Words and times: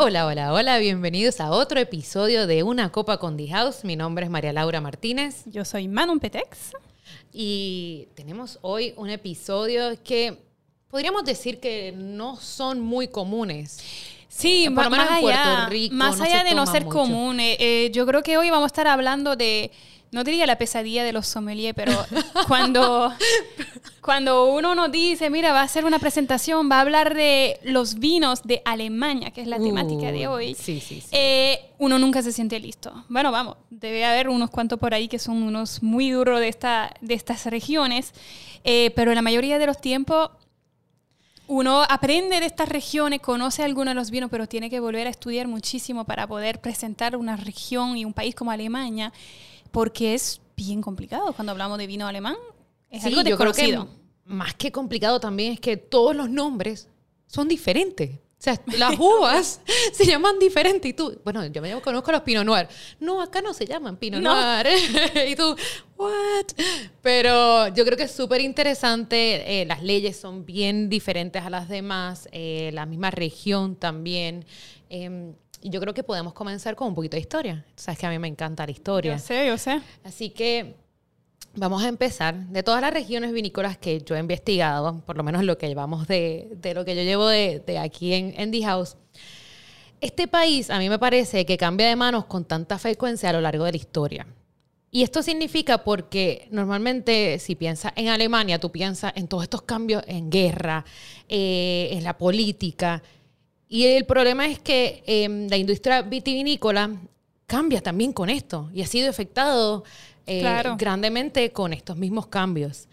Hola, 0.00 0.26
hola, 0.26 0.52
hola, 0.52 0.78
bienvenidos 0.78 1.40
a 1.40 1.50
otro 1.50 1.80
episodio 1.80 2.46
de 2.46 2.62
Una 2.62 2.92
Copa 2.92 3.18
con 3.18 3.36
The 3.36 3.48
House. 3.48 3.82
Mi 3.82 3.96
nombre 3.96 4.24
es 4.24 4.30
María 4.30 4.52
Laura 4.52 4.80
Martínez 4.80 5.42
Yo 5.46 5.64
soy 5.64 5.88
Manon 5.88 6.20
Petex. 6.20 6.70
y 7.32 8.06
tenemos 8.14 8.60
hoy 8.62 8.94
un 8.96 9.10
episodio 9.10 10.00
que 10.04 10.38
podríamos 10.88 11.24
decir 11.24 11.58
que 11.58 11.92
no 11.96 12.36
son 12.36 12.80
muy 12.80 13.08
comunes. 13.08 13.82
Sí, 14.28 14.70
Por 14.72 14.88
más 14.88 15.10
allá, 15.10 15.66
Rico 15.68 15.96
más 15.96 16.18
no 16.18 16.24
allá 16.24 16.44
de 16.44 16.54
no 16.54 16.64
ser 16.66 16.84
mucho. 16.84 16.96
común, 16.96 17.40
eh, 17.40 17.56
eh, 17.58 17.90
yo 17.92 18.06
creo 18.06 18.22
que 18.22 18.38
hoy 18.38 18.50
vamos 18.50 18.64
a 18.64 18.66
estar 18.68 18.86
hablando 18.86 19.34
de, 19.34 19.72
no 20.10 20.24
diría 20.24 20.46
la 20.46 20.56
pesadilla 20.56 21.04
de 21.04 21.12
los 21.12 21.26
sommeliers, 21.26 21.74
pero 21.74 21.92
cuando, 22.46 23.12
cuando 24.00 24.46
uno 24.46 24.74
nos 24.74 24.90
dice, 24.90 25.28
mira, 25.30 25.52
va 25.52 25.60
a 25.60 25.64
hacer 25.64 25.84
una 25.84 25.98
presentación, 25.98 26.70
va 26.70 26.76
a 26.78 26.80
hablar 26.80 27.14
de 27.14 27.60
los 27.62 27.96
vinos 27.98 28.42
de 28.44 28.62
Alemania, 28.64 29.30
que 29.30 29.42
es 29.42 29.46
la 29.46 29.58
temática 29.58 30.10
de 30.12 30.26
Uh, 30.28 30.30
hoy, 30.32 30.54
Sí, 30.54 30.80
sí, 30.80 31.00
sí. 31.00 31.08
eh, 31.12 31.60
uno 31.78 31.98
nunca 31.98 32.22
se 32.22 32.32
siente 32.32 32.58
listo. 32.58 33.04
Bueno, 33.08 33.30
vamos, 33.32 33.56
debe 33.70 34.04
haber 34.04 34.28
unos 34.28 34.50
cuantos 34.50 34.78
por 34.78 34.94
ahí 34.94 35.08
que 35.08 35.18
son 35.18 35.42
unos 35.42 35.82
muy 35.82 36.10
duros 36.10 36.40
de, 36.40 36.48
esta, 36.48 36.94
de 37.00 37.14
estas 37.14 37.44
regiones, 37.46 38.12
eh, 38.64 38.90
pero 38.96 39.12
la 39.14 39.22
mayoría 39.22 39.58
de 39.58 39.66
los 39.66 39.80
tiempos 39.80 40.30
uno 41.50 41.82
aprende 41.88 42.40
de 42.40 42.46
estas 42.46 42.68
regiones, 42.68 43.20
conoce 43.20 43.62
algunos 43.64 43.92
de 43.92 43.94
los 43.94 44.10
vinos, 44.10 44.28
pero 44.30 44.46
tiene 44.46 44.68
que 44.68 44.80
volver 44.80 45.06
a 45.06 45.10
estudiar 45.10 45.48
muchísimo 45.48 46.04
para 46.04 46.26
poder 46.26 46.60
presentar 46.60 47.16
una 47.16 47.36
región 47.36 47.96
y 47.96 48.04
un 48.04 48.12
país 48.12 48.34
como 48.34 48.50
Alemania, 48.50 49.14
porque 49.70 50.14
es 50.14 50.40
bien 50.56 50.80
complicado 50.82 51.32
cuando 51.32 51.52
hablamos 51.52 51.78
de 51.78 51.86
vino 51.86 52.06
alemán. 52.06 52.36
Es 52.90 53.02
Sí, 53.02 53.08
algo 53.08 53.22
yo 53.22 53.36
creo 53.36 53.52
que 53.52 53.62
desconocido. 53.66 53.88
más 54.24 54.54
que 54.54 54.72
complicado 54.72 55.20
también 55.20 55.52
es 55.52 55.60
que 55.60 55.76
todos 55.76 56.14
los 56.16 56.28
nombres 56.30 56.88
son 57.26 57.48
diferentes. 57.48 58.10
O 58.16 58.40
sea, 58.40 58.60
las 58.78 58.96
uvas 58.98 59.60
se 59.92 60.06
llaman 60.06 60.38
diferente 60.38 60.86
y 60.88 60.92
tú, 60.92 61.20
bueno, 61.24 61.44
yo 61.46 61.60
me 61.60 61.72
conozco 61.80 62.12
los 62.12 62.22
Pinot 62.22 62.44
Noir. 62.44 62.68
No, 63.00 63.20
acá 63.20 63.42
no 63.42 63.52
se 63.52 63.66
llaman 63.66 63.96
Pinot 63.96 64.20
No. 64.22 64.32
Noir. 64.34 64.66
y 65.28 65.34
tú, 65.34 65.56
what? 65.96 66.46
Pero 67.02 67.68
yo 67.74 67.84
creo 67.84 67.96
que 67.96 68.04
es 68.04 68.12
súper 68.12 68.40
interesante. 68.40 69.60
eh, 69.62 69.66
las 69.66 69.82
leyes 69.82 70.16
son 70.18 70.44
bien 70.46 70.88
diferentes 70.88 71.42
a 71.42 71.50
las 71.50 71.68
demás. 71.68 72.28
eh, 72.32 72.70
la 72.72 72.86
misma 72.86 73.10
región 73.10 73.74
también. 73.76 74.44
eh, 74.88 75.32
y 75.47 75.47
yo 75.62 75.80
creo 75.80 75.94
que 75.94 76.02
podemos 76.02 76.32
comenzar 76.32 76.76
con 76.76 76.88
un 76.88 76.94
poquito 76.94 77.16
de 77.16 77.20
historia. 77.20 77.64
Sabes 77.76 77.98
que 77.98 78.06
a 78.06 78.10
mí 78.10 78.18
me 78.18 78.28
encanta 78.28 78.64
la 78.64 78.72
historia. 78.72 79.12
Yo 79.12 79.18
sé, 79.18 79.46
yo 79.46 79.58
sé. 79.58 79.80
Así 80.04 80.30
que 80.30 80.76
vamos 81.54 81.82
a 81.82 81.88
empezar. 81.88 82.34
De 82.34 82.62
todas 82.62 82.80
las 82.80 82.92
regiones 82.92 83.32
vinícolas 83.32 83.76
que 83.76 84.00
yo 84.00 84.16
he 84.16 84.20
investigado, 84.20 85.00
por 85.04 85.16
lo 85.16 85.22
menos 85.22 85.44
lo 85.44 85.58
que 85.58 85.68
llevamos 85.68 86.06
de, 86.06 86.48
de 86.56 86.74
lo 86.74 86.84
que 86.84 86.94
yo 86.94 87.02
llevo 87.02 87.26
de, 87.26 87.60
de 87.66 87.78
aquí 87.78 88.14
en, 88.14 88.34
en 88.36 88.50
The 88.50 88.62
House, 88.64 88.96
este 90.00 90.28
país 90.28 90.70
a 90.70 90.78
mí 90.78 90.88
me 90.88 90.98
parece 90.98 91.44
que 91.44 91.56
cambia 91.56 91.88
de 91.88 91.96
manos 91.96 92.26
con 92.26 92.44
tanta 92.44 92.78
frecuencia 92.78 93.30
a 93.30 93.32
lo 93.32 93.40
largo 93.40 93.64
de 93.64 93.72
la 93.72 93.76
historia. 93.76 94.26
Y 94.90 95.02
esto 95.02 95.22
significa 95.22 95.84
porque 95.84 96.48
normalmente 96.50 97.38
si 97.40 97.54
piensas 97.56 97.92
en 97.94 98.08
Alemania, 98.08 98.58
tú 98.58 98.70
piensas 98.70 99.12
en 99.16 99.28
todos 99.28 99.42
estos 99.42 99.62
cambios 99.62 100.02
en 100.06 100.30
guerra, 100.30 100.84
eh, 101.28 101.90
en 101.92 102.04
la 102.04 102.16
política. 102.16 103.02
Y 103.68 103.84
el 103.86 104.06
problema 104.06 104.46
es 104.46 104.58
que 104.58 105.02
eh, 105.06 105.28
la 105.48 105.56
industria 105.56 106.02
vitivinícola 106.02 106.90
cambia 107.46 107.80
también 107.82 108.12
con 108.12 108.30
esto 108.30 108.70
y 108.72 108.82
ha 108.82 108.86
sido 108.86 109.10
afectado 109.10 109.84
eh, 110.26 110.40
Claro. 110.40 110.76
grandemente 110.78 111.52
con 111.52 111.72
estos 111.72 111.96
mismos 111.96 112.26
cambios. 112.26 112.88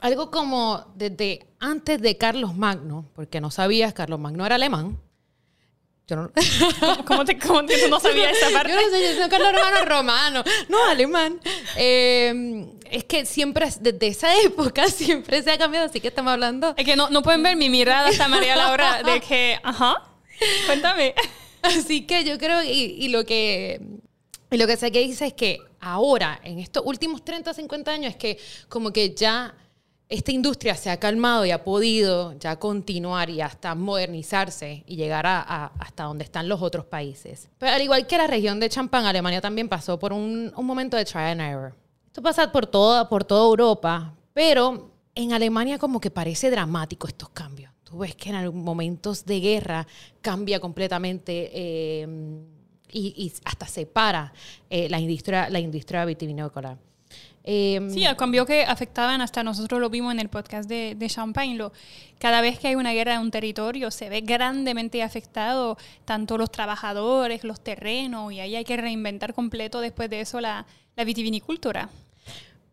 Algo 0.00 0.30
como 0.30 0.92
desde 0.94 1.46
antes 1.58 2.00
de 2.00 2.16
Carlos 2.16 2.56
Magno, 2.56 3.06
porque 3.14 3.40
no 3.40 3.50
sabías, 3.50 3.92
Carlos 3.94 4.20
Magno 4.20 4.46
era 4.46 4.54
alemán. 4.54 4.98
Yo 6.08 6.16
no, 6.16 6.30
¿Cómo, 7.04 7.24
te, 7.24 7.38
cómo 7.38 7.64
te- 7.66 7.88
no 7.88 8.00
sabías 8.00 8.36
esa 8.36 8.50
parte? 8.50 8.72
yo 8.72 8.80
no 8.80 8.90
sé, 8.90 9.14
yo 9.14 9.20
soy 9.20 9.28
Carlos 9.28 9.52
Romano 9.52 9.84
romano, 9.84 10.44
no 10.68 10.82
alemán. 10.86 11.38
Eh, 11.76 12.66
es 12.90 13.04
que 13.04 13.26
siempre, 13.26 13.68
desde 13.80 14.06
esa 14.06 14.40
época, 14.40 14.86
siempre 14.90 15.42
se 15.42 15.50
ha 15.50 15.58
cambiado, 15.58 15.86
así 15.86 16.00
que 16.00 16.08
estamos 16.08 16.32
hablando. 16.32 16.74
Es 16.78 16.84
que 16.86 16.96
no, 16.96 17.10
no 17.10 17.22
pueden 17.22 17.42
ver 17.42 17.56
mi 17.56 17.68
mirada 17.68 18.08
hasta 18.08 18.26
María 18.26 18.56
Laura 18.56 19.02
de 19.02 19.20
que, 19.20 19.58
ajá, 19.62 20.02
cuéntame. 20.66 21.14
Así 21.60 22.06
que 22.06 22.24
yo 22.24 22.38
creo, 22.38 22.62
y, 22.62 22.96
y 22.98 23.08
lo 23.08 23.24
que 23.26 23.80
y 24.50 24.56
lo 24.56 24.66
que 24.66 24.76
sé 24.78 24.90
que 24.90 25.00
dice 25.00 25.26
es 25.26 25.34
que 25.34 25.58
ahora, 25.80 26.40
en 26.42 26.58
estos 26.58 26.82
últimos 26.86 27.22
30 27.22 27.50
o 27.50 27.54
50 27.54 27.90
años, 27.90 28.12
es 28.12 28.16
que 28.16 28.38
como 28.70 28.92
que 28.92 29.14
ya 29.14 29.54
esta 30.08 30.32
industria 30.32 30.74
se 30.74 30.88
ha 30.90 30.98
calmado 30.98 31.44
y 31.44 31.50
ha 31.50 31.62
podido 31.64 32.32
ya 32.38 32.58
continuar 32.58 33.28
y 33.28 33.40
hasta 33.42 33.74
modernizarse 33.74 34.82
y 34.86 34.96
llegar 34.96 35.26
a, 35.26 35.40
a- 35.40 35.72
hasta 35.78 36.04
donde 36.04 36.24
están 36.24 36.48
los 36.48 36.62
otros 36.62 36.86
países. 36.86 37.48
Pero 37.58 37.72
al 37.74 37.82
igual 37.82 38.06
que 38.06 38.16
la 38.16 38.26
región 38.26 38.58
de 38.58 38.68
Champán, 38.70 39.04
Alemania 39.04 39.40
también 39.40 39.68
pasó 39.68 39.98
por 39.98 40.12
un, 40.12 40.52
un 40.56 40.66
momento 40.66 40.96
de 40.96 41.04
try 41.04 41.20
and 41.32 41.40
error. 41.40 41.74
Esto 42.06 42.22
pasa 42.22 42.50
por 42.50 42.66
toda, 42.66 43.08
por 43.08 43.22
toda 43.24 43.44
Europa, 43.46 44.14
pero 44.32 44.90
en 45.14 45.32
Alemania 45.34 45.78
como 45.78 46.00
que 46.00 46.10
parece 46.10 46.50
dramático 46.50 47.06
estos 47.06 47.28
cambios. 47.30 47.70
Tú 47.84 47.98
ves 47.98 48.14
que 48.14 48.30
en 48.30 48.56
momentos 48.56 49.24
de 49.24 49.40
guerra 49.40 49.86
cambia 50.20 50.58
completamente 50.60 51.50
eh, 51.52 52.06
y, 52.92 53.14
y 53.16 53.32
hasta 53.44 53.66
separa 53.66 54.32
eh, 54.70 54.88
la 54.88 54.98
industria, 54.98 55.48
la 55.50 55.58
industria 55.58 56.04
vitivinícola. 56.04 56.78
Eh, 57.50 57.88
Sí, 57.90 58.04
el 58.04 58.14
cambio 58.14 58.44
que 58.44 58.64
afectaban 58.64 59.22
hasta 59.22 59.42
nosotros 59.42 59.80
lo 59.80 59.88
vimos 59.88 60.12
en 60.12 60.20
el 60.20 60.28
podcast 60.28 60.68
de, 60.68 60.94
de 60.94 61.08
Champagne. 61.08 61.54
Lo, 61.54 61.72
cada 62.18 62.42
vez 62.42 62.58
que 62.58 62.68
hay 62.68 62.74
una 62.74 62.92
guerra 62.92 63.14
en 63.14 63.22
un 63.22 63.30
territorio 63.30 63.90
se 63.90 64.10
ve 64.10 64.20
grandemente 64.20 65.02
afectado 65.02 65.78
tanto 66.04 66.36
los 66.36 66.52
trabajadores, 66.52 67.44
los 67.44 67.60
terrenos, 67.60 68.30
y 68.34 68.40
ahí 68.40 68.54
hay 68.54 68.64
que 68.64 68.76
reinventar 68.76 69.32
completo 69.32 69.80
después 69.80 70.10
de 70.10 70.20
eso 70.20 70.42
la, 70.42 70.66
la 70.94 71.04
vitivinicultura. 71.04 71.88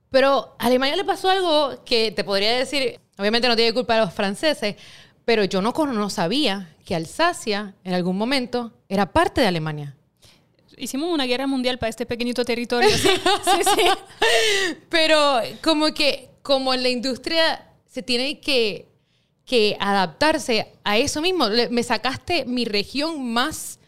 Pero 0.09 0.56
a 0.59 0.66
Alemania 0.66 0.97
le 0.97 1.06
pasó 1.06 1.30
algo 1.30 1.81
que 1.85 2.12
te 2.12 2.25
podría 2.25 2.58
decir, 2.58 3.00
obviamente 3.18 3.47
no 3.47 3.56
tiene 3.56 3.72
culpa 3.74 3.94
de 3.96 4.02
los 4.02 4.14
franceses, 4.14 4.75
pero 5.24 5.46
yo 5.46 5.62
no, 5.62 5.72
no 5.72 6.09
sabía 6.09 6.75
que 6.84 6.96
Alsacia 6.96 7.75
en 7.85 7.94
algún 7.94 8.18
momento 8.18 8.74
era 8.90 9.06
parte 9.14 9.40
de 9.40 9.47
Alemania. 9.47 9.96
Hicimos 10.78 11.09
una 11.13 11.25
guerra 11.25 11.47
mundial 11.47 11.78
para 11.80 11.90
este 11.90 12.06
pequeñito 12.06 12.44
territorio. 12.46 12.90
Sí, 12.97 13.08
sí, 13.09 13.62
sí. 13.75 13.88
Pero 14.90 15.40
como 15.63 15.94
que 15.94 16.30
como 16.41 16.74
en 16.74 16.84
la 16.84 16.90
industria 16.90 17.68
se 17.90 18.03
tiene 18.03 18.40
que, 18.40 18.88
que 19.46 19.78
adaptarse 19.80 20.68
a 20.84 20.97
eso 20.97 21.22
mismo. 21.22 21.47
Le- 21.47 21.69
Me 21.69 21.81
sacaste 21.84 22.46
mi 22.46 22.66
región 22.66 23.31
más, 23.34 23.80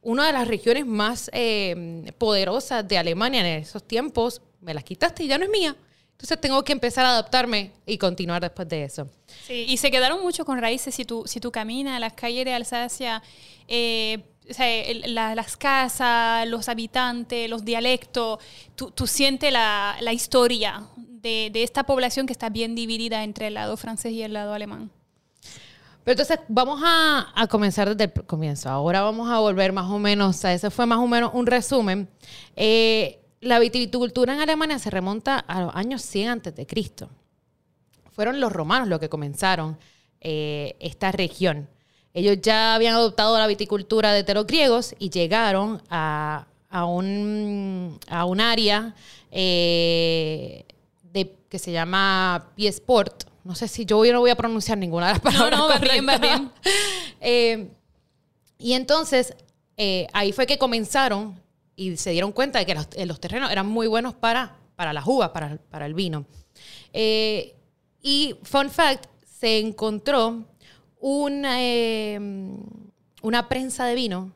una 0.00 0.26
de 0.26 0.32
las 0.32 0.48
regiones 0.48 0.86
más 0.86 1.30
eh, 1.34 2.10
poderosas 2.18 2.86
de 2.86 2.98
Alemania 2.98 3.40
en 3.40 3.62
esos 3.62 3.86
tiempos, 3.86 4.40
me 4.60 4.74
las 4.74 4.84
quitaste 4.84 5.24
y 5.24 5.28
ya 5.28 5.38
no 5.38 5.44
es 5.44 5.50
mía. 5.50 5.76
Entonces 6.12 6.40
tengo 6.40 6.62
que 6.62 6.72
empezar 6.72 7.04
a 7.04 7.10
adaptarme 7.10 7.72
y 7.84 7.98
continuar 7.98 8.40
después 8.40 8.68
de 8.68 8.84
eso. 8.84 9.08
Sí, 9.46 9.64
y 9.68 9.76
se 9.76 9.90
quedaron 9.90 10.22
mucho 10.22 10.44
con 10.44 10.60
raíces. 10.60 10.94
Si 10.94 11.04
tú, 11.04 11.24
si 11.26 11.40
tú 11.40 11.50
caminas 11.50 11.96
a 11.96 12.00
las 12.00 12.12
calles 12.12 12.44
de 12.44 12.54
Alsacia, 12.54 13.20
eh, 13.66 14.20
o 14.50 14.54
sea, 14.54 14.68
el- 14.68 15.14
la- 15.14 15.34
las 15.34 15.56
casas, 15.56 16.46
los 16.48 16.68
habitantes, 16.68 17.48
los 17.48 17.64
dialectos, 17.64 18.38
tú, 18.74 18.90
tú 18.90 19.06
sientes 19.06 19.52
la, 19.52 19.96
la 20.00 20.12
historia 20.12 20.82
de, 20.96 21.50
de 21.52 21.62
esta 21.62 21.84
población 21.84 22.26
que 22.26 22.32
está 22.32 22.48
bien 22.50 22.74
dividida 22.74 23.22
entre 23.24 23.46
el 23.48 23.54
lado 23.54 23.76
francés 23.76 24.12
y 24.12 24.22
el 24.22 24.32
lado 24.32 24.52
alemán. 24.54 24.90
Pero 26.04 26.12
entonces 26.20 26.40
vamos 26.48 26.80
a, 26.84 27.32
a 27.34 27.46
comenzar 27.46 27.88
desde 27.94 28.12
el 28.12 28.26
comienzo. 28.26 28.68
Ahora 28.68 29.02
vamos 29.02 29.30
a 29.30 29.38
volver 29.38 29.72
más 29.72 29.88
o 29.88 29.98
menos, 30.00 30.44
a 30.44 30.52
ese 30.52 30.70
fue 30.70 30.84
más 30.84 30.98
o 30.98 31.06
menos 31.06 31.30
un 31.32 31.46
resumen. 31.46 32.08
Eh, 32.56 33.20
la 33.40 33.60
viticultura 33.60 34.34
en 34.34 34.40
Alemania 34.40 34.78
se 34.80 34.90
remonta 34.90 35.38
a 35.38 35.62
los 35.62 35.74
años 35.76 36.02
100 36.02 36.28
antes 36.28 36.56
de 36.56 36.66
Cristo. 36.66 37.08
Fueron 38.10 38.40
los 38.40 38.52
romanos 38.52 38.88
los 38.88 38.98
que 38.98 39.08
comenzaron 39.08 39.78
eh, 40.20 40.76
esta 40.80 41.12
región. 41.12 41.68
Ellos 42.14 42.38
ya 42.42 42.74
habían 42.74 42.94
adoptado 42.94 43.38
la 43.38 43.46
viticultura 43.46 44.12
de 44.12 44.34
los 44.34 44.46
griegos 44.46 44.94
y 44.98 45.10
llegaron 45.10 45.82
a, 45.88 46.46
a 46.68 46.84
un, 46.84 47.98
a 48.08 48.24
un 48.24 48.40
área 48.40 48.94
eh, 49.30 50.64
de, 51.12 51.34
que 51.48 51.58
se 51.58 51.72
llama 51.72 52.50
Piesport. 52.54 53.24
No 53.44 53.54
sé 53.54 53.66
si 53.66 53.84
yo 53.84 54.04
no 54.12 54.20
voy 54.20 54.30
a 54.30 54.36
pronunciar 54.36 54.78
ninguna 54.78 55.08
de 55.08 55.12
las 55.14 55.20
palabras. 55.22 55.58
no, 55.58 55.68
va 55.68 55.78
bien, 55.78 56.06
va 56.06 56.14
correctas. 56.18 56.40
bien. 56.40 56.52
Eh, 57.24 57.68
y 58.58 58.72
entonces 58.72 59.34
eh, 59.76 60.06
ahí 60.12 60.32
fue 60.32 60.46
que 60.46 60.58
comenzaron 60.58 61.40
y 61.76 61.96
se 61.96 62.10
dieron 62.10 62.32
cuenta 62.32 62.58
de 62.58 62.66
que 62.66 62.74
los, 62.74 62.88
los 63.06 63.20
terrenos 63.20 63.50
eran 63.50 63.66
muy 63.66 63.86
buenos 63.86 64.14
para, 64.14 64.56
para 64.76 64.92
las 64.92 65.06
uvas, 65.06 65.30
para, 65.30 65.56
para 65.70 65.86
el 65.86 65.94
vino. 65.94 66.26
Eh, 66.92 67.54
y, 68.02 68.34
fun 68.42 68.70
fact, 68.70 69.06
se 69.24 69.58
encontró 69.58 70.44
una, 71.04 71.56
eh, 71.60 72.18
una 73.22 73.48
prensa 73.48 73.84
de 73.86 73.94
vino 73.96 74.32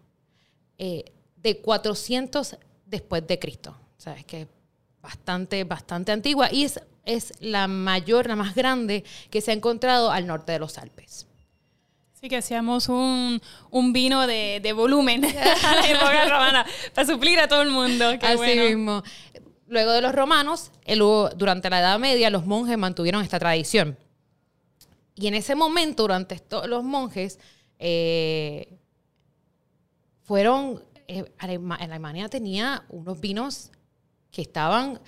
eh, 0.78 1.04
de 1.36 1.60
400 1.60 2.56
después 2.84 3.26
de 3.26 3.38
Cristo. 3.38 3.76
O 3.96 4.00
sea, 4.00 4.14
es 4.14 4.24
que 4.24 4.42
es 4.42 4.48
bastante, 5.00 5.62
bastante 5.64 6.10
antigua 6.12 6.48
y 6.52 6.64
es, 6.64 6.80
es 7.04 7.32
la 7.40 7.68
mayor, 7.68 8.26
la 8.26 8.34
más 8.36 8.54
grande 8.56 9.04
que 9.30 9.40
se 9.40 9.52
ha 9.52 9.54
encontrado 9.54 10.10
al 10.10 10.26
norte 10.26 10.50
de 10.52 10.58
los 10.58 10.76
Alpes. 10.76 11.28
Sí, 12.20 12.28
que 12.28 12.38
hacíamos 12.38 12.88
un, 12.88 13.40
un 13.70 13.92
vino 13.92 14.26
de, 14.26 14.58
de 14.60 14.72
volumen 14.72 15.24
a 15.64 15.74
la 15.76 15.88
época 15.88 16.24
romana 16.28 16.66
para 16.94 17.06
suplir 17.06 17.38
a 17.38 17.46
todo 17.46 17.62
el 17.62 17.70
mundo. 17.70 18.10
Qué 18.18 18.26
Así 18.26 18.36
bueno. 18.38 18.64
mismo. 18.64 19.02
Luego 19.68 19.92
de 19.92 20.00
los 20.00 20.12
romanos, 20.12 20.72
el- 20.84 20.98
durante 21.36 21.70
la 21.70 21.78
Edad 21.80 21.98
Media, 22.00 22.30
los 22.30 22.44
monjes 22.46 22.76
mantuvieron 22.76 23.22
esta 23.22 23.38
tradición. 23.38 23.96
Y 25.16 25.26
en 25.26 25.34
ese 25.34 25.54
momento, 25.54 26.04
durante 26.04 26.34
esto, 26.36 26.66
los 26.66 26.84
monjes 26.84 27.38
eh, 27.78 28.78
fueron. 30.22 30.82
eh, 31.08 31.24
Alema- 31.38 31.76
Alemania 31.76 32.28
tenía 32.28 32.84
unos 32.90 33.20
vinos 33.20 33.70
que 34.30 34.42
estaban. 34.42 35.00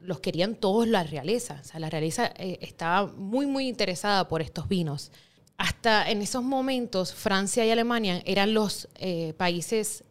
Los 0.00 0.20
querían 0.20 0.56
todos 0.56 0.86
la 0.88 1.02
realeza. 1.04 1.60
O 1.62 1.64
sea, 1.64 1.80
la 1.80 1.88
realeza 1.88 2.32
eh, 2.36 2.58
estaba 2.60 3.06
muy, 3.12 3.46
muy 3.46 3.68
interesada 3.68 4.28
por 4.28 4.42
estos 4.42 4.68
vinos. 4.68 5.12
Hasta 5.56 6.10
en 6.10 6.20
esos 6.20 6.42
momentos, 6.42 7.14
Francia 7.14 7.64
y 7.64 7.70
Alemania 7.70 8.22
eran 8.26 8.52
los 8.54 8.88
eh, 8.96 9.34
países 9.36 10.02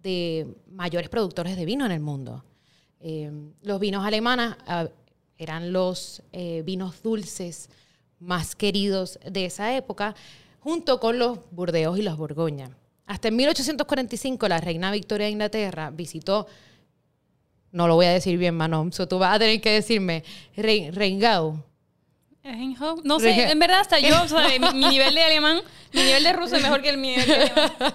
de 0.00 0.46
mayores 0.70 1.08
productores 1.08 1.56
de 1.56 1.64
vino 1.64 1.84
en 1.84 1.92
el 1.92 2.00
mundo. 2.00 2.44
Eh, 3.00 3.30
los 3.62 3.80
vinos 3.80 4.04
alemanes 4.06 4.54
ah, 4.66 4.88
eran 5.36 5.72
los 5.72 6.22
vinos 6.64 7.02
dulces 7.02 7.68
más 8.22 8.54
queridos 8.54 9.18
de 9.28 9.44
esa 9.46 9.76
época, 9.76 10.14
junto 10.60 11.00
con 11.00 11.18
los 11.18 11.38
burdeos 11.50 11.98
y 11.98 12.02
los 12.02 12.16
borgoña. 12.16 12.70
Hasta 13.06 13.28
en 13.28 13.36
1845 13.36 14.48
la 14.48 14.58
reina 14.58 14.90
Victoria 14.92 15.26
de 15.26 15.32
Inglaterra 15.32 15.90
visitó, 15.90 16.46
no 17.72 17.88
lo 17.88 17.96
voy 17.96 18.06
a 18.06 18.12
decir 18.12 18.38
bien, 18.38 18.54
Manon, 18.54 18.92
so 18.92 19.08
tú 19.08 19.18
vas 19.18 19.34
a 19.34 19.38
tener 19.38 19.60
que 19.60 19.70
decirme, 19.70 20.22
Re-. 20.56 20.90
Reinhold. 20.92 21.60
No 23.04 23.20
sé, 23.20 23.50
en 23.50 23.58
verdad 23.58 23.80
hasta 23.80 23.98
yo, 24.00 24.16
mi, 24.74 24.84
nivel 24.88 25.14
de 25.14 25.22
alemán, 25.22 25.60
mi 25.92 26.02
nivel 26.02 26.22
de 26.24 26.32
ruso 26.32 26.56
es 26.56 26.62
mejor 26.62 26.82
que 26.82 26.90
el 26.90 26.96
alemán. 26.96 27.94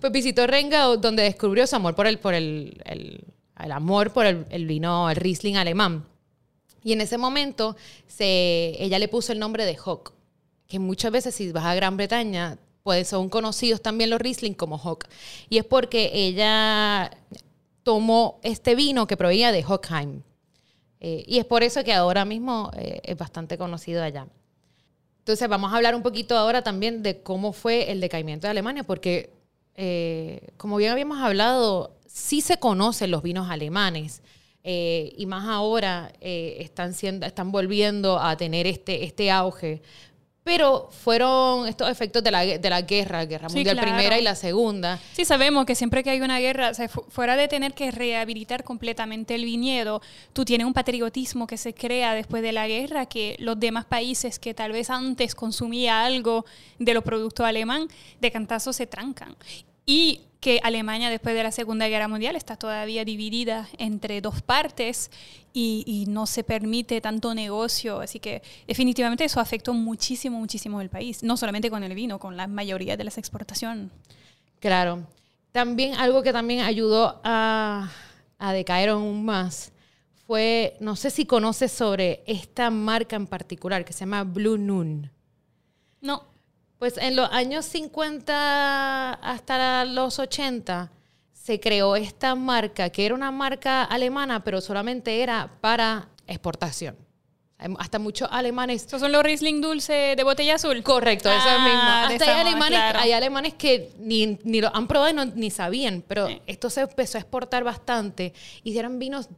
Pues 0.00 0.12
visitó 0.12 0.46
Rheingau, 0.46 0.96
donde 0.98 1.22
descubrió 1.22 1.66
su 1.66 1.76
amor 1.76 1.94
por 1.94 2.06
el, 2.06 2.18
por 2.18 2.34
el, 2.34 2.82
el- 2.84 3.24
el 3.58 3.72
amor 3.72 4.12
por 4.12 4.26
el, 4.26 4.44
el 4.50 4.66
vino, 4.66 5.08
el 5.08 5.16
Riesling 5.16 5.56
alemán. 5.56 6.04
Y 6.86 6.92
en 6.92 7.00
ese 7.00 7.18
momento 7.18 7.74
se, 8.06 8.76
ella 8.78 9.00
le 9.00 9.08
puso 9.08 9.32
el 9.32 9.40
nombre 9.40 9.64
de 9.64 9.76
Hock, 9.76 10.12
que 10.68 10.78
muchas 10.78 11.10
veces 11.10 11.34
si 11.34 11.50
vas 11.50 11.64
a 11.64 11.74
Gran 11.74 11.96
Bretaña, 11.96 12.58
pues 12.84 13.08
son 13.08 13.28
conocidos 13.28 13.82
también 13.82 14.08
los 14.08 14.20
Riesling 14.20 14.54
como 14.54 14.78
Hock. 14.78 15.06
Y 15.48 15.58
es 15.58 15.64
porque 15.64 16.12
ella 16.14 17.10
tomó 17.82 18.38
este 18.44 18.76
vino 18.76 19.08
que 19.08 19.16
provenía 19.16 19.50
de 19.50 19.64
Hockheim. 19.64 20.22
Eh, 21.00 21.24
y 21.26 21.38
es 21.38 21.44
por 21.44 21.64
eso 21.64 21.82
que 21.82 21.92
ahora 21.92 22.24
mismo 22.24 22.70
eh, 22.76 23.00
es 23.02 23.16
bastante 23.16 23.58
conocido 23.58 24.00
allá. 24.00 24.28
Entonces 25.18 25.48
vamos 25.48 25.72
a 25.72 25.78
hablar 25.78 25.96
un 25.96 26.04
poquito 26.04 26.38
ahora 26.38 26.62
también 26.62 27.02
de 27.02 27.20
cómo 27.20 27.52
fue 27.52 27.90
el 27.90 28.00
decaimiento 28.00 28.46
de 28.46 28.52
Alemania, 28.52 28.84
porque 28.84 29.32
eh, 29.74 30.50
como 30.56 30.76
bien 30.76 30.92
habíamos 30.92 31.18
hablado, 31.18 31.96
sí 32.06 32.40
se 32.40 32.58
conocen 32.58 33.10
los 33.10 33.24
vinos 33.24 33.50
alemanes. 33.50 34.22
Eh, 34.68 35.12
y 35.16 35.26
más 35.26 35.46
ahora 35.46 36.12
eh, 36.20 36.56
están, 36.58 36.92
siendo, 36.92 37.24
están 37.24 37.52
volviendo 37.52 38.18
a 38.18 38.36
tener 38.36 38.66
este, 38.66 39.04
este 39.04 39.30
auge. 39.30 39.80
Pero 40.42 40.88
fueron 40.92 41.66
estos 41.66 41.90
efectos 41.90 42.22
de 42.22 42.30
la, 42.30 42.40
de 42.44 42.70
la 42.70 42.82
guerra, 42.82 43.24
Guerra 43.24 43.48
Sí, 43.48 43.56
Mundial 43.56 43.76
claro. 43.76 43.90
Primera 43.92 44.16
y 44.18 44.22
la 44.22 44.36
Segunda, 44.36 45.00
Sí, 45.12 45.24
sabemos 45.24 45.66
que 45.66 45.74
siempre 45.74 46.04
que 46.04 46.10
hay 46.10 46.20
una 46.20 46.38
guerra, 46.38 46.70
o 46.70 46.74
sea, 46.74 46.88
fu- 46.88 47.04
fuera 47.08 47.36
de 47.36 47.48
tener 47.48 47.74
que 47.74 47.90
rehabilitar 47.90 48.62
completamente 48.62 49.34
el 49.34 49.44
viñedo, 49.44 50.00
tú 50.32 50.44
tienes 50.44 50.64
un 50.66 50.72
patriotismo 50.72 51.48
que 51.48 51.56
se 51.56 51.74
crea 51.74 52.14
después 52.14 52.44
de 52.44 52.52
la 52.52 52.68
guerra 52.68 53.06
que 53.06 53.34
los 53.40 53.58
demás 53.58 53.86
países 53.86 54.38
que 54.38 54.54
tal 54.54 54.70
vez 54.70 54.88
antes 54.88 55.34
consumía 55.34 56.04
algo 56.04 56.44
de 56.78 56.94
los 56.94 57.02
productos 57.02 57.44
alemán, 57.44 57.88
de 58.20 58.30
cantazo 58.30 58.72
se 58.72 58.86
trancan. 58.86 59.34
Y 59.84 60.20
que 60.46 60.60
Alemania 60.62 61.10
después 61.10 61.34
de 61.34 61.42
la 61.42 61.50
Segunda 61.50 61.88
Guerra 61.88 62.06
Mundial 62.06 62.36
está 62.36 62.54
todavía 62.54 63.04
dividida 63.04 63.68
entre 63.78 64.20
dos 64.20 64.42
partes 64.42 65.10
y, 65.52 65.82
y 65.84 66.06
no 66.08 66.24
se 66.26 66.44
permite 66.44 67.00
tanto 67.00 67.34
negocio. 67.34 67.98
Así 67.98 68.20
que 68.20 68.42
definitivamente 68.68 69.24
eso 69.24 69.40
afectó 69.40 69.74
muchísimo, 69.74 70.38
muchísimo 70.38 70.80
el 70.80 70.88
país. 70.88 71.24
No 71.24 71.36
solamente 71.36 71.68
con 71.68 71.82
el 71.82 71.92
vino, 71.96 72.20
con 72.20 72.36
la 72.36 72.46
mayoría 72.46 72.96
de 72.96 73.02
las 73.02 73.18
exportaciones. 73.18 73.90
Claro. 74.60 75.08
También 75.50 75.94
algo 75.94 76.22
que 76.22 76.32
también 76.32 76.60
ayudó 76.60 77.20
a, 77.24 77.90
a 78.38 78.52
decaer 78.52 78.90
aún 78.90 79.24
más 79.24 79.72
fue, 80.28 80.76
no 80.78 80.94
sé 80.94 81.10
si 81.10 81.26
conoces 81.26 81.72
sobre 81.72 82.22
esta 82.24 82.70
marca 82.70 83.16
en 83.16 83.26
particular 83.26 83.84
que 83.84 83.92
se 83.92 84.00
llama 84.00 84.22
Blue 84.22 84.58
Noon. 84.58 85.10
No, 86.00 86.22
Pues 86.78 86.98
en 86.98 87.16
los 87.16 87.30
años 87.32 87.64
50 87.64 89.14
hasta 89.14 89.84
los 89.84 90.18
80 90.18 90.90
se 91.32 91.60
creó 91.60 91.96
esta 91.96 92.34
marca 92.34 92.90
que 92.90 93.06
era 93.06 93.14
una 93.14 93.30
marca 93.30 93.84
alemana, 93.84 94.42
pero 94.44 94.60
solamente 94.60 95.22
era 95.22 95.50
para 95.60 96.08
exportación. 96.26 96.96
Hasta 97.78 97.98
muchos 97.98 98.28
alemanes 98.30 98.82
Estos 98.82 99.00
son 99.00 99.12
los 99.12 99.22
Riesling 99.22 99.62
dulce 99.62 100.12
de 100.14 100.22
botella 100.24 100.56
azul. 100.56 100.82
Correcto, 100.82 101.30
eso 101.30 101.48
es 101.48 101.60
mismo. 101.62 101.80
Ah, 101.80 102.08
Hasta 102.08 102.24
hay 102.24 102.30
moda, 102.30 102.40
alemanes, 102.42 102.78
claro. 102.78 102.98
hay 102.98 103.12
alemanes 103.12 103.54
que 103.54 103.92
ni, 103.98 104.38
ni 104.44 104.60
lo 104.60 104.74
han 104.76 104.86
probado 104.86 105.10
y 105.10 105.14
no- 105.14 105.24
ni 105.24 105.50
sabían, 105.50 106.04
pero 106.06 106.26
Sí. 106.26 106.42
esto 106.46 106.68
se 106.68 106.82
empezó 106.82 107.16
a 107.16 107.22
exportar 107.22 107.64
bastante. 107.64 108.34
Y 108.62 108.76
eran 108.76 108.98
vinos, 108.98 109.30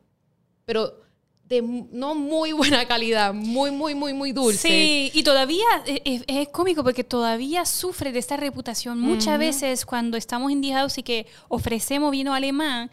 pero 0.65 1.01
de 1.49 1.63
no 1.63 2.15
muy 2.15 2.53
buena 2.53 2.87
calidad, 2.87 3.33
muy, 3.33 3.71
muy, 3.71 3.95
muy, 3.95 4.13
muy 4.13 4.33
dulces. 4.33 4.61
Sí, 4.61 5.11
y 5.15 5.23
todavía 5.23 5.65
es, 5.87 6.23
es 6.27 6.49
cómico 6.49 6.85
porque 6.85 7.05
todavía 7.05 7.65
sufre 7.65 8.13
de 8.13 8.19
esta 8.19 8.37
reputación. 8.37 9.01
Muchas 9.01 9.39
veces 9.39 9.87
cuando 9.87 10.17
estamos 10.17 10.53
en 10.53 10.63
House 10.73 10.99
y 10.99 11.03
que 11.03 11.27
ofrecemos 11.49 12.11
vino 12.11 12.35
alemán, 12.35 12.91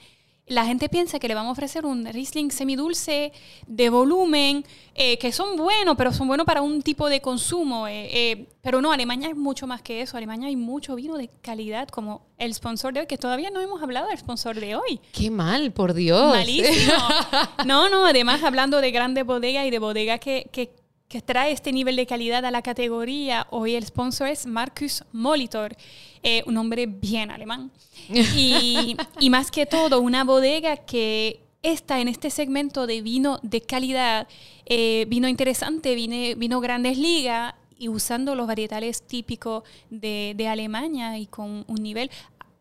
la 0.48 0.66
gente 0.66 0.90
piensa 0.90 1.18
que 1.18 1.28
le 1.28 1.34
vamos 1.34 1.50
a 1.50 1.52
ofrecer 1.54 1.86
un 1.86 2.06
Riesling 2.06 2.52
semidulce 2.52 3.34
de 3.66 3.90
volumen, 3.90 4.64
eh, 4.94 5.18
que 5.18 5.32
son 5.32 5.58
buenos, 5.58 5.96
pero 5.98 6.14
son 6.14 6.28
buenos 6.28 6.46
para 6.46 6.62
un 6.62 6.84
tipo 6.84 7.10
de 7.10 7.20
consumo. 7.20 7.88
eh, 7.88 8.10
eh, 8.12 8.48
pero 8.62 8.82
no, 8.82 8.92
Alemania 8.92 9.30
es 9.30 9.36
mucho 9.36 9.66
más 9.68 9.82
que 9.82 10.02
eso. 10.02 10.18
Alemania 10.18 10.48
hay 10.48 10.56
mucho 10.56 10.96
vino 10.96 11.18
de 11.18 11.30
calidad, 11.42 11.88
como 11.88 12.28
el 12.38 12.54
sponsor 12.54 12.94
de 12.94 13.02
hoy, 13.02 13.08
que 13.08 13.18
todavía 13.18 13.50
no 13.50 13.60
hemos 13.60 13.82
hablado 13.82 14.08
del 14.08 14.18
sponsor 14.18 14.60
de 14.60 14.76
hoy. 14.76 15.00
Qué 15.12 15.32
mal, 15.32 15.72
por 15.72 15.94
Dios. 15.94 16.34
Malísimo. 16.34 16.94
No, 17.66 17.90
no, 17.90 18.06
además 18.06 18.44
hablando 18.44 18.82
de 18.82 18.92
grandes 18.92 19.26
bodegas 19.26 19.66
y 19.66 19.72
de 19.72 19.80
bodegas 19.80 20.20
que, 20.20 20.48
que, 20.52 20.72
que 21.08 21.22
trae 21.22 21.52
este 21.52 21.72
nivel 21.72 21.96
de 21.96 22.06
calidad 22.08 22.44
a 22.46 22.52
la 22.52 22.62
categoría, 22.62 23.46
hoy 23.52 23.76
el 23.76 23.86
sponsor 23.86 24.28
es 24.28 24.46
Marcus 24.48 25.04
Molitor, 25.12 25.76
eh, 26.24 26.44
un 26.48 26.58
hombre 26.58 26.86
bien 26.88 27.32
alemán. 27.32 27.72
Y, 28.36 28.96
y 29.20 29.30
más 29.30 29.50
que 29.52 29.66
todo, 29.66 30.00
una 30.02 30.24
bodega 30.24 30.78
que 30.78 31.40
está 31.64 32.00
en 32.00 32.08
este 32.08 32.30
segmento 32.30 32.86
de 32.88 33.02
vino 33.02 33.40
de 33.42 33.62
calidad, 33.62 34.28
eh, 34.66 35.06
vino 35.08 35.28
interesante, 35.28 35.96
vine- 35.96 36.36
vino 36.36 36.60
grandes 36.60 36.98
ligas 36.98 37.54
y 37.80 37.88
usando 37.90 38.36
los 38.36 38.48
varietales 38.48 39.02
típicos 39.02 39.64
de, 39.90 40.34
de 40.36 40.48
Alemania 40.48 41.18
y 41.18 41.26
con 41.28 41.66
un 41.68 41.76
nivel 41.84 42.10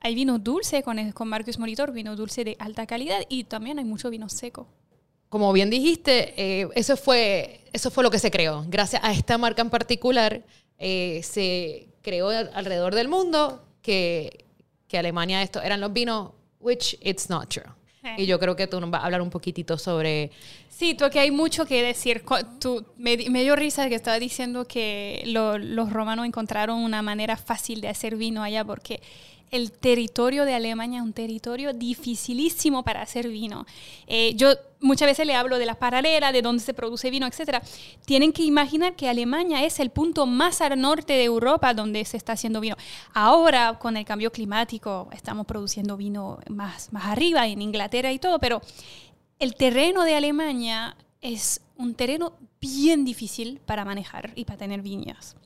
hay 0.00 0.14
vino 0.14 0.38
dulce 0.38 0.82
con, 0.82 0.98
el- 0.98 1.12
con 1.14 1.28
Marcus 1.28 1.58
Molitor, 1.58 1.92
vino 1.92 2.14
dulce 2.16 2.44
de 2.44 2.56
alta 2.58 2.86
calidad 2.86 3.20
y 3.28 3.44
también 3.44 3.78
hay 3.78 3.84
mucho 3.84 4.10
vino 4.10 4.28
seco. 4.28 4.66
Como 5.34 5.52
bien 5.52 5.68
dijiste, 5.68 6.32
eh, 6.36 6.68
eso, 6.76 6.96
fue, 6.96 7.58
eso 7.72 7.90
fue 7.90 8.04
lo 8.04 8.10
que 8.12 8.20
se 8.20 8.30
creó. 8.30 8.64
Gracias 8.68 9.02
a 9.02 9.10
esta 9.12 9.36
marca 9.36 9.62
en 9.62 9.68
particular, 9.68 10.44
eh, 10.78 11.22
se 11.24 11.88
creó 12.02 12.28
al- 12.28 12.52
alrededor 12.54 12.94
del 12.94 13.08
mundo 13.08 13.64
que, 13.82 14.44
que 14.86 14.96
Alemania 14.96 15.42
esto 15.42 15.60
eran 15.60 15.80
los 15.80 15.92
vinos, 15.92 16.30
which 16.60 16.96
it's 17.02 17.28
not 17.28 17.48
true. 17.48 17.64
Eh. 18.04 18.14
Y 18.18 18.26
yo 18.26 18.38
creo 18.38 18.54
que 18.54 18.68
tú 18.68 18.78
nos 18.80 18.88
vas 18.92 19.02
a 19.02 19.06
hablar 19.06 19.22
un 19.22 19.30
poquitito 19.30 19.76
sobre 19.76 20.30
Sí, 20.68 20.94
porque 20.94 21.18
hay 21.18 21.32
mucho 21.32 21.66
que 21.66 21.82
decir. 21.82 22.22
Tú, 22.60 22.86
me, 22.96 23.16
me 23.28 23.42
dio 23.42 23.56
risa 23.56 23.88
que 23.88 23.96
estaba 23.96 24.20
diciendo 24.20 24.66
que 24.68 25.24
lo- 25.26 25.58
los 25.58 25.92
romanos 25.92 26.26
encontraron 26.26 26.78
una 26.78 27.02
manera 27.02 27.36
fácil 27.36 27.80
de 27.80 27.88
hacer 27.88 28.14
vino 28.14 28.40
allá 28.44 28.64
porque 28.64 29.02
el 29.50 29.72
territorio 29.72 30.44
de 30.44 30.54
Alemania 30.54 30.98
es 30.98 31.04
un 31.04 31.12
territorio 31.12 31.72
dificilísimo 31.72 32.82
para 32.82 33.02
hacer 33.02 33.28
vino. 33.28 33.66
Eh, 34.06 34.34
yo 34.34 34.54
muchas 34.80 35.06
veces 35.06 35.26
le 35.26 35.34
hablo 35.34 35.58
de 35.58 35.66
las 35.66 35.76
paralelas, 35.76 36.32
de 36.32 36.42
dónde 36.42 36.62
se 36.62 36.74
produce 36.74 37.10
vino, 37.10 37.26
etc. 37.26 37.62
Tienen 38.04 38.32
que 38.32 38.42
imaginar 38.42 38.94
que 38.96 39.08
Alemania 39.08 39.64
es 39.64 39.80
el 39.80 39.90
punto 39.90 40.26
más 40.26 40.60
al 40.60 40.80
norte 40.80 41.14
de 41.14 41.24
Europa 41.24 41.74
donde 41.74 42.04
se 42.04 42.16
está 42.16 42.32
haciendo 42.32 42.60
vino. 42.60 42.76
Ahora, 43.12 43.78
con 43.78 43.96
el 43.96 44.04
cambio 44.04 44.30
climático, 44.30 45.08
estamos 45.12 45.46
produciendo 45.46 45.96
vino 45.96 46.38
más, 46.48 46.92
más 46.92 47.06
arriba, 47.06 47.46
en 47.46 47.62
Inglaterra 47.62 48.12
y 48.12 48.18
todo, 48.18 48.38
pero 48.38 48.60
el 49.38 49.54
terreno 49.54 50.04
de 50.04 50.14
Alemania 50.14 50.96
es 51.20 51.60
un 51.76 51.94
terreno 51.94 52.34
bien 52.60 53.04
difícil 53.04 53.60
para 53.64 53.84
manejar 53.84 54.32
y 54.34 54.44
para 54.44 54.58
tener 54.58 54.82
viñas. 54.82 55.36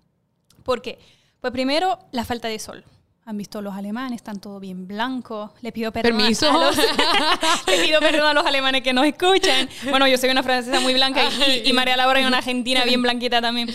¿Por 0.62 0.82
qué? 0.82 0.98
Pues 1.40 1.52
primero, 1.52 1.98
la 2.10 2.24
falta 2.24 2.48
de 2.48 2.58
sol. 2.58 2.84
Han 3.28 3.36
visto 3.36 3.60
los 3.60 3.74
alemanes, 3.74 4.16
están 4.16 4.40
todo 4.40 4.58
bien 4.58 4.86
blanco. 4.88 5.52
Le 5.60 5.70
pido 5.70 5.92
perdón 5.92 6.16
Permiso. 6.16 6.50
a 6.50 6.64
los, 6.64 6.76
le 7.66 7.84
pido 7.84 8.00
perdón 8.00 8.26
a 8.26 8.32
los 8.32 8.46
alemanes 8.46 8.80
que 8.82 8.94
nos 8.94 9.04
escuchan. 9.04 9.68
Bueno, 9.90 10.08
yo 10.08 10.16
soy 10.16 10.30
una 10.30 10.42
francesa 10.42 10.80
muy 10.80 10.94
blanca 10.94 11.20
y, 11.46 11.68
y 11.68 11.72
María 11.74 11.94
Laura 11.98 12.20
es 12.20 12.26
una 12.26 12.38
argentina 12.38 12.84
bien 12.84 13.02
blanquita 13.02 13.42
también. 13.42 13.68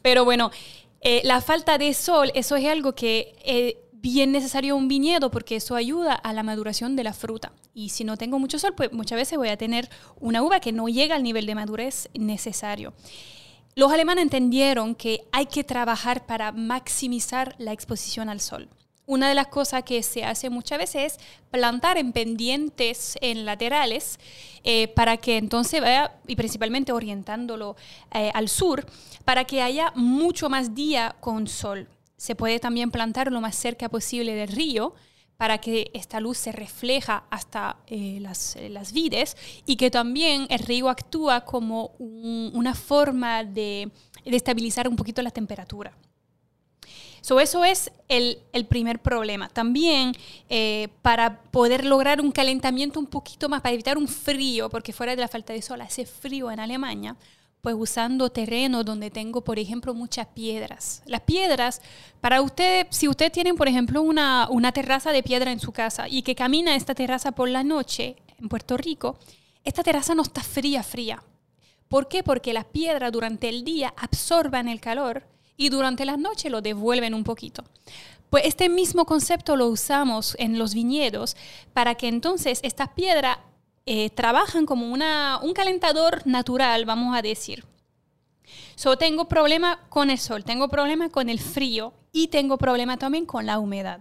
Pero 0.00 0.24
bueno, 0.24 0.50
Eh, 1.02 1.22
la 1.24 1.40
falta 1.40 1.78
de 1.78 1.94
sol, 1.94 2.30
eso 2.34 2.56
es 2.56 2.66
algo 2.66 2.94
que 2.94 3.34
es 3.42 3.74
bien 3.92 4.32
necesario 4.32 4.76
un 4.76 4.86
viñedo 4.86 5.30
porque 5.30 5.56
eso 5.56 5.74
ayuda 5.74 6.12
a 6.14 6.32
la 6.34 6.42
maduración 6.42 6.94
de 6.94 7.02
la 7.04 7.14
fruta. 7.14 7.52
Y 7.72 7.88
si 7.88 8.04
no 8.04 8.18
tengo 8.18 8.38
mucho 8.38 8.58
sol, 8.58 8.74
pues 8.76 8.92
muchas 8.92 9.16
veces 9.16 9.38
voy 9.38 9.48
a 9.48 9.56
tener 9.56 9.88
una 10.20 10.42
uva 10.42 10.60
que 10.60 10.72
no 10.72 10.88
llega 10.88 11.16
al 11.16 11.22
nivel 11.22 11.46
de 11.46 11.54
madurez 11.54 12.10
necesario. 12.12 12.92
Los 13.74 13.90
alemanes 13.90 14.24
entendieron 14.24 14.94
que 14.94 15.22
hay 15.32 15.46
que 15.46 15.64
trabajar 15.64 16.26
para 16.26 16.52
maximizar 16.52 17.54
la 17.58 17.72
exposición 17.72 18.28
al 18.28 18.40
sol. 18.40 18.68
Una 19.10 19.28
de 19.28 19.34
las 19.34 19.48
cosas 19.48 19.82
que 19.82 20.04
se 20.04 20.22
hace 20.22 20.50
muchas 20.50 20.78
veces 20.78 21.14
es 21.14 21.20
plantar 21.50 21.98
en 21.98 22.12
pendientes 22.12 23.18
en 23.20 23.44
laterales 23.44 24.20
eh, 24.62 24.86
para 24.86 25.16
que 25.16 25.36
entonces 25.36 25.80
vaya, 25.80 26.14
y 26.28 26.36
principalmente 26.36 26.92
orientándolo 26.92 27.74
eh, 28.14 28.30
al 28.32 28.48
sur, 28.48 28.86
para 29.24 29.42
que 29.46 29.62
haya 29.62 29.92
mucho 29.96 30.48
más 30.48 30.76
día 30.76 31.16
con 31.18 31.48
sol. 31.48 31.88
Se 32.16 32.36
puede 32.36 32.60
también 32.60 32.92
plantar 32.92 33.32
lo 33.32 33.40
más 33.40 33.56
cerca 33.56 33.88
posible 33.88 34.32
del 34.34 34.46
río 34.46 34.94
para 35.36 35.58
que 35.58 35.90
esta 35.92 36.20
luz 36.20 36.38
se 36.38 36.52
refleja 36.52 37.24
hasta 37.30 37.78
eh, 37.88 38.18
las, 38.20 38.56
las, 38.68 38.92
vides 38.92 39.36
y 39.66 39.74
que 39.74 39.90
también 39.90 40.46
el 40.50 40.60
río 40.60 40.88
actúa 40.88 41.44
como 41.44 41.96
una 41.98 42.76
forma 42.76 43.42
de, 43.42 43.90
de, 44.24 44.36
estabilizar 44.36 44.86
un 44.86 44.94
poquito 44.94 45.20
la 45.20 45.32
temperatura. 45.32 45.98
So, 47.20 47.40
eso 47.40 47.64
es 47.64 47.90
el, 48.08 48.38
el, 48.52 48.66
primer 48.66 49.00
problema. 49.00 49.48
También 49.48 50.12
eh, 50.48 50.88
para 51.02 51.42
poder 51.42 51.84
lograr 51.84 52.20
un 52.20 52.32
calentamiento 52.32 52.98
un 52.98 53.06
poquito 53.06 53.48
más, 53.48 53.60
para 53.60 53.74
evitar 53.74 53.98
un 53.98 54.08
frío, 54.08 54.70
porque 54.70 54.92
fuera 54.92 55.14
de 55.14 55.20
la 55.20 55.28
falta 55.28 55.52
de 55.52 55.62
sol 55.62 55.80
hace 55.80 56.06
frío 56.06 56.50
en 56.50 56.60
Alemania, 56.60 57.16
pues 57.60 57.76
usando 57.78 58.30
terreno 58.30 58.84
donde 58.84 59.10
tengo, 59.10 59.42
por 59.42 59.58
ejemplo, 59.58 59.94
muchas 59.94 60.26
piedras. 60.28 61.02
Las 61.06 61.20
piedras, 61.20 61.82
para 62.20 62.40
usted, 62.40 62.86
si 62.90 63.06
usted 63.06 63.30
tiene, 63.30 63.52
por 63.54 63.68
ejemplo, 63.68 64.02
una, 64.02 64.48
una 64.50 64.72
terraza 64.72 65.12
de 65.12 65.22
piedra 65.22 65.52
en 65.52 65.60
su 65.60 65.72
casa 65.72 66.08
y 66.08 66.22
que 66.22 66.34
camina 66.34 66.74
esta 66.74 66.94
terraza 66.94 67.32
por 67.32 67.48
la 67.48 67.62
noche 67.62 68.16
en 68.38 68.48
Puerto 68.48 68.76
Rico, 68.76 69.18
esta 69.62 69.82
terraza 69.82 70.14
no 70.14 70.22
está 70.22 70.42
fría, 70.42 70.82
fría. 70.82 71.22
¿Por 71.88 72.08
qué? 72.08 72.22
Porque 72.22 72.52
las 72.52 72.64
piedras 72.66 73.12
durante 73.12 73.48
el 73.48 73.64
día 73.64 73.92
absorban 73.96 74.68
el 74.68 74.80
calor 74.80 75.24
y 75.60 75.68
durante 75.68 76.06
la 76.06 76.16
noche 76.16 76.48
lo 76.48 76.62
devuelven 76.62 77.12
un 77.12 77.22
poquito. 77.22 77.62
Pues 78.30 78.46
este 78.46 78.70
mismo 78.70 79.04
concepto 79.04 79.56
lo 79.56 79.68
usamos 79.68 80.34
en 80.38 80.58
los 80.58 80.72
viñedos 80.72 81.36
para 81.74 81.96
que 81.96 82.08
entonces 82.08 82.60
estas 82.62 82.88
piedras 82.88 83.36
eh, 83.84 84.08
trabajan 84.08 84.64
como 84.64 84.90
una, 84.90 85.38
un 85.42 85.52
calentador 85.52 86.26
natural, 86.26 86.86
vamos 86.86 87.14
a 87.14 87.20
decir. 87.20 87.66
So, 88.74 88.96
tengo 88.96 89.26
problema 89.26 89.80
con 89.90 90.08
el 90.08 90.18
sol, 90.18 90.44
tengo 90.44 90.68
problema 90.68 91.10
con 91.10 91.28
el 91.28 91.38
frío 91.38 91.92
y 92.10 92.28
tengo 92.28 92.56
problema 92.56 92.96
también 92.96 93.26
con 93.26 93.44
la 93.44 93.58
humedad. 93.58 94.00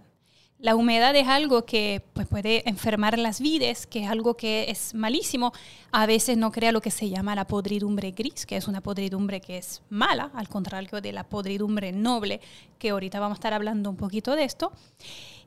La 0.61 0.75
humedad 0.75 1.15
es 1.15 1.25
algo 1.29 1.63
que 1.63 2.03
pues, 2.11 2.27
puede 2.27 2.67
enfermar 2.67 3.17
las 3.17 3.39
vides, 3.39 3.87
que 3.87 4.03
es 4.03 4.09
algo 4.09 4.35
que 4.35 4.69
es 4.69 4.93
malísimo. 4.93 5.53
A 5.93 6.05
veces 6.05 6.37
no 6.37 6.51
crea 6.51 6.73
lo 6.73 6.81
que 6.81 6.91
se 6.91 7.09
llama 7.09 7.33
la 7.33 7.47
podridumbre 7.47 8.11
gris, 8.11 8.45
que 8.45 8.57
es 8.57 8.67
una 8.67 8.81
podridumbre 8.81 9.39
que 9.39 9.57
es 9.57 9.81
mala, 9.89 10.31
al 10.33 10.49
contrario 10.49 10.99
de 10.99 11.13
la 11.13 11.23
podridumbre 11.23 11.93
noble, 11.93 12.41
que 12.77 12.89
ahorita 12.89 13.21
vamos 13.21 13.37
a 13.37 13.39
estar 13.39 13.53
hablando 13.53 13.89
un 13.89 13.95
poquito 13.95 14.35
de 14.35 14.43
esto. 14.43 14.73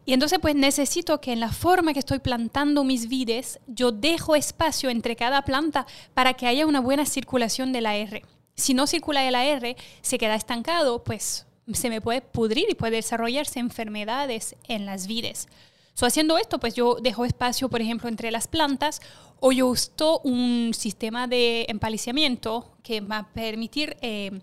Y 0.06 0.14
entonces 0.14 0.38
pues 0.40 0.54
necesito 0.54 1.20
que 1.20 1.34
en 1.34 1.40
la 1.40 1.52
forma 1.52 1.92
que 1.92 1.98
estoy 1.98 2.20
plantando 2.20 2.82
mis 2.82 3.06
vides, 3.06 3.60
yo 3.66 3.92
dejo 3.92 4.34
espacio 4.34 4.88
entre 4.88 5.14
cada 5.14 5.42
planta 5.42 5.86
para 6.14 6.32
que 6.32 6.46
haya 6.46 6.66
una 6.66 6.80
buena 6.80 7.04
circulación 7.04 7.70
del 7.72 7.84
aire. 7.84 8.22
Si 8.54 8.72
no 8.72 8.86
circula 8.86 9.28
el 9.28 9.34
aire, 9.34 9.76
se 10.00 10.16
queda 10.16 10.36
estancado, 10.36 11.04
pues 11.04 11.46
se 11.72 11.88
me 11.88 12.00
puede 12.00 12.20
pudrir 12.20 12.66
y 12.70 12.74
puede 12.74 12.96
desarrollarse 12.96 13.60
enfermedades 13.60 14.56
en 14.68 14.86
las 14.86 15.06
vides. 15.06 15.48
So, 15.94 16.06
haciendo 16.06 16.38
esto, 16.38 16.58
pues 16.58 16.74
yo 16.74 16.96
dejo 17.00 17.24
espacio, 17.24 17.68
por 17.68 17.82
ejemplo, 17.82 18.08
entre 18.08 18.30
las 18.30 18.48
plantas 18.48 19.00
o 19.40 19.52
yo 19.52 19.68
uso 19.68 20.20
un 20.24 20.72
sistema 20.74 21.26
de 21.26 21.66
empaliciamiento 21.68 22.72
que 22.82 23.00
va 23.00 23.18
a 23.18 23.28
permitir 23.28 23.96
eh, 24.00 24.40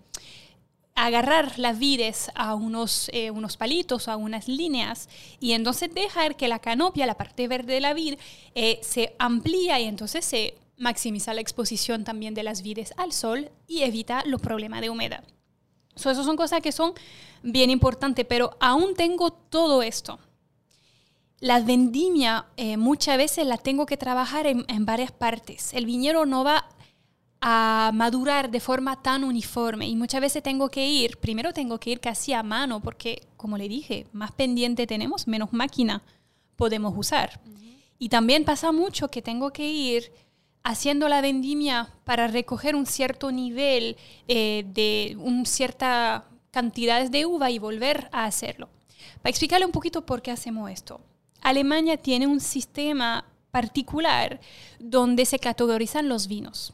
agarrar 0.94 1.58
las 1.58 1.78
vides 1.78 2.30
a 2.34 2.54
unos, 2.54 3.10
eh, 3.12 3.30
unos 3.30 3.56
palitos, 3.56 4.06
a 4.06 4.16
unas 4.16 4.46
líneas, 4.46 5.08
y 5.40 5.52
entonces 5.52 5.92
dejar 5.92 6.36
que 6.36 6.48
la 6.48 6.58
canopia, 6.58 7.06
la 7.06 7.16
parte 7.16 7.48
verde 7.48 7.74
de 7.74 7.80
la 7.80 7.94
vid, 7.94 8.16
eh, 8.54 8.78
se 8.82 9.14
amplía 9.18 9.80
y 9.80 9.84
entonces 9.84 10.24
se 10.24 10.54
maximiza 10.76 11.34
la 11.34 11.40
exposición 11.40 12.04
también 12.04 12.34
de 12.34 12.42
las 12.42 12.62
vides 12.62 12.92
al 12.96 13.12
sol 13.12 13.50
y 13.66 13.82
evita 13.82 14.22
los 14.26 14.40
problemas 14.40 14.82
de 14.82 14.90
humedad. 14.90 15.24
So, 16.00 16.10
esas 16.10 16.24
son 16.24 16.36
cosas 16.36 16.60
que 16.62 16.72
son 16.72 16.94
bien 17.42 17.70
importantes, 17.70 18.24
pero 18.26 18.56
aún 18.58 18.94
tengo 18.94 19.30
todo 19.30 19.82
esto. 19.82 20.18
La 21.40 21.60
vendimia 21.60 22.46
eh, 22.56 22.76
muchas 22.76 23.16
veces 23.16 23.46
la 23.46 23.58
tengo 23.58 23.86
que 23.86 23.96
trabajar 23.96 24.46
en, 24.46 24.64
en 24.68 24.84
varias 24.84 25.12
partes. 25.12 25.72
El 25.74 25.86
viñero 25.86 26.26
no 26.26 26.42
va 26.44 26.66
a 27.40 27.90
madurar 27.94 28.50
de 28.50 28.60
forma 28.60 29.00
tan 29.02 29.24
uniforme 29.24 29.88
y 29.88 29.96
muchas 29.96 30.20
veces 30.20 30.42
tengo 30.42 30.68
que 30.68 30.86
ir, 30.86 31.16
primero 31.18 31.52
tengo 31.52 31.78
que 31.80 31.90
ir 31.90 32.00
casi 32.00 32.34
a 32.34 32.42
mano 32.42 32.80
porque, 32.80 33.26
como 33.36 33.56
le 33.56 33.68
dije, 33.68 34.06
más 34.12 34.32
pendiente 34.32 34.86
tenemos, 34.86 35.26
menos 35.26 35.52
máquina 35.52 36.02
podemos 36.56 36.92
usar. 36.96 37.40
Y 37.98 38.08
también 38.08 38.44
pasa 38.44 38.72
mucho 38.72 39.08
que 39.08 39.22
tengo 39.22 39.52
que 39.52 39.66
ir 39.66 40.12
haciendo 40.62 41.08
la 41.08 41.20
vendimia 41.20 41.92
para 42.04 42.26
recoger 42.26 42.74
un 42.76 42.86
cierto 42.86 43.32
nivel 43.32 43.96
eh, 44.28 44.64
de 44.66 45.16
un 45.18 45.46
cierta 45.46 46.24
cantidades 46.50 47.10
de 47.10 47.26
uva 47.26 47.50
y 47.50 47.58
volver 47.58 48.08
a 48.12 48.24
hacerlo. 48.24 48.68
Para 49.22 49.30
explicarle 49.30 49.66
un 49.66 49.72
poquito 49.72 50.04
por 50.04 50.22
qué 50.22 50.30
hacemos 50.30 50.70
esto. 50.70 51.00
Alemania 51.40 51.96
tiene 51.96 52.26
un 52.26 52.40
sistema 52.40 53.24
particular 53.50 54.40
donde 54.78 55.24
se 55.24 55.38
categorizan 55.38 56.08
los 56.08 56.26
vinos. 56.26 56.72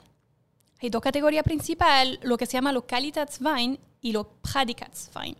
Hay 0.81 0.91
dos 0.91 1.01
categorías 1.01 1.45
principales, 1.45 2.19
lo 2.23 2.37
que 2.37 2.47
se 2.47 2.53
llama 2.53 2.73
lo 2.73 2.87
Qualitätswein 2.87 3.79
y 4.03 4.13
lo 4.13 4.29
Prädikatswein. 4.41 5.37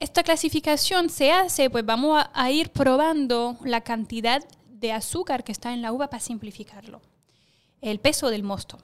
Esta 0.00 0.22
clasificación 0.22 1.08
se 1.08 1.30
hace, 1.32 1.70
pues 1.70 1.86
vamos 1.86 2.22
a, 2.32 2.50
ir 2.50 2.70
probando 2.70 3.56
la 3.64 3.82
cantidad 3.82 4.44
de 4.68 4.92
azúcar 4.92 5.44
que 5.44 5.52
está 5.52 5.72
en 5.72 5.82
la 5.82 5.92
uva 5.92 6.10
para 6.10 6.20
simplificarlo, 6.20 7.00
el 7.84 8.00
peso 8.00 8.30
del 8.30 8.42
mosto. 8.42 8.78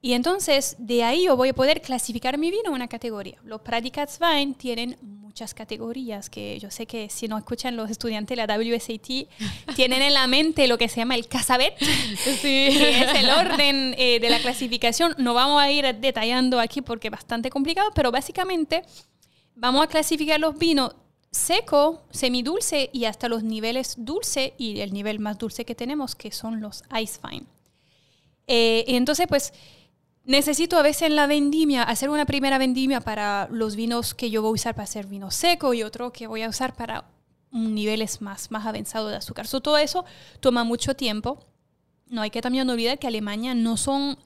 Y 0.00 0.12
entonces 0.12 0.76
de 0.78 1.02
ahí 1.02 1.24
yo 1.24 1.36
voy 1.36 1.50
a 1.50 1.54
poder 1.54 1.80
clasificar 1.80 2.36
mi 2.36 2.50
vino 2.50 2.68
en 2.68 2.74
una 2.74 2.88
categoría. 2.88 3.38
Los 3.42 3.62
Prädikatswein 3.62 4.54
tienen 4.54 4.98
muchas 5.00 5.54
categorías 5.54 6.28
que 6.28 6.58
yo 6.60 6.70
sé 6.70 6.86
que 6.86 7.08
si 7.08 7.26
no 7.26 7.38
escuchan 7.38 7.74
los 7.74 7.90
estudiantes 7.90 8.36
de 8.36 8.46
la 8.46 8.56
WSAT 8.56 9.28
tienen 9.76 10.02
en 10.02 10.14
la 10.14 10.26
mente 10.26 10.68
lo 10.68 10.76
que 10.78 10.88
se 10.88 10.96
llama 10.96 11.14
el 11.14 11.26
Casabet, 11.26 11.76
que 11.78 13.02
es 13.02 13.14
el 13.14 13.30
orden 13.30 13.94
eh, 13.96 14.20
de 14.20 14.30
la 14.30 14.40
clasificación. 14.40 15.14
No 15.18 15.32
vamos 15.32 15.60
a 15.60 15.70
ir 15.70 15.94
detallando 15.96 16.60
aquí 16.60 16.82
porque 16.82 17.08
es 17.08 17.12
bastante 17.12 17.50
complicado, 17.50 17.90
pero 17.94 18.12
básicamente 18.12 18.82
vamos 19.54 19.82
a 19.82 19.86
clasificar 19.86 20.38
los 20.38 20.58
vinos 20.58 20.94
seco, 21.30 22.04
semidulce 22.10 22.90
y 22.92 23.06
hasta 23.06 23.28
los 23.28 23.42
niveles 23.42 23.94
dulce 23.98 24.54
y 24.56 24.80
el 24.80 24.92
nivel 24.92 25.18
más 25.18 25.38
dulce 25.38 25.64
que 25.64 25.74
tenemos 25.74 26.14
que 26.14 26.30
son 26.30 26.60
los 26.60 26.84
Ice 27.00 27.18
Fine. 27.20 27.53
Eh, 28.46 28.84
entonces 28.88 29.26
pues 29.28 29.52
Necesito 30.26 30.78
a 30.78 30.82
veces 30.82 31.02
en 31.02 31.16
la 31.16 31.26
vendimia 31.26 31.82
hacer 31.82 32.08
una 32.08 32.24
primera 32.24 32.56
vendimia 32.56 33.00
para 33.02 33.46
los 33.50 33.76
vinos 33.76 34.14
que 34.14 34.30
yo 34.30 34.40
voy 34.40 34.50
a 34.50 34.52
usar 34.54 34.74
para 34.74 34.84
hacer 34.84 35.06
vino 35.06 35.30
seco 35.30 35.74
y 35.74 35.82
otro 35.82 36.12
que 36.12 36.26
voy 36.26 36.40
a 36.40 36.48
usar 36.48 36.74
para 36.74 37.04
niveles 37.50 38.22
más, 38.22 38.50
más 38.50 38.64
avanzados 38.66 39.10
de 39.10 39.18
azúcar. 39.18 39.46
todo 39.46 39.76
eso 39.76 40.06
toma 40.40 40.64
mucho 40.64 40.96
tiempo. 40.96 41.44
No 42.06 42.22
hay 42.22 42.30
que 42.30 42.40
también 42.40 42.68
olvidar 42.68 42.98
que 42.98 43.06
Alemania 43.06 43.54
no 43.54 43.76
son 43.76 44.18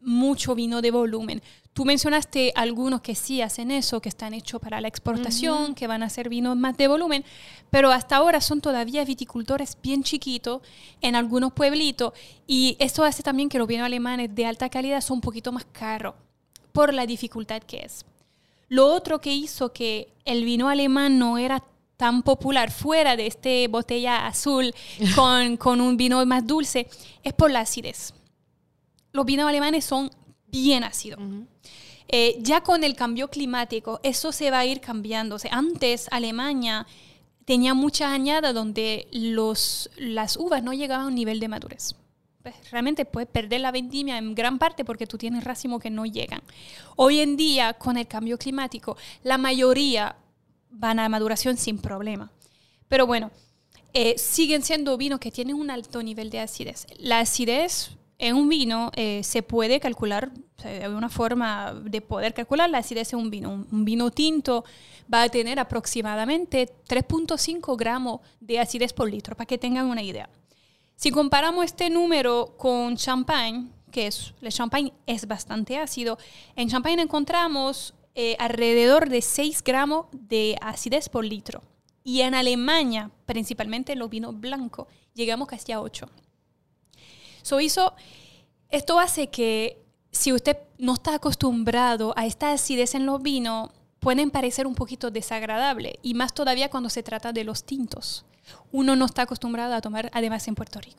mucho 0.00 0.54
vino 0.54 0.82
de 0.82 0.90
volumen. 0.90 1.42
Tú 1.78 1.84
mencionaste 1.84 2.52
algunos 2.56 3.02
que 3.02 3.14
sí 3.14 3.40
hacen 3.40 3.70
eso, 3.70 4.00
que 4.00 4.08
están 4.08 4.34
hechos 4.34 4.60
para 4.60 4.80
la 4.80 4.88
exportación, 4.88 5.76
que 5.76 5.86
van 5.86 6.02
a 6.02 6.10
ser 6.10 6.28
vinos 6.28 6.56
más 6.56 6.76
de 6.76 6.88
volumen, 6.88 7.24
pero 7.70 7.92
hasta 7.92 8.16
ahora 8.16 8.40
son 8.40 8.60
todavía 8.60 9.04
viticultores 9.04 9.78
bien 9.80 10.02
chiquitos 10.02 10.60
en 11.00 11.14
algunos 11.14 11.52
pueblitos 11.52 12.14
y 12.48 12.76
esto 12.80 13.04
hace 13.04 13.22
también 13.22 13.48
que 13.48 13.58
los 13.58 13.68
vinos 13.68 13.86
alemanes 13.86 14.34
de 14.34 14.44
alta 14.44 14.68
calidad 14.68 15.00
son 15.00 15.18
un 15.18 15.20
poquito 15.20 15.52
más 15.52 15.66
caros 15.66 16.16
por 16.72 16.92
la 16.92 17.06
dificultad 17.06 17.62
que 17.62 17.82
es. 17.84 18.04
Lo 18.68 18.92
otro 18.92 19.20
que 19.20 19.32
hizo 19.32 19.72
que 19.72 20.12
el 20.24 20.42
vino 20.44 20.68
alemán 20.68 21.16
no 21.20 21.38
era 21.38 21.62
tan 21.96 22.24
popular 22.24 22.72
fuera 22.72 23.14
de 23.14 23.28
este 23.28 23.68
botella 23.68 24.26
azul 24.26 24.74
con, 25.14 25.56
con 25.56 25.80
un 25.80 25.96
vino 25.96 26.26
más 26.26 26.44
dulce 26.44 26.88
es 27.22 27.34
por 27.34 27.52
la 27.52 27.60
acidez 27.60 28.14
los 29.12 29.26
vinos 29.26 29.48
alemanes 29.48 29.84
son 29.84 30.10
bien 30.50 30.84
ácidos. 30.84 31.20
Eh, 32.08 32.38
ya 32.40 32.62
con 32.62 32.84
el 32.84 32.94
cambio 32.94 33.28
climático, 33.28 34.00
eso 34.02 34.32
se 34.32 34.50
va 34.50 34.60
a 34.60 34.66
ir 34.66 34.80
cambiando. 34.80 35.36
antes 35.50 36.08
Alemania 36.10 36.86
tenía 37.44 37.74
muchas 37.74 38.10
añadas 38.12 38.54
donde 38.54 39.08
los, 39.12 39.90
las 39.96 40.36
uvas 40.36 40.62
no 40.62 40.72
llegaban 40.72 41.04
a 41.04 41.08
un 41.08 41.14
nivel 41.14 41.40
de 41.40 41.48
madurez. 41.48 41.94
pues 42.42 42.54
realmente 42.70 43.04
puedes 43.04 43.28
perder 43.28 43.60
la 43.60 43.72
vendimia 43.72 44.16
en 44.16 44.34
gran 44.34 44.58
parte 44.58 44.84
porque 44.84 45.06
tú 45.06 45.18
tienes 45.18 45.44
racimos 45.44 45.82
que 45.82 45.90
no 45.90 46.06
llegan. 46.06 46.42
Hoy 46.96 47.20
en 47.20 47.36
día, 47.36 47.74
con 47.74 47.96
el 47.96 48.06
cambio 48.06 48.38
climático, 48.38 48.96
la 49.22 49.36
mayoría 49.36 50.16
van 50.70 50.98
a 50.98 51.08
maduración 51.08 51.56
sin 51.56 51.78
problema. 51.78 52.30
Pero 52.88 53.06
bueno, 53.06 53.30
eh, 53.92 54.16
siguen 54.18 54.62
siendo 54.62 54.96
vinos 54.96 55.20
que 55.20 55.30
tienen 55.30 55.56
un 55.56 55.70
alto 55.70 56.02
nivel 56.02 56.30
de 56.30 56.40
acidez. 56.40 56.86
La 56.98 57.20
acidez 57.20 57.97
en 58.18 58.34
un 58.34 58.48
vino 58.48 58.90
eh, 58.96 59.22
se 59.22 59.42
puede 59.42 59.78
calcular, 59.78 60.32
hay 60.64 60.86
una 60.88 61.08
forma 61.08 61.72
de 61.72 62.00
poder 62.00 62.34
calcular 62.34 62.68
la 62.68 62.78
acidez 62.78 63.12
en 63.12 63.20
un 63.20 63.30
vino. 63.30 63.66
Un, 63.70 63.84
vino 63.84 64.10
tinto 64.10 64.64
va 65.12 65.22
a 65.22 65.28
tener 65.28 65.60
aproximadamente 65.60 66.68
3.5 66.88 67.76
gramos 67.76 68.20
de 68.40 68.58
acidez 68.58 68.92
por 68.92 69.08
litro, 69.08 69.36
para 69.36 69.46
que 69.46 69.56
tengan 69.56 69.86
una 69.86 70.02
idea. 70.02 70.28
Si 70.96 71.12
comparamos 71.12 71.64
este 71.64 71.90
número 71.90 72.54
con 72.58 72.96
champagne, 72.96 73.68
que 73.92 74.08
es, 74.08 74.34
el 74.42 74.52
champagne 74.52 74.92
es 75.06 75.28
bastante 75.28 75.78
ácido, 75.78 76.18
en 76.56 76.68
champagne 76.68 77.00
encontramos 77.00 77.94
eh, 78.16 78.34
alrededor 78.40 79.08
de 79.08 79.22
6 79.22 79.62
gramos 79.62 80.06
de 80.10 80.58
acidez 80.60 81.08
por 81.08 81.24
litro. 81.24 81.62
Y 82.02 82.22
en 82.22 82.34
Alemania, 82.34 83.12
principalmente 83.26 83.92
en 83.92 84.00
los 84.00 84.10
vinos 84.10 84.40
blancos, 84.40 84.88
llegamos 85.14 85.46
casi 85.46 85.70
a 85.70 85.80
8. 85.80 86.08
So 87.48 87.60
hizo, 87.60 87.94
esto 88.68 89.00
hace 89.00 89.28
que 89.28 89.78
si 90.10 90.34
usted 90.34 90.58
no 90.76 90.92
está 90.92 91.14
acostumbrado 91.14 92.12
a 92.14 92.26
esta 92.26 92.52
acidez 92.52 92.94
en 92.94 93.06
los 93.06 93.22
vinos, 93.22 93.70
pueden 94.00 94.30
parecer 94.30 94.66
un 94.66 94.74
poquito 94.74 95.10
desagradable. 95.10 95.98
Y 96.02 96.12
más 96.12 96.34
todavía 96.34 96.68
cuando 96.68 96.90
se 96.90 97.02
trata 97.02 97.32
de 97.32 97.44
los 97.44 97.64
tintos. 97.64 98.26
Uno 98.70 98.96
no 98.96 99.06
está 99.06 99.22
acostumbrado 99.22 99.74
a 99.74 99.80
tomar, 99.80 100.10
además 100.12 100.46
en 100.46 100.56
Puerto 100.56 100.78
Rico, 100.78 100.98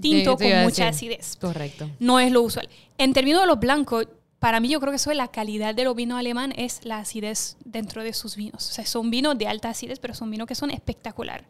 tinto 0.00 0.36
con 0.36 0.62
mucha 0.62 0.86
acidez. 0.86 1.36
Correcto. 1.40 1.90
No 1.98 2.20
es 2.20 2.30
lo 2.30 2.42
usual. 2.42 2.68
En 2.96 3.12
términos 3.12 3.40
de 3.40 3.48
los 3.48 3.58
blancos, 3.58 4.06
para 4.38 4.60
mí 4.60 4.68
yo 4.68 4.78
creo 4.78 4.92
que 4.92 4.96
eso 4.96 5.10
es 5.10 5.16
la 5.16 5.28
calidad 5.28 5.74
de 5.74 5.82
los 5.82 5.96
vinos 5.96 6.20
alemán 6.20 6.52
es 6.56 6.84
la 6.84 6.98
acidez 6.98 7.56
dentro 7.64 8.04
de 8.04 8.12
sus 8.12 8.36
vinos. 8.36 8.70
O 8.70 8.72
sea, 8.72 8.86
son 8.86 9.10
vinos 9.10 9.36
de 9.36 9.48
alta 9.48 9.70
acidez, 9.70 9.98
pero 9.98 10.14
son 10.14 10.30
vinos 10.30 10.46
que 10.46 10.54
son 10.54 10.70
espectacular. 10.70 11.44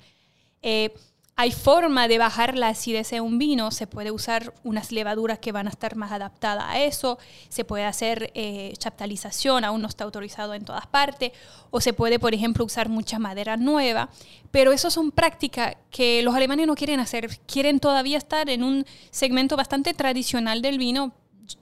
Eh, 0.62 0.94
hay 1.40 1.52
forma 1.52 2.06
de 2.06 2.18
bajar 2.18 2.58
la 2.58 2.68
acidez 2.68 3.12
de 3.12 3.22
un 3.22 3.38
vino, 3.38 3.70
se 3.70 3.86
puede 3.86 4.10
usar 4.10 4.52
unas 4.62 4.92
levaduras 4.92 5.38
que 5.38 5.52
van 5.52 5.68
a 5.68 5.70
estar 5.70 5.96
más 5.96 6.12
adaptadas 6.12 6.64
a 6.68 6.80
eso, 6.80 7.18
se 7.48 7.64
puede 7.64 7.86
hacer 7.86 8.30
eh, 8.34 8.74
chaptalización, 8.76 9.64
aún 9.64 9.80
no 9.80 9.88
está 9.88 10.04
autorizado 10.04 10.52
en 10.52 10.66
todas 10.66 10.86
partes, 10.86 11.32
o 11.70 11.80
se 11.80 11.94
puede, 11.94 12.18
por 12.18 12.34
ejemplo, 12.34 12.62
usar 12.62 12.90
mucha 12.90 13.18
madera 13.18 13.56
nueva, 13.56 14.10
pero 14.50 14.70
eso 14.70 14.90
son 14.90 15.12
prácticas 15.12 15.76
que 15.90 16.22
los 16.22 16.34
alemanes 16.34 16.66
no 16.66 16.74
quieren 16.74 17.00
hacer, 17.00 17.30
quieren 17.46 17.80
todavía 17.80 18.18
estar 18.18 18.50
en 18.50 18.62
un 18.62 18.84
segmento 19.10 19.56
bastante 19.56 19.94
tradicional 19.94 20.60
del 20.60 20.76
vino, 20.76 21.14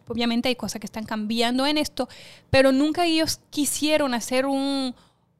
obviamente 0.08 0.48
hay 0.48 0.56
cosas 0.56 0.80
que 0.80 0.86
están 0.86 1.04
cambiando 1.04 1.68
en 1.68 1.78
esto, 1.78 2.08
pero 2.50 2.72
nunca 2.72 3.06
ellos 3.06 3.38
quisieron 3.50 4.12
hacer 4.12 4.44
un, 4.44 4.96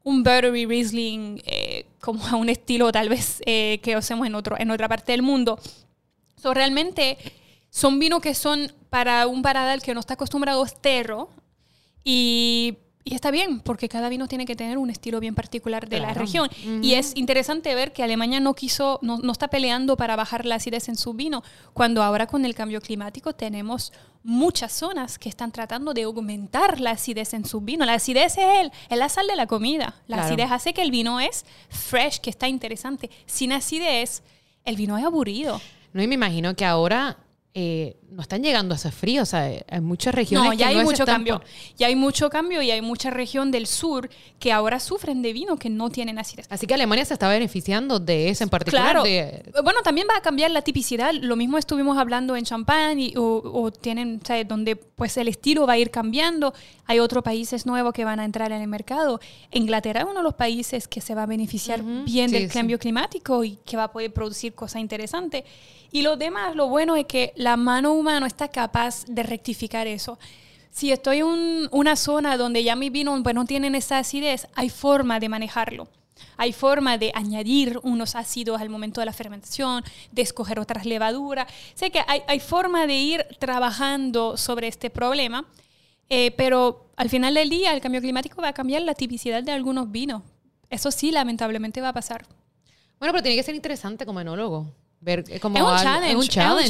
un 0.08 0.22
Buttery 0.22 0.64
Riesling 0.64 1.42
eh, 1.44 1.86
como 2.00 2.26
a 2.26 2.36
un 2.36 2.48
estilo 2.48 2.90
tal 2.90 3.08
vez 3.10 3.42
eh, 3.44 3.78
que 3.82 3.94
hacemos 3.94 4.26
en, 4.26 4.34
otro, 4.34 4.58
en 4.58 4.70
otra 4.70 4.88
parte 4.88 5.12
del 5.12 5.22
mundo. 5.22 5.58
So, 6.36 6.54
realmente 6.54 7.18
son 7.70 7.98
vinos 7.98 8.20
que 8.20 8.34
son 8.34 8.72
para 8.88 9.26
un 9.26 9.42
paradal 9.42 9.82
que 9.82 9.92
no 9.92 10.00
está 10.00 10.14
acostumbrado 10.14 10.62
a 10.62 10.66
esterro 10.66 11.28
y 12.04 12.78
y 13.04 13.14
está 13.14 13.30
bien, 13.30 13.60
porque 13.60 13.88
cada 13.88 14.08
vino 14.08 14.28
tiene 14.28 14.44
que 14.44 14.54
tener 14.54 14.76
un 14.76 14.90
estilo 14.90 15.18
bien 15.18 15.34
particular 15.34 15.88
de 15.88 16.00
la 16.00 16.12
región. 16.12 16.50
Y 16.82 16.94
es 16.94 17.12
interesante 17.16 17.74
ver 17.74 17.92
que 17.92 18.02
Alemania 18.02 18.38
no 18.38 18.54
quiso, 18.54 18.98
no, 19.02 19.18
no, 19.18 19.32
está 19.32 19.48
peleando 19.48 19.96
para 19.96 20.14
bajar 20.14 20.44
la 20.44 20.56
acidez 20.56 20.88
en 20.88 20.96
su 20.96 21.14
vino, 21.14 21.42
cuando 21.72 22.02
ahora 22.02 22.26
con 22.26 22.44
el 22.44 22.54
cambio 22.54 22.80
climático 22.80 23.34
tenemos 23.34 23.92
muchas 24.22 24.72
zonas 24.72 25.18
que 25.18 25.30
están 25.30 25.52
tratando 25.52 25.94
de 25.94 26.02
aumentar 26.02 26.80
la 26.80 26.90
acidez 26.90 27.32
en 27.32 27.46
su 27.46 27.62
vino. 27.62 27.86
La 27.86 27.94
acidez 27.94 28.36
es, 28.36 28.60
el, 28.60 28.72
es 28.90 28.98
la 28.98 29.08
sal 29.08 29.26
de 29.26 29.36
la 29.36 29.46
comida. 29.46 29.94
La 30.06 30.24
acidez 30.24 30.50
hace 30.50 30.74
que 30.74 30.82
el 30.82 30.90
vino 30.90 31.18
es 31.18 31.46
fresh, 31.70 32.20
que 32.20 32.28
está 32.28 32.46
interesante. 32.46 33.10
Sin 33.24 33.52
acidez, 33.52 34.22
el 34.64 34.76
vino 34.76 34.98
es 34.98 35.04
aburrido. 35.04 35.60
No, 35.94 36.02
y 36.02 36.06
me 36.06 36.16
imagino 36.16 36.54
que 36.54 36.66
ahora 36.66 37.16
eh, 37.60 37.96
no 38.12 38.22
están 38.22 38.40
llegando 38.40 38.72
a 38.72 38.76
ese 38.76 38.92
frío. 38.92 39.22
O 39.22 39.26
sea, 39.26 39.40
hay 39.40 39.80
muchas 39.80 40.14
regiones 40.14 40.50
no, 40.50 40.54
ya 40.54 40.68
hay 40.68 40.76
mucho 40.76 41.04
cambio. 41.04 41.42
Ya 41.76 41.88
hay 41.88 41.96
mucho 41.96 42.30
cambio 42.30 42.62
y 42.62 42.70
hay 42.70 42.80
mucha 42.80 43.10
región 43.10 43.50
del 43.50 43.66
sur 43.66 44.08
que 44.38 44.52
ahora 44.52 44.78
sufren 44.78 45.22
de 45.22 45.32
vino 45.32 45.56
que 45.56 45.68
no 45.68 45.90
tienen 45.90 46.20
acidez. 46.20 46.46
Así 46.50 46.68
que 46.68 46.74
Alemania 46.74 47.04
se 47.04 47.14
está 47.14 47.28
beneficiando 47.28 47.98
de 47.98 48.28
eso 48.28 48.44
en 48.44 48.50
particular. 48.50 49.02
Claro. 49.02 49.02
Bueno, 49.64 49.82
también 49.82 50.06
va 50.08 50.16
a 50.16 50.22
cambiar 50.22 50.52
la 50.52 50.62
tipicidad. 50.62 51.12
Lo 51.14 51.34
mismo 51.34 51.58
estuvimos 51.58 51.98
hablando 51.98 52.36
en 52.36 52.44
Champagne 52.44 53.06
y, 53.06 53.14
o, 53.16 53.72
tienen, 53.72 54.20
o 54.22 54.44
donde 54.44 54.76
pues 54.76 55.16
el 55.16 55.26
estilo 55.26 55.66
va 55.66 55.72
a 55.72 55.78
ir 55.78 55.90
cambiando. 55.90 56.54
Hay 56.86 57.00
otros 57.00 57.24
países 57.24 57.66
nuevos 57.66 57.92
que 57.92 58.04
van 58.04 58.20
a 58.20 58.24
entrar 58.24 58.52
en 58.52 58.62
el 58.62 58.68
mercado. 58.68 59.18
Inglaterra 59.50 60.02
es 60.02 60.06
uno 60.06 60.20
de 60.20 60.22
los 60.22 60.34
países 60.34 60.86
que 60.86 61.00
se 61.00 61.16
va 61.16 61.24
a 61.24 61.26
beneficiar 61.26 61.82
bien 61.82 62.30
del 62.30 62.48
cambio 62.48 62.78
climático 62.78 63.42
y 63.42 63.58
que 63.66 63.76
va 63.76 63.84
a 63.84 63.92
poder 63.92 64.12
producir 64.12 64.54
cosas 64.54 64.80
interesantes. 64.80 65.42
Y 65.90 66.02
lo 66.02 66.16
demás, 66.16 66.54
lo 66.54 66.68
bueno 66.68 66.96
es 66.96 67.06
que 67.06 67.32
la 67.36 67.47
mano 67.56 67.92
humana 67.92 68.26
está 68.26 68.48
capaz 68.48 69.04
de 69.06 69.22
rectificar 69.22 69.86
eso. 69.86 70.18
Si 70.70 70.92
estoy 70.92 71.18
en 71.18 71.68
una 71.72 71.96
zona 71.96 72.36
donde 72.36 72.62
ya 72.62 72.76
mi 72.76 72.90
vino 72.90 73.20
pues, 73.22 73.34
no 73.34 73.44
tienen 73.44 73.74
esa 73.74 73.98
acidez, 73.98 74.46
hay 74.54 74.70
forma 74.70 75.18
de 75.18 75.28
manejarlo. 75.28 75.88
Hay 76.36 76.52
forma 76.52 76.98
de 76.98 77.12
añadir 77.14 77.80
unos 77.82 78.14
ácidos 78.16 78.60
al 78.60 78.68
momento 78.68 79.00
de 79.00 79.06
la 79.06 79.12
fermentación, 79.12 79.84
de 80.12 80.22
escoger 80.22 80.58
otras 80.58 80.84
levaduras. 80.84 81.50
Sé 81.74 81.90
que 81.90 82.02
hay, 82.06 82.22
hay 82.26 82.40
forma 82.40 82.86
de 82.86 82.94
ir 82.94 83.26
trabajando 83.38 84.36
sobre 84.36 84.68
este 84.68 84.90
problema, 84.90 85.46
eh, 86.08 86.32
pero 86.32 86.90
al 86.96 87.08
final 87.08 87.34
del 87.34 87.48
día 87.50 87.72
el 87.72 87.80
cambio 87.80 88.00
climático 88.00 88.42
va 88.42 88.48
a 88.48 88.52
cambiar 88.52 88.82
la 88.82 88.94
tipicidad 88.94 89.42
de 89.42 89.52
algunos 89.52 89.90
vinos. 89.90 90.22
Eso 90.70 90.90
sí, 90.90 91.10
lamentablemente 91.10 91.80
va 91.80 91.90
a 91.90 91.92
pasar. 91.92 92.26
Bueno, 92.98 93.12
pero 93.12 93.22
tiene 93.22 93.36
que 93.36 93.42
ser 93.42 93.54
interesante 93.54 94.04
como 94.04 94.20
enólogo 94.20 94.66
ver 95.00 95.40
como 95.40 95.56
es 95.56 95.62
un 95.62 95.78
challenge, 95.78 96.16
un 96.16 96.28
challenge, 96.28 96.68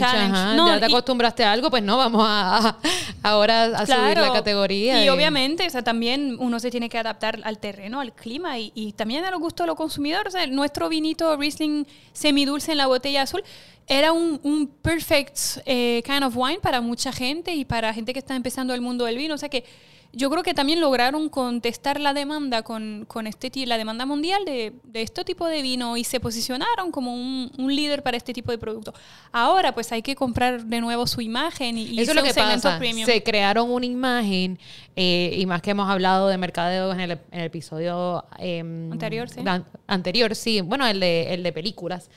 ya 0.57 0.79
te 0.81 0.87
acostumbraste 0.87 1.45
a 1.45 1.53
algo 1.53 1.71
pues 1.71 1.83
no 1.83 1.97
vamos 1.97 2.23
a, 2.27 2.77
ahora 3.23 3.65
a 3.65 3.87
subir 3.87 4.19
la 4.19 4.33
categoría 4.33 5.03
y, 5.03 5.09
obviamente 5.09 5.67
o 5.67 5.71
sea 5.71 5.83
también 5.83 6.37
uno 6.39 6.61
se 6.61 6.71
tiene 6.71 6.89
que 6.89 6.99
adaptar 6.99 7.41
al 7.43 7.59
terreno 7.59 8.01
al 8.01 8.13
clima 8.13 8.59
y, 8.59 8.93
también 8.97 9.25
a 9.25 9.31
los 9.31 9.41
gustos 9.41 9.65
de 9.65 9.69
los 9.69 9.77
consumidores 9.77 10.35
o 10.35 10.39
sea, 10.39 10.47
nuestro 10.47 10.89
vinito 10.89 11.37
Riesling 11.37 11.87
semidulce 12.13 12.73
en 12.73 12.79
la 12.79 12.87
botella 12.87 13.23
azul 13.23 13.43
era 13.89 14.13
un, 14.13 14.39
un 14.43 14.67
perfect 14.67 15.39
eh, 15.65 16.03
kind 16.05 16.23
of 16.23 16.37
wine 16.37 16.61
para 16.61 16.81
mucha 16.83 17.11
gente 17.11 17.55
y 17.55 17.65
para 17.65 17.93
gente 17.95 18.13
que 18.13 18.19
está 18.19 18.37
empezando 18.37 18.75
el 18.75 18.83
mundo 18.83 19.07
del 19.07 19.17
vino. 19.17 19.35
O 19.35 19.39
sea 19.39 19.49
que 19.49 19.65
yo 20.13 20.31
creo 20.31 20.43
que 20.43 20.55
también 20.55 20.81
lograron 20.81 21.29
contestar 21.29 22.01
la 22.01 22.15
demanda 22.15 22.63
con, 22.63 23.05
con 23.07 23.27
este 23.27 23.49
la 23.67 23.77
demanda 23.77 24.07
mundial 24.07 24.45
de, 24.45 24.73
de, 24.85 25.03
este 25.03 25.25
tipo 25.25 25.47
de 25.47 25.63
vino 25.63 25.97
y 25.97 26.05
se 26.05 26.21
posicionaron 26.21 26.91
como 26.91 27.15
un, 27.15 27.51
un, 27.59 27.75
líder 27.75 28.03
para 28.03 28.17
este 28.17 28.33
tipo 28.33 28.51
de 28.51 28.59
producto. 28.59 28.95
Ahora 29.33 29.75
pues 29.75 29.91
hay 29.93 30.03
que 30.03 30.15
comprar 30.15 30.65
de 30.65 30.81
nuevo 30.81 31.07
su 31.07 31.21
imagen 31.21 31.77
y, 31.77 31.99
eso 31.99 32.13
es 32.13 32.17
lo 32.17 32.23
que 32.23 32.35
pasa. 32.35 32.79
Se 33.05 33.23
crearon 33.23 33.71
una 33.71 33.87
imagen 33.87 34.59
eh, 34.97 35.35
y 35.37 35.47
más 35.47 35.63
que 35.63 35.71
hemos 35.71 35.89
hablado 35.89 36.29
de 36.29 36.39
mercadeo 36.39 36.93
en 36.93 37.01
el, 37.01 37.11
en 37.13 37.41
el 37.41 37.47
episodio 37.47 38.25
em, 38.39 38.93
anterior, 38.93 39.29
sí. 39.29 39.41
anterior, 39.87 40.35
sí, 40.35 40.61
bueno, 40.61 40.87
el 40.87 41.01
de, 41.01 41.35
el 41.35 41.43
de 41.43 41.53
películas, 41.53 42.11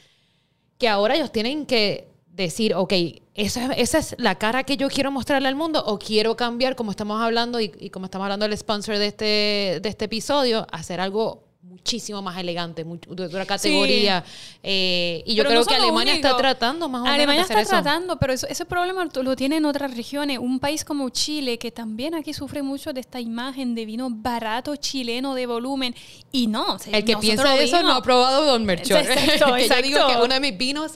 que 0.78 0.88
ahora 0.88 1.16
ellos 1.16 1.32
tienen 1.32 1.66
que 1.66 2.11
decir, 2.32 2.74
ok, 2.74 2.94
esa, 3.34 3.74
esa, 3.74 3.98
es 3.98 4.15
la 4.17 4.36
cara 4.36 4.63
que 4.63 4.78
yo 4.78 4.89
quiero 4.89 5.12
mostrarle 5.12 5.48
al 5.48 5.56
mundo 5.56 5.84
o 5.86 6.00
quiero 6.00 6.36
cambiar, 6.36 6.76
como 6.76 6.91
estamos 6.91 7.22
hablando 7.22 7.60
y, 7.60 7.89
como 7.89 8.06
estamos 8.06 8.26
hablando 8.26 8.48
del 8.48 8.58
sponsor 8.58 8.98
de 8.98 9.08
este, 9.08 9.80
de 9.82 9.89
este 9.89 10.06
episodio, 10.06 10.65
hacer 10.72 11.00
algo 11.00 11.44
muchísimo 11.63 12.22
más 12.22 12.38
elegante, 12.39 12.84
de 12.84 13.26
otra 13.26 13.46
categoría. 13.46 14.24
Eh, 14.63 15.24
y 15.26 15.36
yo 15.36 15.46
creo 15.46 15.63
que 15.63 15.76
Alemania 15.76 16.13
está 16.13 16.36
tratando 16.36 16.89
más 16.89 17.02
o 17.02 17.04
menos 17.04 17.15
Alemania 17.15 17.41
está 17.44 17.63
tratando, 17.63 18.17
pero 18.17 18.34
ese 18.34 18.65
problema 18.65 19.08
lo 19.13 19.36
tiene 19.36 19.58
en 19.58 19.65
otras 19.65 19.96
regiones. 19.96 20.39
Un 20.39 20.60
país 20.60 20.84
como 20.84 21.10
Chile, 21.10 21.58
que 21.58 21.72
también 21.72 22.15
aquí 22.15 22.34
sufre 22.34 22.62
mucho 22.62 22.94
de 22.94 23.02
esta 23.02 23.20
imagen 23.20 23.76
de 23.76 23.86
vino 23.86 24.10
barato 24.10 24.76
chileno 24.76 25.36
de 25.36 25.46
volumen. 25.46 25.96
Y 26.32 26.48
no, 26.48 26.78
el 26.91 27.06
que 27.06 27.17
piensa 27.17 27.56
eso 27.58 27.82
no 27.84 27.94
ha 27.94 28.02
probado 28.02 28.46
Don 28.46 28.65
Merchor. 28.65 28.98
Exacto, 28.98 29.54
que 29.56 29.67
yo 29.67 29.82
digo 29.82 30.08
que 30.08 30.15
uno 30.15 30.34
de 30.34 30.39
mis 30.39 30.58
vinos 30.58 30.94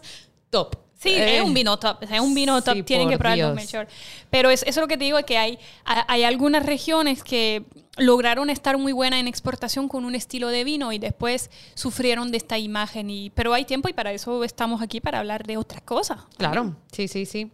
top. 0.50 0.85
Sí, 0.98 1.14
es 1.14 1.42
un 1.42 1.54
vino 1.54 1.78
top. 1.78 2.04
Es 2.04 2.20
un 2.20 2.34
vino 2.34 2.62
top. 2.62 2.84
Tienen 2.84 3.10
que 3.10 3.18
probarlo 3.18 3.54
mejor. 3.54 3.88
Pero 4.30 4.50
eso 4.50 4.66
es 4.66 4.78
lo 4.78 4.88
que 4.88 4.98
te 4.98 5.06
digo, 5.06 5.18
que 5.26 5.38
hay, 5.38 5.60
hay 5.86 6.24
algunas 6.24 6.66
regiones 6.66 7.24
que 7.24 7.64
lograron 7.98 8.50
estar 8.50 8.78
muy 8.78 8.92
buena 8.92 9.20
en 9.20 9.28
exportación 9.28 9.88
con 9.88 10.06
un 10.06 10.16
estilo 10.16 10.50
de 10.50 10.64
vino 10.64 10.92
y 10.92 11.00
después 11.00 11.50
sufrieron 11.76 12.32
de 12.32 12.38
esta 12.38 12.58
imagen. 12.58 13.10
Y, 13.10 13.30
pero 13.32 13.54
hay 13.54 13.66
tiempo 13.66 13.90
y 13.90 13.94
para 13.94 14.12
eso 14.14 14.44
estamos 14.44 14.82
aquí, 14.82 15.00
para 15.00 15.20
hablar 15.20 15.46
de 15.46 15.58
otras 15.58 15.82
cosas. 15.82 16.20
Claro, 16.38 16.76
sí, 16.92 17.08
sí, 17.08 17.26
sí. 17.26 17.52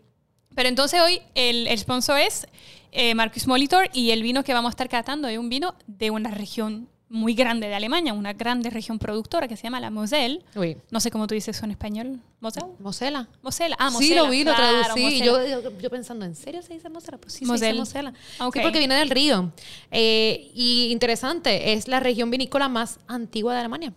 Pero 0.55 0.69
entonces 0.69 0.99
hoy 1.01 1.21
el, 1.35 1.67
el 1.67 1.77
sponsor 1.77 2.19
es 2.19 2.47
eh, 2.91 3.15
Marcus 3.15 3.47
Molitor 3.47 3.89
y 3.93 4.11
el 4.11 4.21
vino 4.21 4.43
que 4.43 4.53
vamos 4.53 4.69
a 4.69 4.71
estar 4.71 4.89
catando 4.89 5.27
es 5.27 5.37
un 5.37 5.49
vino 5.49 5.75
de 5.87 6.11
una 6.11 6.29
región 6.31 6.89
muy 7.11 7.33
grande 7.33 7.67
de 7.67 7.75
Alemania, 7.75 8.13
una 8.13 8.31
grande 8.31 8.69
región 8.69 8.97
productora 8.97 9.47
que 9.47 9.57
se 9.57 9.63
llama 9.63 9.81
la 9.81 9.89
Moselle. 9.91 10.41
Uy. 10.55 10.77
No 10.89 11.01
sé 11.01 11.11
cómo 11.11 11.27
tú 11.27 11.35
dices 11.35 11.57
eso 11.57 11.65
en 11.65 11.71
español. 11.71 12.21
¿Moselle? 12.39 12.67
Mosela. 12.79 13.27
Mosela. 13.41 13.75
Ah, 13.77 13.89
Mosela. 13.91 14.07
Sí, 14.07 14.15
lo 14.15 14.29
vi, 14.29 14.43
lo 14.45 14.55
claro, 14.55 14.81
traducí. 14.85 15.19
Yo, 15.19 15.45
yo, 15.45 15.77
yo 15.77 15.89
pensando, 15.89 16.25
¿en 16.25 16.35
serio 16.35 16.61
se 16.61 16.73
dice 16.73 16.89
Mosela? 16.89 17.17
Pues 17.17 17.33
sí, 17.33 17.45
Moselle. 17.45 17.73
se 17.73 17.79
dice 17.79 17.79
Mosela. 17.79 18.13
Ok. 18.39 18.55
Sí, 18.55 18.59
porque 18.63 18.79
viene 18.79 18.95
del 18.95 19.09
río. 19.09 19.51
Eh, 19.91 20.51
y 20.55 20.87
interesante, 20.91 21.73
es 21.73 21.89
la 21.89 21.99
región 21.99 22.31
vinícola 22.31 22.69
más 22.69 22.99
antigua 23.07 23.53
de 23.53 23.59
Alemania. 23.59 23.93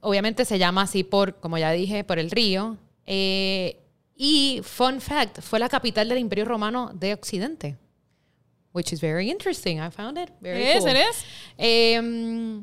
Obviamente 0.00 0.44
se 0.44 0.58
llama 0.58 0.82
así 0.82 1.04
por, 1.04 1.36
como 1.36 1.58
ya 1.58 1.70
dije, 1.70 2.02
por 2.02 2.18
el 2.18 2.32
río. 2.32 2.76
Eh, 3.06 3.80
y, 4.16 4.60
fun 4.64 5.00
fact, 5.00 5.40
fue 5.40 5.58
la 5.60 5.68
capital 5.68 6.08
del 6.08 6.18
Imperio 6.18 6.44
Romano 6.44 6.90
de 6.92 7.14
Occidente. 7.14 7.78
Which 8.72 8.92
is 8.92 9.00
very 9.00 9.30
interesting. 9.30 9.80
I 9.80 9.90
found 9.90 10.16
it 10.18 10.30
very 10.40 10.62
It 10.62 10.76
is, 10.76 10.84
cool. 10.84 10.90
it 10.92 10.96
is. 11.10 11.24
Eh, 11.58 12.60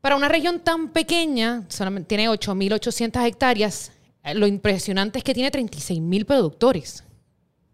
para 0.00 0.16
una 0.16 0.28
región 0.28 0.60
tan 0.60 0.90
pequeña, 0.92 1.64
solamente 1.68 2.08
tiene 2.08 2.28
8.800 2.28 3.26
hectáreas, 3.26 3.90
eh, 4.22 4.34
lo 4.34 4.46
impresionante 4.46 5.18
es 5.18 5.24
que 5.24 5.34
tiene 5.34 5.50
36.000 5.50 6.24
productores. 6.24 7.02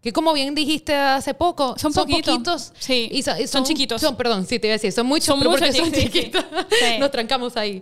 Que 0.01 0.13
como 0.13 0.33
bien 0.33 0.53
dijiste 0.55 0.93
hace 0.95 1.33
poco, 1.33 1.75
Son 1.79 1.91
poquitos. 1.91 2.33
poquitos. 2.35 2.73
Sí, 2.79 3.09
y 3.11 3.21
so- 3.23 3.37
y 3.39 3.47
son 3.47 3.63
chiquitos. 3.63 3.99
Son, 4.01 4.15
perdón, 4.15 4.45
sí, 4.45 4.59
te 4.59 4.67
iba 4.67 4.73
a 4.73 4.77
decir, 4.77 4.91
son 4.91 5.07
muchos, 5.07 5.25
Son 5.25 5.39
pero 5.39 5.51
muchos, 5.51 5.67
porque 5.67 5.79
son 5.81 5.91
sí. 5.93 6.01
chiquitos. 6.03 6.45
Sí. 6.69 6.97
Nos 6.99 7.11
trancamos 7.11 7.57
ahí. 7.57 7.81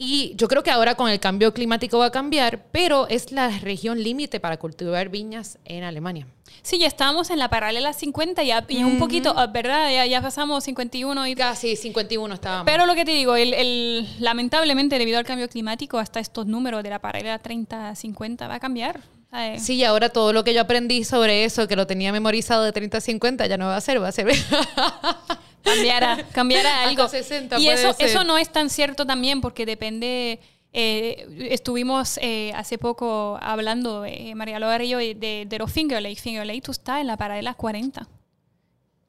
Y 0.00 0.32
yo 0.36 0.46
creo 0.46 0.62
que 0.62 0.70
ahora 0.70 0.94
con 0.94 1.10
el 1.10 1.18
cambio 1.18 1.52
climático 1.52 1.98
va 1.98 2.06
a 2.06 2.10
cambiar, 2.12 2.66
pero 2.70 3.08
es 3.08 3.32
la 3.32 3.48
región 3.58 4.00
límite 4.00 4.38
para 4.38 4.56
cultivar 4.56 5.08
viñas 5.08 5.58
en 5.64 5.82
Alemania. 5.82 6.28
Sí, 6.62 6.78
ya 6.78 6.86
estábamos 6.86 7.30
en 7.30 7.38
la 7.40 7.50
paralela 7.50 7.92
50 7.92 8.44
ya, 8.44 8.64
y 8.68 8.84
un 8.84 8.98
poquito, 8.98 9.34
ah, 9.36 9.48
¿verdad? 9.48 9.90
Ya, 9.92 10.06
ya 10.06 10.22
pasamos 10.22 10.62
51 10.64 11.26
y 11.26 11.34
Casi 11.34 11.74
51 11.74 12.32
estábamos. 12.34 12.64
Pero 12.64 12.86
lo 12.86 12.94
que 12.94 13.04
te 13.04 13.10
digo, 13.10 13.34
el, 13.34 13.52
el- 13.54 14.06
lamentablemente 14.20 14.98
debido 15.00 15.18
al 15.18 15.24
cambio 15.24 15.48
climático, 15.48 15.98
hasta 15.98 16.20
estos 16.20 16.46
números 16.46 16.82
de 16.84 16.90
la 16.90 17.00
paralela 17.00 17.42
30-50 17.42 18.48
va 18.48 18.54
a 18.54 18.60
cambiar. 18.60 19.00
Sí, 19.58 19.74
y 19.74 19.84
ahora 19.84 20.08
todo 20.08 20.32
lo 20.32 20.42
que 20.42 20.54
yo 20.54 20.62
aprendí 20.62 21.04
sobre 21.04 21.44
eso, 21.44 21.68
que 21.68 21.76
lo 21.76 21.86
tenía 21.86 22.12
memorizado 22.12 22.64
de 22.64 22.72
30 22.72 22.98
a 22.98 23.00
50, 23.00 23.46
ya 23.46 23.56
no 23.56 23.66
va 23.66 23.76
a 23.76 23.80
ser, 23.80 24.02
va 24.02 24.08
a 24.08 24.12
ser... 24.12 24.28
Cambiará, 25.62 26.24
cambiará 26.32 26.70
Hasta 26.84 26.88
algo. 26.88 27.08
60 27.08 27.58
y 27.58 27.68
eso, 27.68 27.92
ser. 27.92 28.06
eso 28.06 28.24
no 28.24 28.38
es 28.38 28.50
tan 28.50 28.70
cierto 28.70 29.04
también 29.04 29.40
porque 29.40 29.66
depende... 29.66 30.40
eh, 30.72 31.26
estuvimos 31.50 32.18
eh, 32.22 32.52
hace 32.54 32.78
poco 32.78 33.38
hablando, 33.42 34.04
eh, 34.06 34.34
María 34.34 34.58
Loa 34.60 34.82
y 34.82 34.88
yo, 34.88 34.98
de, 34.98 35.44
de 35.46 35.58
los 35.58 35.70
Finger 35.70 36.00
Lake. 36.00 36.16
Finger 36.16 36.46
Lake 36.46 36.62
tú 36.62 36.72
estás 36.72 37.00
en 37.00 37.06
la 37.06 37.16
paralela 37.16 37.54
40. 37.54 38.08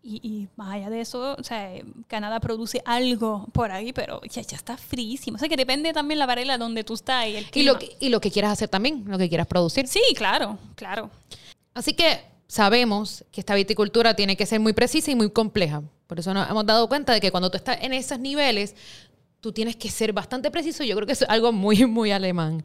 Y, 0.02 0.22
y 0.24 0.48
más 0.56 0.76
allá 0.76 0.90
de 0.90 1.02
eso, 1.02 1.36
o 1.38 1.44
sea, 1.44 1.76
eh, 1.76 1.84
Canadá 2.08 2.40
produce 2.40 2.82
algo 2.86 3.48
por 3.52 3.72
ahí, 3.72 3.92
pero 3.92 4.22
ya, 4.24 4.42
ya 4.42 4.56
está 4.56 4.78
frísimo. 4.78 5.36
O 5.36 5.40
sea, 5.40 5.50
que 5.50 5.58
depende 5.58 5.92
también 5.92 6.20
la 6.20 6.28
paralela 6.28 6.58
donde 6.58 6.86
tú 6.86 6.94
estás 6.94 7.28
y 7.28 7.36
el 7.36 7.44
y, 7.46 7.50
clima. 7.50 7.74
lo 7.74 7.80
que, 7.80 7.98
y 8.00 8.10
lo 8.10 8.22
que 8.22 8.32
quieras 8.32 8.54
hacer 8.54 8.70
también, 8.70 9.04
lo 9.08 9.18
que 9.18 9.28
quieras 9.28 9.48
producir. 9.48 9.88
Sí, 9.88 10.02
claro, 10.16 10.58
claro. 10.76 11.10
Así 11.74 11.94
que 11.94 12.22
sabemos 12.48 13.26
que 13.32 13.42
esta 13.42 13.56
viticultura 13.56 14.16
tiene 14.16 14.38
que 14.38 14.46
ser 14.46 14.60
muy 14.60 14.74
precisa 14.74 15.12
y 15.12 15.16
muy 15.16 15.32
compleja. 15.32 15.84
Por 16.08 16.20
eso 16.20 16.34
nos 16.34 16.50
hemos 16.50 16.66
dado 16.66 16.88
cuenta 16.88 17.14
de 17.14 17.20
que 17.20 17.30
cuando 17.30 17.52
tú 17.52 17.58
estás 17.58 17.78
en 17.82 17.94
esos 17.94 18.20
niveles, 18.20 18.76
tú 19.42 19.52
tienes 19.52 19.76
que 19.76 19.90
ser 19.90 20.14
bastante 20.14 20.50
preciso. 20.50 20.84
Yo 20.84 20.96
creo 20.96 21.06
que 21.06 21.14
es 21.14 21.24
algo 21.24 21.52
muy, 21.52 21.86
muy 21.86 22.12
alemán. 22.12 22.64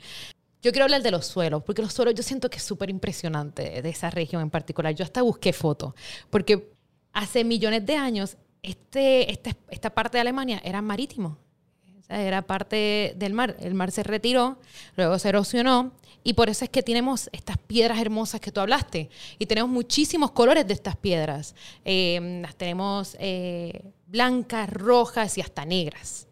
Yo 0.63 0.73
quiero 0.73 0.85
hablar 0.85 1.03
de 1.03 1.11
los 1.11 1.27
suelos, 1.27 1.63
porque 1.63 1.83
los 1.83 1.93
suelos 1.93 2.15
yo 2.15 2.23
siento 2.23 2.49
que 2.49 2.57
es 2.57 2.63
súper 2.63 2.89
impresionante 2.89 3.83
de 3.83 3.89
esa 3.91 4.09
región 4.09 4.41
en 4.41 4.49
particular. 4.49 4.95
Yo 4.95 5.05
hasta 5.05 5.21
busqué 5.21 5.53
fotos, 5.53 5.93
porque 6.31 6.74
hace 7.15 7.45
millones 7.45 7.87
de 7.87 7.97
años 7.97 8.37
este, 8.63 9.31
este- 9.33 9.57
esta 9.71 9.91
parte 9.91 10.19
de 10.19 10.23
Alemania 10.23 10.61
era 10.65 10.83
marítimo. 10.83 11.39
Era 12.09 12.43
parte 12.43 13.15
del 13.17 13.33
mar. 13.33 13.57
El 13.61 13.73
mar 13.75 13.91
se 13.91 14.03
retiró, 14.03 14.59
luego 14.97 15.19
se 15.19 15.31
erosionó 15.31 15.93
y 16.23 16.35
por 16.35 16.49
eso 16.51 16.65
es 16.65 16.71
que 16.71 16.83
tenemos 16.83 17.31
estas 17.33 17.57
piedras 17.59 17.99
hermosas 17.99 18.41
que 18.41 18.53
tú 18.53 18.61
hablaste. 18.61 19.09
Y 19.39 19.47
tenemos 19.47 19.71
muchísimos 19.71 20.31
colores 20.33 20.67
de 20.67 20.75
estas 20.75 20.97
piedras. 20.97 21.55
Eh, 21.85 22.41
las 22.43 22.57
tenemos 22.57 23.17
eh, 23.21 23.93
blancas, 24.07 24.71
rojas 24.71 25.39
y 25.39 25.41
hasta 25.41 25.65
negras. 25.65 26.27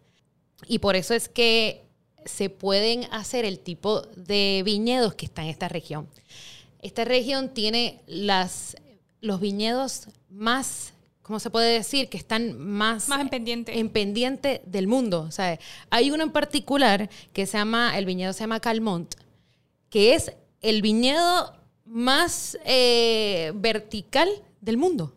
Y 0.66 0.79
por 0.79 0.95
eso 0.97 1.14
es 1.14 1.29
que 1.29 1.85
se 2.25 2.51
pueden 2.51 3.05
hacer 3.11 3.45
el 3.45 3.59
tipo 3.59 4.03
de 4.16 4.62
viñedos 4.64 5.14
que 5.14 5.27
está 5.27 5.42
en 5.42 5.49
esta 5.49 5.68
región. 5.68 6.09
Esta 6.81 7.05
región 7.05 7.49
tiene 7.53 8.01
las, 8.07 8.77
los 9.21 9.40
viñedos 9.40 10.09
más, 10.33 10.92
¿cómo 11.23 11.38
se 11.38 11.51
puede 11.51 11.73
decir? 11.75 12.09
Que 12.09 12.16
están 12.16 12.59
más, 12.59 13.09
Más 13.09 13.21
en 13.21 13.29
pendiente. 13.29 13.79
en 13.79 13.88
pendiente 13.90 14.62
del 14.66 14.87
mundo. 14.87 15.23
O 15.23 15.31
sea, 15.31 15.59
hay 15.90 16.11
uno 16.11 16.23
en 16.25 16.31
particular 16.31 17.11
que 17.33 17.47
se 17.47 17.59
llama, 17.59 17.97
el 17.99 18.07
viñedo 18.07 18.33
se 18.33 18.40
llama 18.40 18.61
Calmont, 18.61 19.14
que 19.90 20.14
es 20.14 20.33
el 20.61 20.83
viñedo 20.83 21.55
más 21.85 22.59
eh, 22.64 23.53
vertical 23.55 24.29
del 24.61 24.77
mundo. 24.77 25.14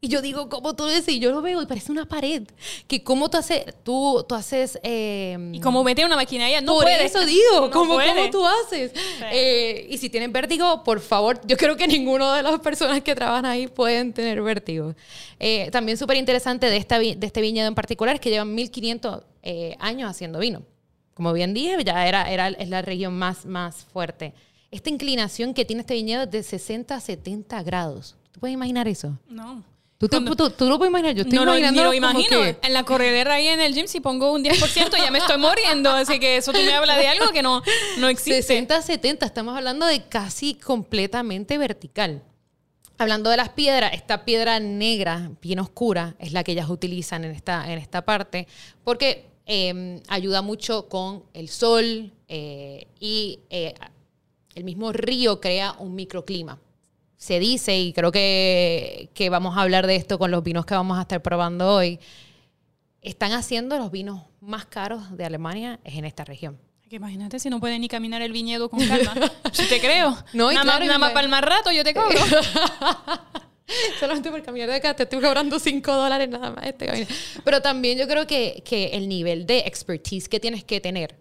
Y 0.00 0.06
yo 0.08 0.22
digo, 0.22 0.48
¿cómo 0.48 0.76
tú 0.76 0.84
decís? 0.84 1.18
Yo 1.18 1.32
lo 1.32 1.42
veo 1.42 1.60
y 1.60 1.66
parece 1.66 1.90
una 1.90 2.06
pared. 2.06 2.44
Que 2.86 3.02
cómo 3.02 3.28
tú 3.28 3.36
haces, 3.38 3.64
tú, 3.82 4.24
tú 4.28 4.36
haces... 4.36 4.78
eh, 4.84 5.36
Y 5.52 5.60
como 5.60 5.82
mete 5.82 6.04
una 6.04 6.14
maquinaria, 6.14 6.60
no 6.60 6.74
por 6.74 6.84
puede. 6.84 7.04
eso 7.04 7.26
digo, 7.26 7.62
No 7.62 7.70
¿cómo, 7.72 7.94
cómo 7.94 8.30
tú 8.30 8.46
haces? 8.46 8.92
Eh, 9.32 9.88
y 9.90 9.98
si 9.98 10.08
tienen 10.08 10.32
vértigo, 10.32 10.84
por 10.84 11.00
favor, 11.00 11.40
yo 11.46 11.56
creo 11.56 11.76
que 11.76 11.88
ninguna 11.88 12.36
de 12.36 12.44
las 12.44 12.60
personas 12.60 13.02
que 13.02 13.16
trabajan 13.16 13.44
ahí 13.44 13.66
pueden 13.66 14.12
tener 14.12 14.40
vértigo. 14.40 14.94
Eh, 15.40 15.68
también 15.72 15.98
súper 15.98 16.16
interesante 16.16 16.70
de, 16.70 16.76
esta, 16.76 17.00
de 17.00 17.18
este 17.20 17.40
viñedo 17.40 17.66
en 17.66 17.74
particular 17.74 18.14
es 18.14 18.20
que 18.20 18.30
llevan 18.30 18.54
1500 18.54 19.22
eh, 19.42 19.74
años 19.80 20.08
haciendo 20.08 20.38
vino. 20.38 20.62
Como 21.14 21.32
bien 21.32 21.52
dije, 21.54 21.76
ya 21.84 22.06
era, 22.06 22.30
era, 22.30 22.48
es 22.50 22.68
la 22.68 22.82
región 22.82 23.18
más, 23.18 23.44
más 23.46 23.84
fuerte. 23.92 24.32
Esta 24.70 24.90
inclinación 24.90 25.54
que 25.54 25.64
tiene 25.64 25.80
este 25.80 25.94
viñedo 25.94 26.22
es 26.22 26.30
de 26.30 26.44
60 26.44 26.94
a 26.94 27.00
70 27.00 27.62
grados. 27.64 28.14
¿Tú 28.30 28.38
puedes 28.38 28.54
imaginar 28.54 28.86
eso? 28.86 29.18
No. 29.28 29.64
¿Tú, 29.98 30.06
te- 30.08 30.16
Cuando- 30.16 30.36
tú, 30.36 30.50
tú 30.50 30.68
lo 30.68 30.78
puedes 30.78 30.90
imaginar? 30.90 31.14
Yo 31.16 31.22
estoy 31.22 31.36
No, 31.36 31.42
imaginando 31.42 31.82
lo 31.84 31.92
imagino. 31.92 32.28
que- 32.40 32.56
En 32.62 32.72
la 32.72 32.84
corredera 32.84 33.34
ahí 33.34 33.48
en 33.48 33.60
el 33.60 33.74
gym, 33.74 33.88
si 33.88 33.98
pongo 33.98 34.32
un 34.32 34.44
10%, 34.44 34.96
ya 34.96 35.10
me 35.10 35.18
estoy 35.18 35.38
muriendo. 35.38 35.90
Así 35.90 36.20
que 36.20 36.36
eso 36.36 36.52
tú 36.52 36.60
me 36.60 36.72
hablas 36.72 36.98
de 36.98 37.08
algo 37.08 37.30
que 37.32 37.42
no, 37.42 37.62
no 37.98 38.08
existe. 38.08 38.42
60, 38.42 38.80
70, 38.80 39.26
estamos 39.26 39.56
hablando 39.56 39.86
de 39.86 40.04
casi 40.04 40.54
completamente 40.54 41.58
vertical. 41.58 42.22
Hablando 42.96 43.28
de 43.30 43.36
las 43.38 43.48
piedras, 43.50 43.92
esta 43.92 44.24
piedra 44.24 44.60
negra, 44.60 45.30
bien 45.42 45.58
oscura, 45.58 46.14
es 46.20 46.32
la 46.32 46.44
que 46.44 46.52
ellas 46.52 46.68
utilizan 46.70 47.24
en 47.24 47.32
esta, 47.32 47.70
en 47.72 47.78
esta 47.78 48.04
parte, 48.04 48.46
porque 48.84 49.26
eh, 49.46 50.00
ayuda 50.08 50.42
mucho 50.42 50.88
con 50.88 51.24
el 51.34 51.48
sol 51.48 52.12
eh, 52.28 52.86
y 53.00 53.40
eh, 53.50 53.74
el 54.54 54.62
mismo 54.64 54.92
río 54.92 55.40
crea 55.40 55.74
un 55.78 55.94
microclima. 55.96 56.58
Se 57.18 57.38
dice, 57.40 57.78
y 57.78 57.92
creo 57.92 58.10
que, 58.12 59.10
que 59.12 59.28
vamos 59.28 59.58
a 59.58 59.62
hablar 59.62 59.86
de 59.86 59.96
esto 59.96 60.18
con 60.18 60.30
los 60.30 60.42
vinos 60.42 60.64
que 60.64 60.74
vamos 60.74 60.96
a 60.98 61.02
estar 61.02 61.20
probando 61.20 61.74
hoy, 61.74 62.00
están 63.02 63.32
haciendo 63.32 63.76
los 63.76 63.90
vinos 63.90 64.22
más 64.40 64.66
caros 64.66 65.16
de 65.16 65.24
Alemania 65.24 65.80
es 65.84 65.96
en 65.96 66.04
esta 66.04 66.24
región. 66.24 66.58
Que 66.88 66.96
imagínate 66.96 67.38
si 67.38 67.50
no 67.50 67.60
puede 67.60 67.78
ni 67.78 67.88
caminar 67.88 68.22
el 68.22 68.32
viñedo 68.32 68.70
con 68.70 68.80
calma. 68.86 69.14
Yo 69.52 69.68
te 69.68 69.78
creo. 69.80 70.16
No, 70.32 70.50
y 70.50 70.54
nada 70.54 70.64
claro, 70.64 70.78
más, 70.78 70.86
nada 70.86 70.98
más 70.98 71.10
para 71.10 71.24
el 71.24 71.28
más 71.28 71.42
rato 71.42 71.70
yo 71.70 71.84
te 71.84 71.92
cobro. 71.92 72.18
Solamente 74.00 74.30
por 74.30 74.42
caminar 74.42 74.70
de 74.70 74.76
acá 74.76 74.94
te 74.96 75.02
estoy 75.02 75.20
cobrando 75.20 75.58
5 75.58 75.92
dólares 75.92 76.30
nada 76.30 76.50
más. 76.50 76.64
Este 76.64 76.86
camino. 76.86 77.06
Pero 77.44 77.60
también 77.60 77.98
yo 77.98 78.08
creo 78.08 78.26
que, 78.26 78.62
que 78.64 78.86
el 78.94 79.06
nivel 79.06 79.44
de 79.44 79.58
expertise 79.58 80.30
que 80.30 80.40
tienes 80.40 80.64
que 80.64 80.80
tener 80.80 81.18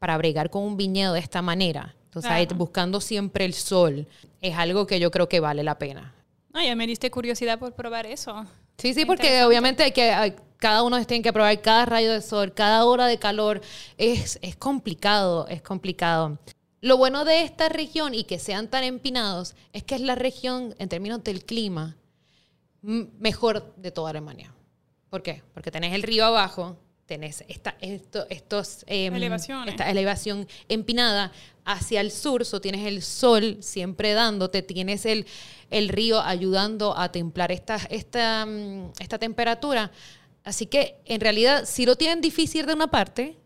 para 0.00 0.16
bregar 0.16 0.50
con 0.50 0.62
un 0.64 0.76
viñedo 0.76 1.12
de 1.12 1.20
esta 1.20 1.42
manera, 1.42 1.94
sea, 2.12 2.22
Claro. 2.22 2.56
buscando 2.56 3.00
siempre 3.00 3.44
el 3.44 3.54
sol, 3.54 4.08
es 4.40 4.56
algo 4.56 4.86
que 4.86 4.98
yo 4.98 5.10
creo 5.12 5.28
que 5.28 5.38
vale 5.38 5.62
la 5.62 5.78
pena. 5.78 6.12
Ay, 6.52 6.66
ya 6.66 6.74
me 6.74 6.86
diste 6.86 7.10
curiosidad 7.10 7.58
por 7.58 7.72
probar 7.74 8.06
eso. 8.06 8.44
Sí, 8.78 8.94
sí, 8.94 9.04
porque 9.04 9.44
obviamente 9.44 9.82
hay 9.84 9.92
que, 9.92 10.10
hay- 10.10 10.34
cada 10.56 10.82
uno 10.82 11.02
tiene 11.04 11.22
que 11.22 11.32
probar 11.32 11.60
cada 11.60 11.84
rayo 11.86 12.10
de 12.12 12.22
sol, 12.22 12.52
cada 12.54 12.84
hora 12.86 13.06
de 13.06 13.18
calor. 13.18 13.60
Es, 13.98 14.38
es 14.42 14.56
complicado, 14.56 15.46
es 15.48 15.60
complicado. 15.62 16.38
Lo 16.80 16.96
bueno 16.96 17.26
de 17.26 17.42
esta 17.42 17.68
región 17.68 18.14
y 18.14 18.24
que 18.24 18.38
sean 18.38 18.68
tan 18.68 18.84
empinados 18.84 19.54
es 19.74 19.84
que 19.84 19.94
es 19.94 20.00
la 20.00 20.14
región, 20.14 20.74
en 20.78 20.88
términos 20.88 21.22
del 21.22 21.44
clima, 21.44 21.96
mejor 22.82 23.74
de 23.76 23.90
toda 23.90 24.10
Alemania. 24.10 24.52
¿Por 25.10 25.22
qué? 25.22 25.42
Porque 25.52 25.70
tenés 25.70 25.92
el 25.94 26.02
río 26.02 26.24
abajo, 26.24 26.76
tenés 27.10 27.42
esta, 27.48 27.74
esto- 27.80 28.24
estos, 28.30 28.84
em, 28.86 29.12
esta 29.68 29.90
elevación 29.90 30.46
empinada 30.68 31.32
hacia 31.64 32.00
el 32.00 32.12
sur, 32.12 32.44
so 32.44 32.60
tienes 32.60 32.86
el 32.86 33.02
sol 33.02 33.56
siempre 33.60 34.12
dándote, 34.12 34.62
tienes 34.62 35.04
el, 35.06 35.26
el 35.70 35.88
río 35.88 36.20
ayudando 36.20 36.96
a 36.96 37.10
templar 37.10 37.50
esta, 37.50 37.78
esta, 37.90 38.46
mm, 38.46 38.92
esta 39.00 39.18
temperatura. 39.18 39.90
Así 40.44 40.66
que 40.66 41.00
en 41.04 41.20
realidad 41.20 41.64
sí 41.66 41.84
lo 41.84 41.96
tienen 41.96 42.20
difícil 42.20 42.64
de 42.64 42.74
una 42.74 42.86
parte, 42.86 43.36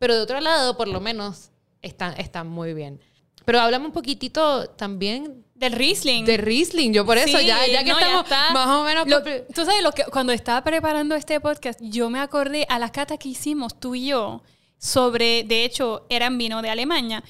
pero 0.00 0.16
de 0.16 0.22
otro 0.22 0.40
lado 0.40 0.76
por 0.76 0.88
lo 0.88 1.00
menos 1.00 1.50
están, 1.82 2.18
están 2.18 2.48
muy 2.48 2.74
bien. 2.74 3.00
Pero 3.44 3.60
hablamos 3.60 3.86
un 3.86 3.92
poquitito 3.94 4.68
también 4.70 5.44
Del 5.56 5.72
Riesling. 5.72 6.24
De 6.26 6.36
Riesling, 6.36 6.92
yo 6.92 7.06
por 7.06 7.16
eso, 7.18 7.38
Sí, 7.38 7.46
ya, 7.46 7.66
ya 7.66 7.82
que 7.82 7.90
no, 7.90 7.98
ya 7.98 8.06
estamos 8.06 8.24
está. 8.24 8.52
más 8.52 8.68
o 8.68 8.84
menos... 8.84 9.06
Lo- 9.08 9.22
tú 9.22 9.64
sabes, 9.64 9.82
lo 9.82 9.90
que, 9.92 10.04
cuando 10.04 10.32
estaba 10.32 10.62
preparando 10.62 11.14
este 11.14 11.40
podcast, 11.40 11.80
yo 11.82 12.10
me 12.10 12.20
acordé 12.20 12.66
a 12.68 12.78
las 12.78 12.90
catas 12.90 13.18
que 13.18 13.30
hicimos 13.30 13.80
tú 13.80 13.94
y 13.94 14.06
yo 14.08 14.42
sobre, 14.78 15.44
de 15.44 15.64
hecho, 15.64 16.04
eran 16.10 16.36
vino 16.36 16.60
de 16.60 16.68
Alemania. 16.70 17.24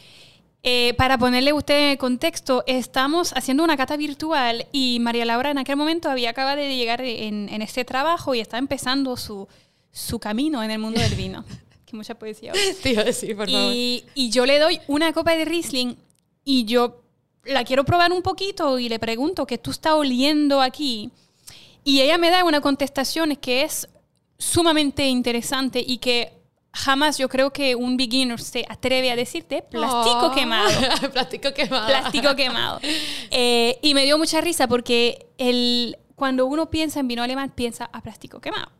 Eh, 0.64 0.94
para 0.98 1.16
ponerle 1.16 1.50
a 1.50 1.54
usted 1.54 1.92
en 1.92 1.96
contexto, 1.96 2.64
estamos 2.66 3.32
haciendo 3.36 3.62
una 3.62 3.76
cata 3.76 3.96
virtual 3.96 4.66
y 4.72 4.98
María 5.00 5.24
Laura 5.24 5.52
en 5.52 5.58
aquel 5.58 5.76
momento 5.76 6.10
había 6.10 6.30
acabado 6.30 6.56
de 6.56 6.74
llegar 6.76 7.00
en, 7.02 7.48
en 7.48 7.62
este 7.62 7.84
trabajo 7.84 8.34
y 8.34 8.40
está 8.40 8.58
empezando 8.58 9.16
su, 9.16 9.46
su 9.92 10.18
camino 10.18 10.64
en 10.64 10.72
el 10.72 10.80
mundo 10.80 11.00
del 11.00 11.14
vino. 11.14 11.44
que 11.86 11.94
mucha 11.94 12.16
poesía. 12.16 12.52
Te 12.82 12.90
iba 12.90 13.02
a 13.02 13.04
decir, 13.04 13.36
por 13.36 13.48
favor. 13.48 13.72
Y, 13.72 14.02
y 14.16 14.30
yo 14.30 14.44
le 14.44 14.58
doy 14.58 14.80
una 14.88 15.12
copa 15.12 15.36
de 15.36 15.44
Riesling 15.44 15.96
y 16.44 16.64
yo 16.64 17.04
la 17.46 17.64
quiero 17.64 17.84
probar 17.84 18.12
un 18.12 18.22
poquito 18.22 18.78
y 18.78 18.88
le 18.88 18.98
pregunto 18.98 19.46
qué 19.46 19.58
tú 19.58 19.70
estás 19.70 19.94
oliendo 19.94 20.60
aquí. 20.60 21.10
Y 21.84 22.00
ella 22.00 22.18
me 22.18 22.30
da 22.30 22.44
una 22.44 22.60
contestación 22.60 23.36
que 23.36 23.62
es 23.62 23.88
sumamente 24.38 25.06
interesante 25.06 25.82
y 25.86 25.98
que 25.98 26.32
jamás 26.72 27.16
yo 27.16 27.28
creo 27.28 27.52
que 27.52 27.74
un 27.74 27.96
beginner 27.96 28.40
se 28.40 28.66
atreve 28.68 29.10
a 29.10 29.16
decirte 29.16 29.62
plástico 29.62 30.26
Oh. 30.26 30.34
quemado. 30.34 30.68
plástico 31.12 31.54
quemado. 31.54 31.86
Plástico 31.86 32.34
quemado. 32.36 32.80
Eh, 33.30 33.78
y 33.82 33.94
me 33.94 34.04
dio 34.04 34.18
mucha 34.18 34.40
risa 34.40 34.66
porque 34.68 35.28
el, 35.38 35.96
cuando 36.16 36.46
uno 36.46 36.68
piensa 36.68 37.00
en 37.00 37.08
vino 37.08 37.22
alemán, 37.22 37.52
piensa 37.54 37.88
a 37.92 38.02
plástico 38.02 38.40
quemado. 38.40 38.70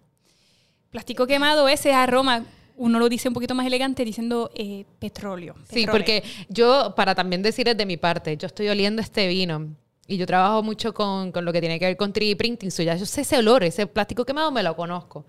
Plástico 0.90 1.26
quemado, 1.26 1.68
ese 1.68 1.92
aroma, 1.92 2.44
uno 2.76 2.98
lo 2.98 3.08
dice 3.08 3.28
un 3.28 3.34
poquito 3.34 3.54
más 3.54 3.66
elegante 3.66 4.04
diciendo 4.04 4.50
eh, 4.54 4.84
petróleo. 4.98 5.54
Sí, 5.70 5.86
porque 5.90 6.22
yo, 6.48 6.94
para 6.96 7.14
también 7.14 7.42
decir 7.42 7.74
de 7.74 7.86
mi 7.86 7.96
parte, 7.96 8.36
yo 8.36 8.46
estoy 8.46 8.68
oliendo 8.68 9.02
este 9.02 9.26
vino 9.26 9.74
y 10.06 10.16
yo 10.16 10.26
trabajo 10.26 10.62
mucho 10.62 10.94
con, 10.94 11.32
con 11.32 11.44
lo 11.44 11.52
que 11.52 11.60
tiene 11.60 11.78
que 11.78 11.86
ver 11.86 11.96
con 11.96 12.12
3D 12.12 12.36
printing, 12.36 12.70
so 12.70 12.82
ya 12.82 12.94
yo 12.96 13.06
sé 13.06 13.22
ese 13.22 13.38
olor, 13.38 13.64
ese 13.64 13.86
plástico 13.86 14.24
quemado 14.24 14.50
me 14.52 14.62
lo 14.62 14.76
conozco. 14.76 15.26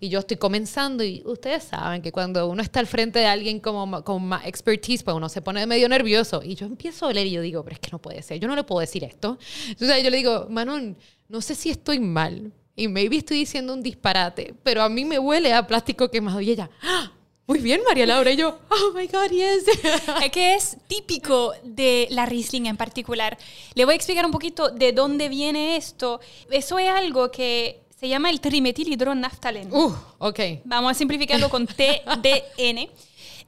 Y 0.00 0.08
yo 0.08 0.18
estoy 0.18 0.36
comenzando 0.36 1.04
y 1.04 1.22
ustedes 1.24 1.62
saben 1.62 2.02
que 2.02 2.10
cuando 2.10 2.48
uno 2.48 2.60
está 2.60 2.80
al 2.80 2.88
frente 2.88 3.20
de 3.20 3.26
alguien 3.26 3.60
como, 3.60 4.02
con 4.02 4.26
más 4.26 4.44
expertise, 4.46 5.04
pues 5.04 5.16
uno 5.16 5.28
se 5.28 5.42
pone 5.42 5.64
medio 5.64 5.88
nervioso. 5.88 6.42
Y 6.42 6.56
yo 6.56 6.66
empiezo 6.66 7.06
a 7.06 7.10
oler 7.10 7.28
y 7.28 7.30
yo 7.30 7.40
digo, 7.40 7.62
pero 7.62 7.74
es 7.74 7.80
que 7.80 7.90
no 7.92 8.00
puede 8.00 8.20
ser, 8.22 8.40
yo 8.40 8.48
no 8.48 8.56
le 8.56 8.64
puedo 8.64 8.80
decir 8.80 9.04
esto. 9.04 9.38
Entonces 9.68 10.02
yo 10.02 10.10
le 10.10 10.16
digo, 10.16 10.48
Manon, 10.50 10.96
no 11.28 11.40
sé 11.40 11.54
si 11.54 11.70
estoy 11.70 12.00
mal 12.00 12.52
y 12.76 12.88
maybe 12.88 13.16
estoy 13.18 13.38
diciendo 13.38 13.72
un 13.74 13.82
disparate, 13.82 14.54
pero 14.62 14.82
a 14.82 14.88
mí 14.88 15.04
me 15.04 15.18
huele 15.18 15.52
a 15.52 15.66
plástico 15.66 16.10
quemado. 16.10 16.40
Y 16.40 16.50
ella, 16.50 16.70
"Ah, 16.82 17.12
muy 17.46 17.58
bien, 17.58 17.82
María 17.86 18.06
Laura. 18.06 18.30
Y 18.30 18.36
yo, 18.36 18.58
oh 18.70 18.92
my 18.94 19.06
God, 19.08 19.30
yes. 19.30 19.64
Es 20.24 20.30
que 20.30 20.54
es 20.54 20.76
típico 20.86 21.52
de 21.64 22.06
la 22.10 22.24
Riesling 22.24 22.66
en 22.66 22.76
particular. 22.76 23.36
Le 23.74 23.84
voy 23.84 23.92
a 23.92 23.96
explicar 23.96 24.24
un 24.24 24.32
poquito 24.32 24.70
de 24.70 24.92
dónde 24.92 25.28
viene 25.28 25.76
esto. 25.76 26.20
Eso 26.50 26.78
es 26.78 26.88
algo 26.88 27.30
que 27.30 27.80
se 27.98 28.08
llama 28.08 28.30
el 28.30 28.40
trimetilhidronaftalen. 28.40 29.72
Uh, 29.72 29.92
ok. 30.18 30.40
Vamos 30.64 30.92
a 30.92 30.94
simplificarlo 30.94 31.48
con 31.50 31.66
TDN. 31.66 32.88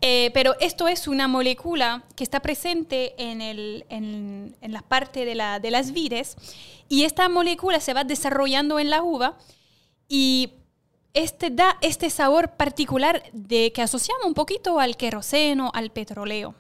Eh, 0.01 0.31
pero 0.35 0.55
esto 0.61 0.89
es 0.89 1.09
una 1.09 1.29
molécula 1.29 2.05
que 2.17 2.25
está 2.25 2.41
presente 2.41 3.15
en, 3.17 3.41
el, 3.41 3.87
en, 3.89 4.55
la 4.61 4.83
parte 4.83 5.25
de, 5.25 5.35
la, 5.35 5.61
de 5.61 5.71
las 5.71 5.93
vides 5.93 6.37
y 6.89 7.05
esta 7.05 7.29
molécula 7.29 7.81
se 7.81 7.95
va 7.95 8.05
desarrollando 8.05 8.79
en 8.79 8.91
la 8.91 9.03
uva 9.03 9.39
y 10.09 10.51
este 11.15 11.51
da 11.51 11.79
este 11.81 12.11
sabor 12.11 12.57
particular 12.57 13.23
de 13.33 13.73
que 13.73 13.83
asociamos 13.83 14.27
un 14.27 14.35
poquito 14.35 14.81
al 14.81 14.97
queroseno, 14.97 15.71
al 15.73 15.91
petróleo. 15.91 16.55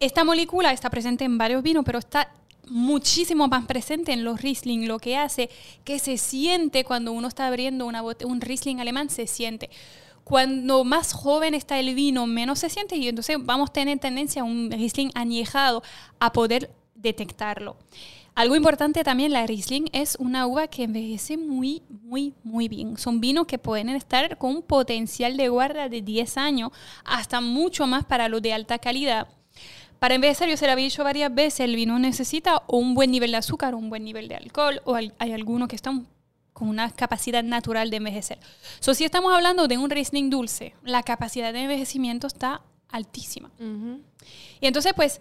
Esta 0.00 0.24
molécula 0.24 0.72
está 0.72 0.90
presente 0.90 1.24
en 1.24 1.38
varios 1.38 1.62
vinos, 1.62 1.84
pero 1.84 1.98
está 1.98 2.32
muchísimo 2.68 3.48
más 3.48 3.66
presente 3.66 4.12
en 4.12 4.24
los 4.24 4.40
Riesling, 4.40 4.86
lo 4.86 4.98
que 4.98 5.16
hace 5.16 5.50
que 5.84 5.98
se 5.98 6.16
siente 6.16 6.84
cuando 6.84 7.12
uno 7.12 7.28
está 7.28 7.46
abriendo 7.46 7.86
una 7.86 8.02
un 8.02 8.40
Riesling 8.40 8.80
alemán, 8.80 9.10
se 9.10 9.26
siente. 9.26 9.70
Cuando 10.30 10.84
más 10.84 11.12
joven 11.12 11.54
está 11.54 11.80
el 11.80 11.92
vino, 11.92 12.24
menos 12.24 12.60
se 12.60 12.70
siente 12.70 12.94
y 12.94 13.08
entonces 13.08 13.36
vamos 13.40 13.70
a 13.70 13.72
tener 13.72 13.98
tendencia 13.98 14.42
a 14.42 14.44
un 14.44 14.70
Riesling 14.70 15.10
añejado 15.16 15.82
a 16.20 16.32
poder 16.32 16.70
detectarlo. 16.94 17.76
Algo 18.36 18.54
importante 18.54 19.02
también, 19.02 19.32
la 19.32 19.44
Riesling 19.44 19.86
es 19.92 20.14
una 20.20 20.46
uva 20.46 20.68
que 20.68 20.84
envejece 20.84 21.36
muy, 21.36 21.82
muy, 21.88 22.32
muy 22.44 22.68
bien. 22.68 22.96
Son 22.96 23.20
vinos 23.20 23.48
que 23.48 23.58
pueden 23.58 23.88
estar 23.88 24.38
con 24.38 24.54
un 24.54 24.62
potencial 24.62 25.36
de 25.36 25.48
guarda 25.48 25.88
de 25.88 26.00
10 26.00 26.36
años, 26.36 26.70
hasta 27.04 27.40
mucho 27.40 27.88
más 27.88 28.04
para 28.04 28.28
los 28.28 28.40
de 28.40 28.52
alta 28.52 28.78
calidad. 28.78 29.26
Para 29.98 30.14
envejecer, 30.14 30.48
yo 30.48 30.56
se 30.56 30.66
lo 30.66 30.70
había 30.70 30.84
dicho 30.84 31.02
varias 31.02 31.34
veces, 31.34 31.58
el 31.58 31.74
vino 31.74 31.98
necesita 31.98 32.62
un 32.68 32.94
buen 32.94 33.10
nivel 33.10 33.32
de 33.32 33.38
azúcar, 33.38 33.74
un 33.74 33.90
buen 33.90 34.04
nivel 34.04 34.28
de 34.28 34.36
alcohol, 34.36 34.80
o 34.84 34.94
hay 34.94 35.32
algunos 35.32 35.66
que 35.66 35.74
están 35.74 36.06
con 36.52 36.68
una 36.68 36.90
capacidad 36.90 37.42
natural 37.42 37.90
de 37.90 37.96
envejecer. 37.96 38.38
So, 38.80 38.94
si 38.94 39.04
estamos 39.04 39.32
hablando 39.32 39.68
de 39.68 39.78
un 39.78 39.90
Riesling 39.90 40.30
dulce, 40.30 40.74
la 40.82 41.02
capacidad 41.02 41.52
de 41.52 41.60
envejecimiento 41.62 42.26
está 42.26 42.62
altísima. 42.88 43.50
Y 44.60 44.66
entonces, 44.66 44.92
pues, 44.94 45.20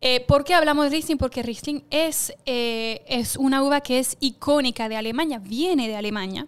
eh, 0.00 0.20
¿por 0.20 0.44
qué 0.44 0.54
hablamos 0.54 0.84
de 0.84 0.90
Riesling? 0.90 1.18
Porque 1.18 1.42
Riesling 1.42 1.84
es, 1.90 2.34
eh, 2.46 3.02
es 3.06 3.36
una 3.36 3.62
uva 3.62 3.80
que 3.80 3.98
es 3.98 4.16
icónica 4.20 4.88
de 4.88 4.96
Alemania, 4.96 5.38
viene 5.38 5.88
de 5.88 5.96
Alemania. 5.96 6.46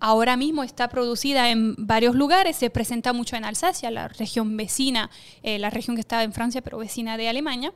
Ahora 0.00 0.36
mismo 0.36 0.62
está 0.62 0.88
producida 0.88 1.50
en 1.50 1.74
varios 1.76 2.14
lugares, 2.14 2.56
se 2.56 2.70
presenta 2.70 3.12
mucho 3.12 3.34
en 3.36 3.44
Alsacia, 3.44 3.90
la 3.90 4.08
región 4.08 4.56
vecina, 4.56 5.10
eh, 5.42 5.58
la 5.58 5.70
región 5.70 5.96
que 5.96 6.00
está 6.00 6.22
en 6.22 6.32
Francia, 6.32 6.62
pero 6.62 6.78
vecina 6.78 7.16
de 7.16 7.28
Alemania. 7.28 7.72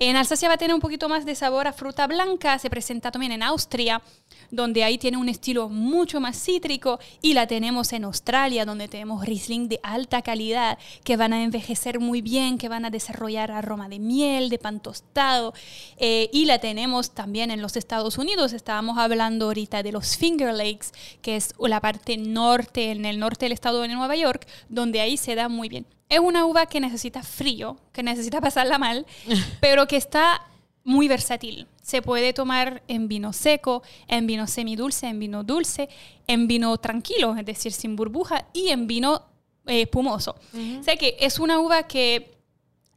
En 0.00 0.14
Alsacia 0.14 0.46
va 0.46 0.54
a 0.54 0.58
tener 0.58 0.72
un 0.72 0.80
poquito 0.80 1.08
más 1.08 1.26
de 1.26 1.34
sabor 1.34 1.66
a 1.66 1.72
fruta 1.72 2.06
blanca, 2.06 2.56
se 2.60 2.70
presenta 2.70 3.10
también 3.10 3.32
en 3.32 3.42
Austria, 3.42 4.00
donde 4.48 4.84
ahí 4.84 4.96
tiene 4.96 5.16
un 5.16 5.28
estilo 5.28 5.68
mucho 5.68 6.20
más 6.20 6.40
cítrico, 6.40 7.00
y 7.20 7.34
la 7.34 7.48
tenemos 7.48 7.92
en 7.92 8.04
Australia, 8.04 8.64
donde 8.64 8.86
tenemos 8.86 9.26
Riesling 9.26 9.68
de 9.68 9.80
alta 9.82 10.22
calidad, 10.22 10.78
que 11.02 11.16
van 11.16 11.32
a 11.32 11.42
envejecer 11.42 11.98
muy 11.98 12.22
bien, 12.22 12.58
que 12.58 12.68
van 12.68 12.84
a 12.84 12.90
desarrollar 12.90 13.50
aroma 13.50 13.88
de 13.88 13.98
miel, 13.98 14.50
de 14.50 14.58
pan 14.60 14.78
tostado, 14.78 15.52
eh, 15.96 16.30
y 16.32 16.44
la 16.44 16.60
tenemos 16.60 17.10
también 17.10 17.50
en 17.50 17.60
los 17.60 17.76
Estados 17.76 18.18
Unidos, 18.18 18.52
estábamos 18.52 18.98
hablando 18.98 19.46
ahorita 19.46 19.82
de 19.82 19.90
los 19.90 20.16
Finger 20.16 20.54
Lakes, 20.54 20.90
que 21.22 21.34
es 21.34 21.54
la 21.58 21.80
parte 21.80 22.16
norte, 22.16 22.92
en 22.92 23.04
el 23.04 23.18
norte 23.18 23.46
del 23.46 23.52
estado 23.52 23.82
de 23.82 23.88
Nueva 23.88 24.14
York, 24.14 24.46
donde 24.68 25.00
ahí 25.00 25.16
se 25.16 25.34
da 25.34 25.48
muy 25.48 25.68
bien. 25.68 25.97
Es 26.08 26.20
una 26.20 26.46
uva 26.46 26.66
que 26.66 26.80
necesita 26.80 27.22
frío, 27.22 27.76
que 27.92 28.02
necesita 28.02 28.40
pasarla 28.40 28.78
mal, 28.78 29.06
pero 29.60 29.86
que 29.86 29.96
está 29.96 30.42
muy 30.84 31.06
versátil. 31.06 31.66
Se 31.82 32.00
puede 32.02 32.32
tomar 32.32 32.82
en 32.88 33.08
vino 33.08 33.32
seco, 33.32 33.82
en 34.06 34.26
vino 34.26 34.46
semidulce, 34.46 35.06
en 35.06 35.18
vino 35.18 35.44
dulce, 35.44 35.88
en 36.26 36.48
vino 36.48 36.76
tranquilo, 36.78 37.36
es 37.36 37.44
decir, 37.44 37.72
sin 37.72 37.94
burbuja, 37.94 38.46
y 38.52 38.68
en 38.68 38.86
vino 38.86 39.22
eh, 39.66 39.82
espumoso. 39.82 40.34
O 40.80 40.82
sea 40.82 40.96
que 40.96 41.16
es 41.20 41.38
una 41.38 41.58
uva 41.60 41.82
que 41.82 42.38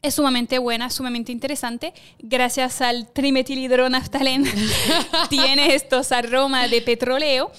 es 0.02 0.16
sumamente 0.16 0.58
buena, 0.58 0.90
sumamente 0.90 1.32
interesante. 1.32 1.94
Gracias 2.20 2.82
al 2.82 3.12
trimetilhidronaftalen 3.12 4.46
tiene 5.30 5.76
estos 5.76 6.12
aromas 6.12 6.72
de 6.72 6.82
petróleo. 6.82 7.52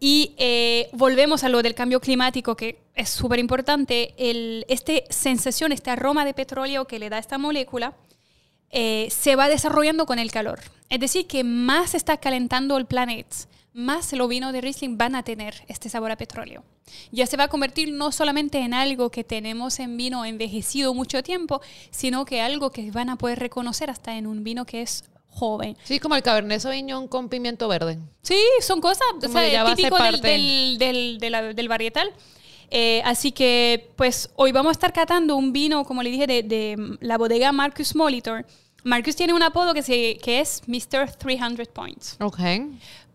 Y 0.00 0.34
eh, 0.38 0.88
volvemos 0.92 1.44
a 1.44 1.48
lo 1.48 1.62
del 1.62 1.74
cambio 1.74 2.00
climático, 2.00 2.56
que 2.56 2.78
es 2.94 3.08
súper 3.10 3.38
importante. 3.38 4.14
El- 4.18 4.64
Este 4.68 5.04
sensación, 5.10 5.72
este 5.72 5.90
aroma 5.90 6.24
de 6.24 6.34
petróleo 6.34 6.86
que 6.86 6.98
le 6.98 7.08
da 7.10 7.18
esta 7.18 7.38
molécula, 7.38 7.94
eh, 8.70 9.08
se 9.10 9.36
va 9.36 9.48
desarrollando 9.48 10.04
con 10.04 10.18
el 10.18 10.30
calor. 10.32 10.60
Es 10.88 11.00
decir, 11.00 11.26
que 11.26 11.44
más 11.44 11.94
está 11.94 12.16
calentando 12.18 12.76
el 12.76 12.86
planeta, 12.86 13.36
más 13.72 14.12
los 14.12 14.28
vinos 14.28 14.52
de 14.52 14.60
Riesling 14.60 14.98
van 14.98 15.14
a 15.14 15.22
tener 15.22 15.64
este 15.68 15.88
sabor 15.88 16.10
a 16.10 16.16
petróleo. 16.16 16.62
Ya 17.10 17.26
se 17.26 17.36
va 17.36 17.44
a 17.44 17.48
convertir 17.48 17.92
no 17.92 18.12
solamente 18.12 18.58
en 18.58 18.74
algo 18.74 19.10
que 19.10 19.24
tenemos 19.24 19.80
en 19.80 19.96
vino 19.96 20.24
envejecido 20.24 20.92
mucho 20.94 21.22
tiempo, 21.22 21.60
sino 21.90 22.24
que 22.24 22.40
algo 22.40 22.70
que 22.70 22.90
van 22.90 23.08
a 23.10 23.16
poder 23.16 23.38
reconocer 23.38 23.90
hasta 23.90 24.16
en 24.16 24.26
un 24.26 24.44
vino 24.44 24.64
que 24.64 24.82
es 24.82 25.04
joven. 25.34 25.76
Sí, 25.84 25.98
como 25.98 26.14
el 26.16 26.22
Cabernet 26.22 26.60
Sauvignon 26.60 27.08
con 27.08 27.28
pimiento 27.28 27.68
verde. 27.68 27.98
Sí, 28.22 28.38
son 28.60 28.80
cosas, 28.80 29.02
o 29.22 29.28
sea, 29.28 29.74
típico 29.74 30.02
del, 30.02 30.20
del, 30.20 30.78
del, 30.78 31.18
de 31.18 31.30
la- 31.30 31.42
del 31.52 31.68
varietal. 31.68 32.10
Eh, 32.70 33.02
así 33.04 33.30
que, 33.32 33.90
pues, 33.96 34.30
hoy 34.36 34.50
vamos 34.50 34.70
a 34.70 34.72
estar 34.72 34.92
catando 34.92 35.36
un 35.36 35.52
vino, 35.52 35.84
como 35.84 36.02
le 36.02 36.10
dije, 36.10 36.26
de, 36.26 36.42
de 36.42 36.96
la 37.00 37.18
bodega 37.18 37.52
Marcus 37.52 37.94
Molitor. 37.94 38.44
Marcus 38.84 39.14
tiene 39.16 39.32
un 39.32 39.42
apodo 39.42 39.72
que, 39.74 39.82
se, 39.82 40.16
que 40.18 40.40
es 40.40 40.62
Mr. 40.66 41.12
300 41.16 41.68
Points, 41.68 42.16
Ok. 42.20 42.38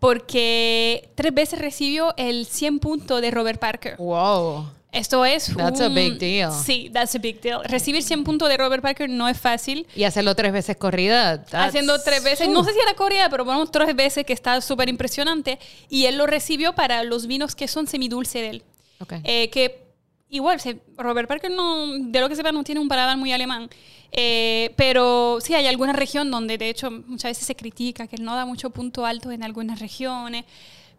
porque 0.00 1.10
tres 1.14 1.32
veces 1.34 1.58
recibió 1.58 2.14
el 2.16 2.46
100 2.46 2.78
puntos 2.80 3.20
de 3.20 3.30
Robert 3.30 3.60
Parker. 3.60 3.96
Wow. 3.98 4.66
Esto 4.92 5.24
es 5.24 5.54
That's 5.56 5.80
a 5.80 5.86
un- 5.88 5.94
big 5.94 6.18
deal. 6.18 6.50
Sí, 6.52 6.90
that's 6.92 7.14
a 7.14 7.18
big 7.18 7.40
deal. 7.40 7.62
Recibir 7.64 8.02
100 8.02 8.24
puntos 8.24 8.48
de 8.48 8.56
Robert 8.56 8.82
Parker 8.82 9.08
no 9.08 9.28
es 9.28 9.38
fácil. 9.38 9.86
Y 9.94 10.02
hacerlo 10.04 10.34
tres 10.34 10.52
veces 10.52 10.76
corrida. 10.76 11.44
that's- 11.44 11.68
haciendo 11.68 12.00
tres 12.02 12.24
veces, 12.24 12.48
no 12.48 12.64
sé 12.64 12.72
si 12.72 12.78
era 12.80 12.94
Corea, 12.94 13.28
pero 13.30 13.44
bueno, 13.44 13.64
tres 13.66 13.94
veces 13.94 14.24
que 14.26 14.32
está 14.32 14.60
súper 14.60 14.88
impresionante. 14.88 15.58
Y 15.88 16.06
él 16.06 16.16
lo 16.18 16.26
recibió 16.26 16.74
para 16.74 17.04
los 17.04 17.26
vinos 17.26 17.54
que 17.54 17.68
son 17.68 17.86
semidulce 17.86 18.40
de 18.40 18.48
él. 18.50 18.62
Ok. 18.98 19.14
Eh, 19.24 19.48
que 19.50 19.84
igual, 20.28 20.58
Robert 20.96 21.28
Parker 21.28 21.50
no, 21.50 21.86
de 21.98 22.20
lo 22.20 22.28
que 22.28 22.36
sepa, 22.36 22.50
no 22.52 22.64
tiene 22.64 22.80
un 22.80 22.88
paladar 22.88 23.16
muy 23.16 23.32
alemán. 23.32 23.70
Eh, 24.12 24.72
pero 24.76 25.38
sí 25.40 25.54
hay 25.54 25.68
alguna 25.68 25.92
región 25.92 26.32
donde, 26.32 26.58
de 26.58 26.68
hecho, 26.68 26.90
muchas 26.90 27.30
veces 27.30 27.46
se 27.46 27.54
critica 27.54 28.08
que 28.08 28.16
él 28.16 28.24
no 28.24 28.34
da 28.34 28.44
mucho 28.44 28.70
punto 28.70 29.06
alto 29.06 29.30
en 29.30 29.44
algunas 29.44 29.78
regiones. 29.78 30.44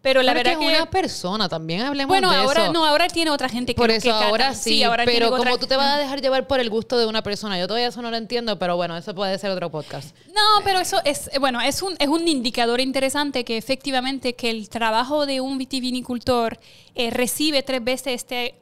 Pero 0.02 0.20
la 0.20 0.32
Pero 0.32 0.40
verdad 0.44 0.58
que 0.58 0.66
que... 0.66 0.72
es 0.72 0.80
una 0.80 0.90
persona 0.90 1.48
también, 1.48 1.82
hablemos 1.82 2.08
bueno, 2.08 2.28
de 2.32 2.36
ahora 2.36 2.64
eso. 2.64 2.72
no, 2.72 2.84
ahora 2.84 3.06
tiene 3.06 3.30
otra 3.30 3.48
gente 3.48 3.72
que 3.72 3.78
Por 3.80 3.88
que 3.88 3.96
eso 3.98 4.12
ahora 4.12 4.52
sí, 4.52 4.82
ahora 4.82 5.04
pero 5.04 5.28
otra- 5.28 5.38
como 5.38 5.58
tú 5.58 5.68
te 5.68 5.76
vas 5.76 5.94
a 5.94 5.98
dejar 5.98 6.20
llevar 6.20 6.48
por 6.48 6.58
el 6.58 6.68
gusto 6.70 6.98
de 6.98 7.06
una 7.06 7.22
persona, 7.22 7.56
yo 7.56 7.68
todavía 7.68 7.86
eso 7.86 8.02
no 8.02 8.10
lo 8.10 8.16
entiendo, 8.16 8.58
pero 8.58 8.74
bueno, 8.74 8.96
eso 8.96 9.14
puede 9.14 9.38
ser 9.38 9.50
otro 9.52 9.70
podcast. 9.70 10.16
No, 10.34 10.64
pero 10.64 10.80
eso 10.80 11.00
es, 11.04 11.30
bueno, 11.38 11.60
es 11.60 11.82
un, 11.82 11.94
es 12.00 12.08
un 12.08 12.26
indicador 12.26 12.80
interesante 12.80 13.44
que 13.44 13.56
efectivamente 13.56 14.34
que 14.34 14.50
el 14.50 14.68
trabajo 14.68 15.24
de 15.24 15.40
un 15.40 15.56
vitivinicultor 15.56 16.58
eh, 16.96 17.10
recibe 17.10 17.62
tres 17.62 17.84
veces 17.84 18.14
este, 18.14 18.56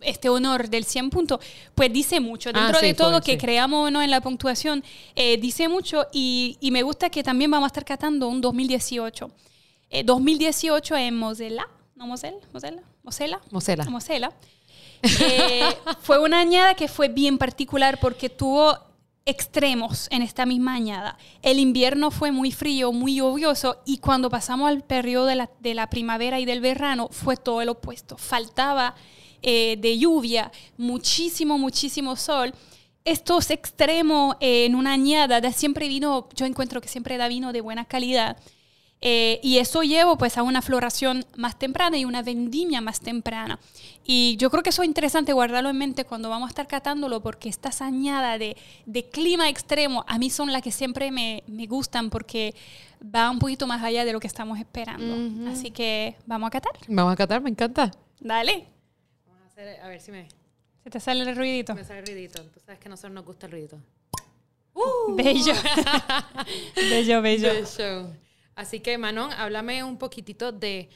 este 0.00 0.28
honor 0.28 0.68
del 0.68 0.84
100 0.84 1.10
puntos, 1.10 1.40
pues 1.74 1.92
dice 1.92 2.20
mucho. 2.20 2.50
Ah, 2.54 2.60
Dentro 2.60 2.78
sí, 2.78 2.86
de 2.86 2.94
todo, 2.94 3.14
full, 3.14 3.22
que 3.24 3.32
sí. 3.32 3.38
creamos 3.38 3.88
o 3.88 3.90
no 3.90 4.00
en 4.00 4.12
la 4.12 4.20
puntuación, 4.20 4.84
eh, 5.16 5.38
dice 5.38 5.66
mucho 5.66 6.06
y, 6.12 6.56
y 6.60 6.70
me 6.70 6.84
gusta 6.84 7.10
que 7.10 7.24
también 7.24 7.50
vamos 7.50 7.66
a 7.66 7.68
estar 7.68 7.84
catando 7.84 8.28
un 8.28 8.40
2018. 8.40 9.28
Eh, 9.90 10.04
2018 10.04 10.96
en 10.96 11.16
Mosela, 11.16 11.68
¿no 11.94 12.06
Mosela? 12.06 12.38
Mosela, 12.52 12.82
Mosela. 13.02 13.40
Mosela. 13.50 13.84
Mosela. 13.84 14.32
Eh, 15.02 15.62
fue 16.02 16.18
una 16.18 16.40
añada 16.40 16.74
que 16.74 16.88
fue 16.88 17.08
bien 17.08 17.38
particular 17.38 17.98
porque 18.00 18.28
tuvo 18.28 18.76
extremos 19.28 20.08
en 20.10 20.22
esta 20.22 20.46
misma 20.46 20.74
añada. 20.74 21.18
El 21.42 21.58
invierno 21.58 22.10
fue 22.10 22.32
muy 22.32 22.50
frío, 22.50 22.92
muy 22.92 23.16
lluvioso 23.16 23.82
y 23.84 23.98
cuando 23.98 24.30
pasamos 24.30 24.68
al 24.68 24.82
periodo 24.82 25.26
de 25.26 25.34
la, 25.34 25.50
de 25.60 25.74
la 25.74 25.90
primavera 25.90 26.40
y 26.40 26.46
del 26.46 26.62
verano 26.62 27.08
fue 27.10 27.36
todo 27.36 27.60
el 27.60 27.68
opuesto. 27.68 28.16
Faltaba 28.16 28.94
eh, 29.42 29.76
de 29.78 29.98
lluvia, 29.98 30.50
muchísimo, 30.78 31.58
muchísimo 31.58 32.16
sol. 32.16 32.54
Estos 33.04 33.50
extremos 33.50 34.36
eh, 34.40 34.64
en 34.64 34.74
una 34.74 34.92
añada 34.92 35.40
da 35.40 35.52
siempre 35.52 35.88
vino, 35.88 36.28
yo 36.34 36.46
encuentro 36.46 36.80
que 36.80 36.88
siempre 36.88 37.18
da 37.18 37.28
vino 37.28 37.52
de 37.52 37.60
buena 37.60 37.84
calidad. 37.84 38.38
Eh, 39.00 39.38
y 39.44 39.58
eso 39.58 39.82
lleva 39.82 40.18
pues 40.18 40.36
a 40.38 40.42
una 40.42 40.60
floración 40.60 41.24
más 41.36 41.56
temprana 41.58 41.96
y 41.96 42.04
una 42.04 42.22
vendimia 42.22 42.80
más 42.80 43.00
temprana. 43.00 43.58
Y 44.04 44.36
yo 44.38 44.50
creo 44.50 44.62
que 44.62 44.70
eso 44.70 44.82
es 44.82 44.88
interesante 44.88 45.32
guardarlo 45.32 45.70
en 45.70 45.78
mente 45.78 46.04
cuando 46.04 46.28
vamos 46.28 46.48
a 46.48 46.50
estar 46.50 46.66
catándolo 46.66 47.20
porque 47.20 47.48
estas 47.48 47.80
añadas 47.80 48.38
de, 48.38 48.56
de 48.86 49.04
clima 49.08 49.48
extremo 49.48 50.04
a 50.08 50.18
mí 50.18 50.30
son 50.30 50.52
las 50.52 50.62
que 50.62 50.72
siempre 50.72 51.10
me, 51.12 51.44
me 51.46 51.66
gustan 51.66 52.10
porque 52.10 52.54
va 53.14 53.30
un 53.30 53.38
poquito 53.38 53.66
más 53.66 53.82
allá 53.84 54.04
de 54.04 54.12
lo 54.12 54.18
que 54.18 54.26
estamos 54.26 54.58
esperando. 54.58 55.48
Así 55.50 55.70
que 55.70 56.16
vamos 56.26 56.48
a 56.48 56.50
catar. 56.50 56.72
Vamos 56.88 57.12
a 57.12 57.16
catar, 57.16 57.40
me 57.40 57.50
encanta. 57.50 57.92
Dale. 58.18 58.66
Vamos 59.26 59.42
a 59.44 59.46
hacer, 59.46 59.80
a 59.80 59.88
ver 59.88 60.00
si 60.00 60.10
me, 60.10 60.26
Se 60.82 60.90
te 60.90 60.98
sale 60.98 61.22
el 61.22 61.36
ruidito. 61.36 61.74
me 61.74 61.84
sale 61.84 62.00
el 62.00 62.06
ruidito. 62.06 62.42
Tú 62.42 62.58
sabes 62.64 62.80
que 62.80 62.88
a 62.88 62.90
nosotros 62.90 63.12
nos 63.12 63.24
gusta 63.24 63.46
el 63.46 63.52
ruidito. 63.52 63.78
Bello. 65.10 65.54
bello, 66.76 67.22
bello. 67.22 67.54
Del 67.54 67.66
show. 67.66 68.12
Así 68.58 68.80
que, 68.80 68.98
Manon, 68.98 69.32
háblame 69.34 69.84
un 69.84 69.98
poquitito 69.98 70.50
de, 70.50 70.88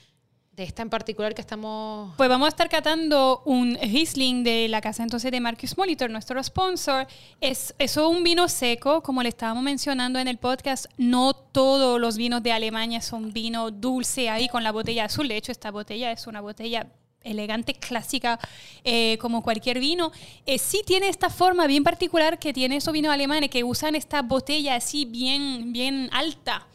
de 0.51 0.65
esta 0.65 0.83
en 0.83 0.91
particular 0.91 1.33
que 1.33 1.41
estamos... 1.41 2.13
Pues 2.17 2.29
vamos 2.29 2.47
a 2.47 2.49
estar 2.49 2.69
catando 2.69 3.41
un 3.45 3.79
Riesling 3.81 4.43
de 4.43 4.67
la 4.67 4.81
casa 4.81 5.05
entonces 5.05 5.31
de 5.31 5.39
Marcus 5.39 5.79
Molitor, 5.79 6.11
nuestro 6.11 6.43
sponsor. 6.43 7.07
Es, 7.41 7.73
es 7.79 7.97
un 7.97 8.25
vino 8.25 8.49
seco, 8.49 9.01
como 9.05 9.23
le 9.23 9.29
estábamos 9.29 9.63
mencionando 9.63 10.19
en 10.19 10.27
el 10.27 10.39
podcast. 10.39 10.87
No 10.99 11.35
todos 11.35 12.01
los 12.01 12.17
vinos 12.17 12.43
de 12.43 12.51
Alemania 12.51 13.01
son 13.01 13.33
vino 13.33 13.71
dulce 13.71 14.29
ahí 14.29 14.49
con 14.49 14.65
la 14.65 14.73
botella 14.73 15.05
azul. 15.05 15.29
De 15.29 15.37
hecho, 15.37 15.53
esta 15.53 15.71
botella 15.71 16.11
es 16.11 16.27
una 16.27 16.41
botella 16.41 16.91
elegante, 17.25 17.75
clásica, 17.75 18.39
eh, 18.85 19.19
como 19.19 19.43
cualquier 19.43 19.79
vino. 19.79 20.13
Eh, 20.47 20.59
sí 20.59 20.83
tiene 20.87 21.09
esta 21.09 21.31
forma 21.31 21.67
bien 21.67 21.85
particular 21.85 22.39
que 22.39 22.53
tiene 22.53 22.77
esos 22.77 22.93
vinos 22.93 23.13
alemanes 23.13 23.51
que 23.51 23.65
usan 23.65 23.95
esta 23.95 24.23
botella 24.23 24.77
así 24.77 25.05
bien, 25.05 25.73
bien 25.73 26.09
alta 26.13 26.67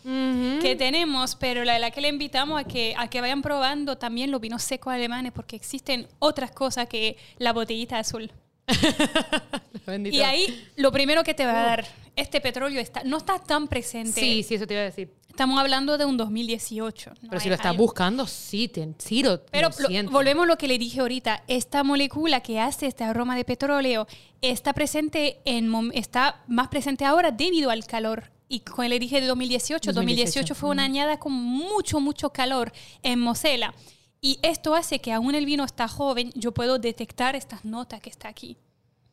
que 0.61 0.75
tenemos, 0.77 1.35
pero 1.35 1.65
la 1.65 1.73
verdad 1.73 1.93
que 1.93 1.99
le 1.99 2.07
invitamos 2.07 2.61
a 2.61 2.63
que, 2.63 2.95
a 2.97 3.09
que 3.09 3.19
vayan 3.19 3.41
probando 3.41 3.97
también 3.97 4.31
los 4.31 4.39
vinos 4.39 4.63
secos 4.63 4.93
alemanes 4.93 5.33
porque 5.33 5.57
existen 5.57 6.07
otras 6.19 6.51
cosas 6.51 6.87
que 6.87 7.17
la 7.37 7.51
botellita 7.51 7.99
azul. 7.99 8.31
Y 10.11 10.19
ahí 10.21 10.67
lo 10.75 10.91
primero 10.91 11.23
que 11.23 11.33
te 11.33 11.45
va 11.45 11.51
a 11.51 11.65
dar, 11.65 11.87
este 12.15 12.41
petróleo 12.41 12.81
está, 12.81 13.03
no 13.05 13.17
está 13.17 13.39
tan 13.39 13.67
presente. 13.69 14.19
Sí, 14.19 14.43
sí, 14.43 14.55
eso 14.55 14.67
te 14.67 14.73
iba 14.73 14.81
a 14.81 14.85
decir. 14.85 15.13
Estamos 15.29 15.57
hablando 15.59 15.97
de 15.97 16.03
un 16.05 16.17
2018. 16.17 17.11
no 17.21 17.29
Pero 17.29 17.39
si 17.39 17.47
lo 17.47 17.55
estás 17.55 17.71
algo- 17.71 17.83
buscando, 17.83 18.27
sí, 18.27 18.67
te, 18.67 18.85
sí 18.97 19.23
lo, 19.23 19.45
Pero 19.45 19.69
lo 19.79 19.89
lo- 19.89 20.09
volvemos 20.11 20.43
a 20.43 20.47
lo 20.47 20.57
que 20.57 20.67
le 20.67 20.77
dije 20.77 20.99
ahorita. 20.99 21.43
Esta 21.47 21.83
molécula 21.83 22.41
que 22.41 22.59
hace 22.59 22.87
este 22.87 23.03
aroma 23.05 23.37
de 23.37 23.45
petróleo 23.45 24.07
está 24.41 24.73
presente 24.73 25.39
en 25.45 25.71
está 25.93 26.43
más 26.47 26.67
presente 26.67 27.05
ahora 27.05 27.31
debido 27.31 27.69
al 27.69 27.85
calor. 27.85 28.31
Y 28.49 28.61
como 28.61 28.87
le 28.87 28.97
dije 28.99 29.21
de 29.21 29.27
2018, 29.27 29.91
2018, 29.93 29.93
2018, 29.93 30.55
fue 30.55 30.69
una 30.69 30.83
añada 30.83 31.17
con 31.19 31.31
mucho, 31.33 31.99
mucho 31.99 32.31
calor 32.31 32.73
en 33.03 33.19
Mosela. 33.19 33.73
Y 34.21 34.39
esto 34.41 34.73
hace 34.75 34.99
que 34.99 35.13
aún 35.13 35.35
el 35.35 35.45
vino 35.45 35.63
está 35.63 35.87
joven, 35.87 36.31
yo 36.35 36.51
puedo 36.53 36.79
detectar 36.79 37.35
estas 37.35 37.63
notas 37.65 38.01
que 38.01 38.09
está 38.09 38.27
aquí. 38.27 38.57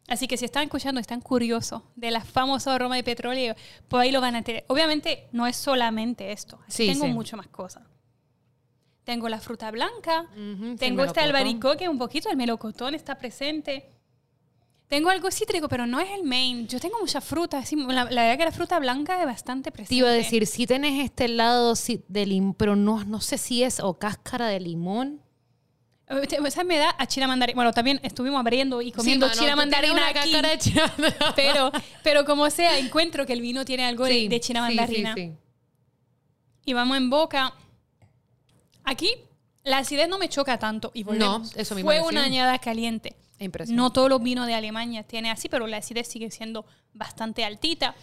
Así 0.08 0.26
que 0.28 0.36
si 0.36 0.44
están 0.44 0.64
escuchando, 0.64 1.00
están 1.00 1.20
curiosos 1.20 1.82
de 1.96 2.10
la 2.10 2.22
famosa 2.22 2.74
aroma 2.74 2.96
de 2.96 3.04
petróleo, 3.04 3.54
pues 3.88 4.02
ahí 4.02 4.12
lo 4.12 4.20
van 4.20 4.36
a 4.36 4.42
tener. 4.42 4.64
Obviamente 4.68 5.28
no 5.32 5.46
es 5.46 5.56
solamente 5.56 6.32
esto, 6.32 6.58
Sí, 6.68 6.86
tengo 6.88 7.06
sí. 7.06 7.12
mucho 7.12 7.36
más 7.36 7.46
cosas. 7.48 7.82
Tengo 9.04 9.28
la 9.28 9.38
fruta 9.38 9.70
blanca, 9.70 10.22
Ujú, 10.32 10.72
sí, 10.72 10.76
tengo 10.78 11.04
este 11.04 11.20
albaricoque 11.20 11.88
un 11.88 11.98
poquito, 11.98 12.30
el 12.30 12.36
melocotón 12.36 12.94
está 12.94 13.16
presente. 13.18 13.90
Tengo 14.88 15.10
algo 15.10 15.30
cítrico, 15.30 15.68
pero 15.68 15.86
no 15.86 15.98
es 15.98 16.10
el 16.10 16.24
main. 16.24 16.68
Yo 16.68 16.78
tengo 16.78 16.98
mucha 17.00 17.20
fruta. 17.20 17.58
así, 17.58 17.74
la, 17.76 18.04
la 18.04 18.22
verdad 18.22 18.38
que 18.38 18.44
la 18.44 18.52
fruta 18.52 18.78
blanca 18.78 19.18
es 19.20 19.26
bastante 19.26 19.72
presente. 19.72 19.88
Te 19.88 19.94
iba 19.96 20.08
a 20.08 20.12
decir, 20.12 20.46
si 20.46 20.66
tenés 20.66 21.02
este 21.04 21.26
lado 21.28 21.74
sí, 21.74 22.04
de 22.08 22.26
limón, 22.26 22.54
pero 22.54 22.76
no, 22.76 23.02
no 23.04 23.20
sé 23.20 23.38
si 23.38 23.62
es 23.62 23.80
o 23.80 23.98
cáscara 23.98 24.46
de 24.48 24.60
limón. 24.60 25.20
Eh, 26.06 26.26
te- 26.28 26.36
Esa 26.46 26.64
me 26.64 26.76
da 26.76 26.94
a 26.98 27.06
china 27.06 27.26
mandarina. 27.26 27.56
Bueno, 27.56 27.72
también 27.72 27.98
estuvimos 28.02 28.38
abriendo 28.38 28.82
y 28.82 28.92
comiendo 28.92 29.26
Sí, 29.30 29.40
mano, 29.40 29.56
mandarina 29.56 30.06
aquí. 30.08 30.30
de 30.32 30.58
china 30.58 30.94
Pero, 31.34 31.72
pero 32.04 32.24
como 32.26 32.48
sea, 32.50 32.78
encuentro 32.78 33.24
que 33.24 33.32
el 33.32 33.40
vino 33.40 33.64
tiene 33.64 33.86
algo 33.86 34.04
de- 34.04 34.12
Sí, 34.12 34.28
de, 34.28 34.38
china 34.38 34.68
sí, 34.68 34.76
mandarina. 34.76 35.14
sí, 35.14 35.20
sí. 35.30 35.32
Y 36.66 36.72
vamos 36.74 36.96
en 36.98 37.08
boca. 37.10 37.54
Aquí 38.84 39.10
la 39.64 39.78
acidez 39.78 40.08
no 40.08 40.18
me 40.18 40.28
choca 40.28 40.58
tanto. 40.58 40.90
Y 40.94 41.04
volvemos. 41.04 41.54
No, 41.54 41.60
eso 41.60 41.74
mismo 41.74 41.90
Fue 41.90 42.00
una 42.02 42.22
añada 42.24 42.58
caliente. 42.58 43.16
Impresionante. 43.38 43.76
No 43.82 43.90
todos 43.92 44.08
los 44.08 44.22
vinos 44.22 44.46
de 44.46 44.54
Alemania 44.54 45.02
tienen 45.02 45.32
así, 45.32 45.48
pero 45.48 45.66
la 45.66 45.78
acidez 45.78 46.06
sigue 46.08 46.30
siendo 46.30 46.64
bastante 46.92 47.44
altita. 47.44 47.94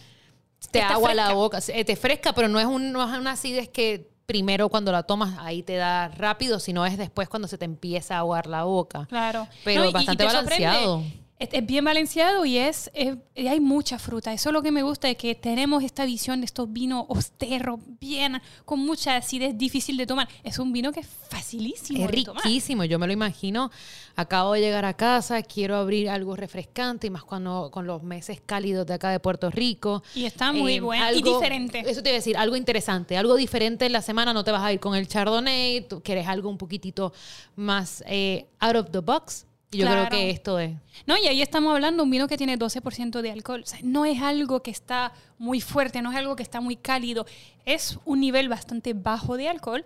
te 0.70 0.78
Está 0.80 0.94
agua 0.94 1.14
la 1.14 1.32
boca. 1.32 1.58
Eh, 1.68 1.84
Te 1.84 1.96
fresca, 1.96 2.32
pero 2.34 2.48
no 2.48 2.60
es, 2.60 2.66
un, 2.66 2.92
no 2.92 3.02
es 3.02 3.18
una 3.18 3.32
acidez 3.32 3.68
que 3.68 4.10
primero 4.26 4.68
cuando 4.68 4.92
la 4.92 5.02
tomas 5.02 5.36
ahí 5.40 5.62
te 5.62 5.74
da 5.76 6.08
rápido, 6.08 6.60
sino 6.60 6.86
es 6.86 6.96
después 6.96 7.28
cuando 7.28 7.48
se 7.48 7.58
te 7.58 7.64
empieza 7.64 8.16
a 8.16 8.18
aguar 8.18 8.46
la 8.46 8.64
boca. 8.64 9.06
Claro. 9.08 9.48
Pero 9.64 9.80
No, 9.80 9.86
y- 9.86 9.90
y 9.90 9.92
bastante 9.92 10.24
te 10.24 10.30
sorprende. 10.30 10.64
balanceado. 10.66 11.02
Es 11.50 11.66
bien 11.66 11.84
balanceado 11.84 12.44
y 12.44 12.58
es, 12.58 12.90
es- 12.94 13.16
y 13.34 13.46
hay 13.48 13.60
mucha 13.60 13.98
fruta. 13.98 14.32
Eso 14.32 14.50
es 14.50 14.52
lo 14.52 14.62
que 14.62 14.70
me 14.70 14.82
gusta, 14.82 15.08
de 15.08 15.16
que 15.16 15.34
tenemos 15.34 15.82
esta 15.82 16.04
visión 16.04 16.40
de 16.40 16.46
estos 16.46 16.70
vinos 16.72 17.06
austeros, 17.08 17.80
bien, 17.98 18.40
con 18.64 18.80
mucha 18.80 19.16
acidez, 19.16 19.56
difícil 19.56 19.96
de 19.96 20.06
tomar. 20.06 20.28
Es 20.44 20.58
un 20.58 20.72
vino 20.72 20.92
que 20.92 21.00
es 21.00 21.06
facilísimo 21.28 22.04
Es 22.04 22.10
de 22.10 22.24
tomar. 22.24 22.44
riquísimo, 22.44 22.84
yo 22.84 22.98
me 22.98 23.06
lo 23.06 23.12
imagino. 23.12 23.70
Acabo 24.16 24.52
de 24.52 24.60
llegar 24.60 24.84
a 24.84 24.94
casa, 24.94 25.42
quiero 25.42 25.76
abrir 25.76 26.10
algo 26.10 26.36
refrescante, 26.36 27.06
y 27.06 27.10
más 27.10 27.24
cuando 27.24 27.70
con 27.72 27.86
los 27.86 28.02
meses 28.02 28.42
cálidos 28.44 28.86
de 28.86 28.94
acá 28.94 29.10
de 29.10 29.18
Puerto 29.20 29.50
Rico. 29.50 30.02
Y 30.14 30.24
está 30.26 30.52
muy 30.52 30.74
Eh, 30.74 30.80
bueno 30.80 31.10
y 31.12 31.22
diferente. 31.22 31.80
Eso 31.86 32.02
te 32.02 32.10
iba 32.10 32.16
a 32.16 32.18
decir, 32.18 32.36
algo 32.36 32.56
interesante, 32.56 33.16
algo 33.16 33.36
diferente 33.36 33.86
en 33.86 33.92
la 33.92 34.02
semana. 34.02 34.34
No 34.34 34.44
te 34.44 34.50
vas 34.52 34.62
a 34.62 34.72
ir 34.72 34.80
con 34.80 34.94
el 34.94 35.08
Chardonnay, 35.08 35.88
tú 35.88 36.02
quieres 36.02 36.28
algo 36.28 36.50
un 36.50 36.58
poquitito 36.58 37.12
más 37.56 38.04
eh, 38.06 38.46
out 38.60 38.76
of 38.76 38.90
the 38.90 38.98
box. 38.98 39.46
Y 39.72 39.78
yo 39.78 39.86
Claro. 39.86 40.06
creo 40.08 40.20
que 40.20 40.30
esto 40.30 40.58
es. 40.58 40.72
No, 41.06 41.16
y 41.16 41.26
ahí 41.26 41.40
estamos 41.40 41.72
hablando 41.74 42.02
de 42.02 42.04
un 42.04 42.10
vino 42.10 42.28
que 42.28 42.36
tiene 42.36 42.58
12% 42.58 43.22
de 43.22 43.30
alcohol. 43.32 43.62
O 43.64 43.66
sea, 43.66 43.78
no 43.82 44.04
es 44.04 44.20
algo 44.20 44.62
que 44.62 44.70
está 44.70 45.12
muy 45.38 45.60
fuerte, 45.62 46.02
no 46.02 46.10
es 46.12 46.16
algo 46.18 46.36
que 46.36 46.42
está 46.42 46.60
muy 46.60 46.76
cálido. 46.76 47.24
Es 47.64 47.98
un 48.04 48.20
nivel 48.20 48.48
bastante 48.50 48.92
bajo 48.92 49.36
de 49.38 49.48
alcohol. 49.48 49.84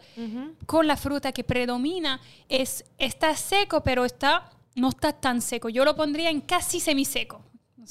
Con 0.67 0.87
la 0.89 0.97
fruta 0.97 1.31
que 1.33 1.45
predomina, 1.45 2.21
es, 2.49 2.85
está 2.99 3.35
seco, 3.37 3.83
pero 3.83 4.05
está, 4.05 4.51
no 4.75 4.89
está 4.89 5.13
tan 5.13 5.41
seco. 5.41 5.69
Yo 5.69 5.85
lo 5.85 5.95
pondría 5.95 6.31
en 6.31 6.41
casi 6.41 6.81
semiseco. 6.81 7.43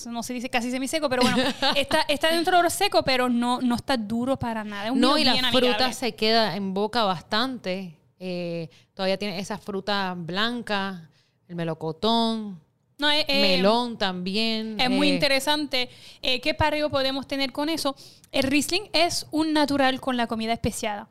No 0.08 0.22
se- 0.24 0.34
dice 0.34 0.50
casi 0.50 0.72
semiseco, 0.72 1.08
pero 1.08 1.22
bueno, 1.22 1.38
está, 1.78 2.02
está 2.10 2.30
dentro 2.30 2.58
de 2.58 2.64
lo 2.64 2.70
seco, 2.70 3.04
pero 3.04 3.30
no, 3.30 3.62
no 3.62 3.76
está 3.76 3.96
duro 3.96 4.38
para 4.38 4.66
nada. 4.66 4.88
Es 4.88 4.92
un 4.92 5.00
No, 5.00 5.18
y 5.18 5.24
la 5.24 5.38
fruta 5.50 5.94
se 5.94 6.14
queda 6.14 6.58
en 6.58 6.74
boca 6.74 7.04
bastante. 7.06 7.98
Eh, 8.20 8.70
todavía 8.94 9.18
tiene 9.18 9.40
esa 9.40 9.58
fruta 9.58 10.14
blanca, 10.18 11.10
el 11.48 11.56
melocotón, 11.56 12.60
No, 12.98 13.10
es- 13.10 13.26
eh, 13.28 13.42
melón 13.42 13.98
también. 13.98 14.80
Es 14.80 14.90
muy 14.90 15.10
eh, 15.10 15.14
interesante. 15.16 15.90
Eh, 16.22 16.40
¿Qué 16.42 16.54
pareo 16.54 16.90
podemos 16.90 17.28
tener 17.28 17.52
con 17.52 17.70
eso? 17.70 17.96
El 18.32 18.44
Riesling 18.44 18.84
es 18.94 19.28
un 19.32 19.54
natural 19.54 20.00
con 20.02 20.18
la 20.18 20.28
comida 20.28 20.54
especiada. 20.54 21.08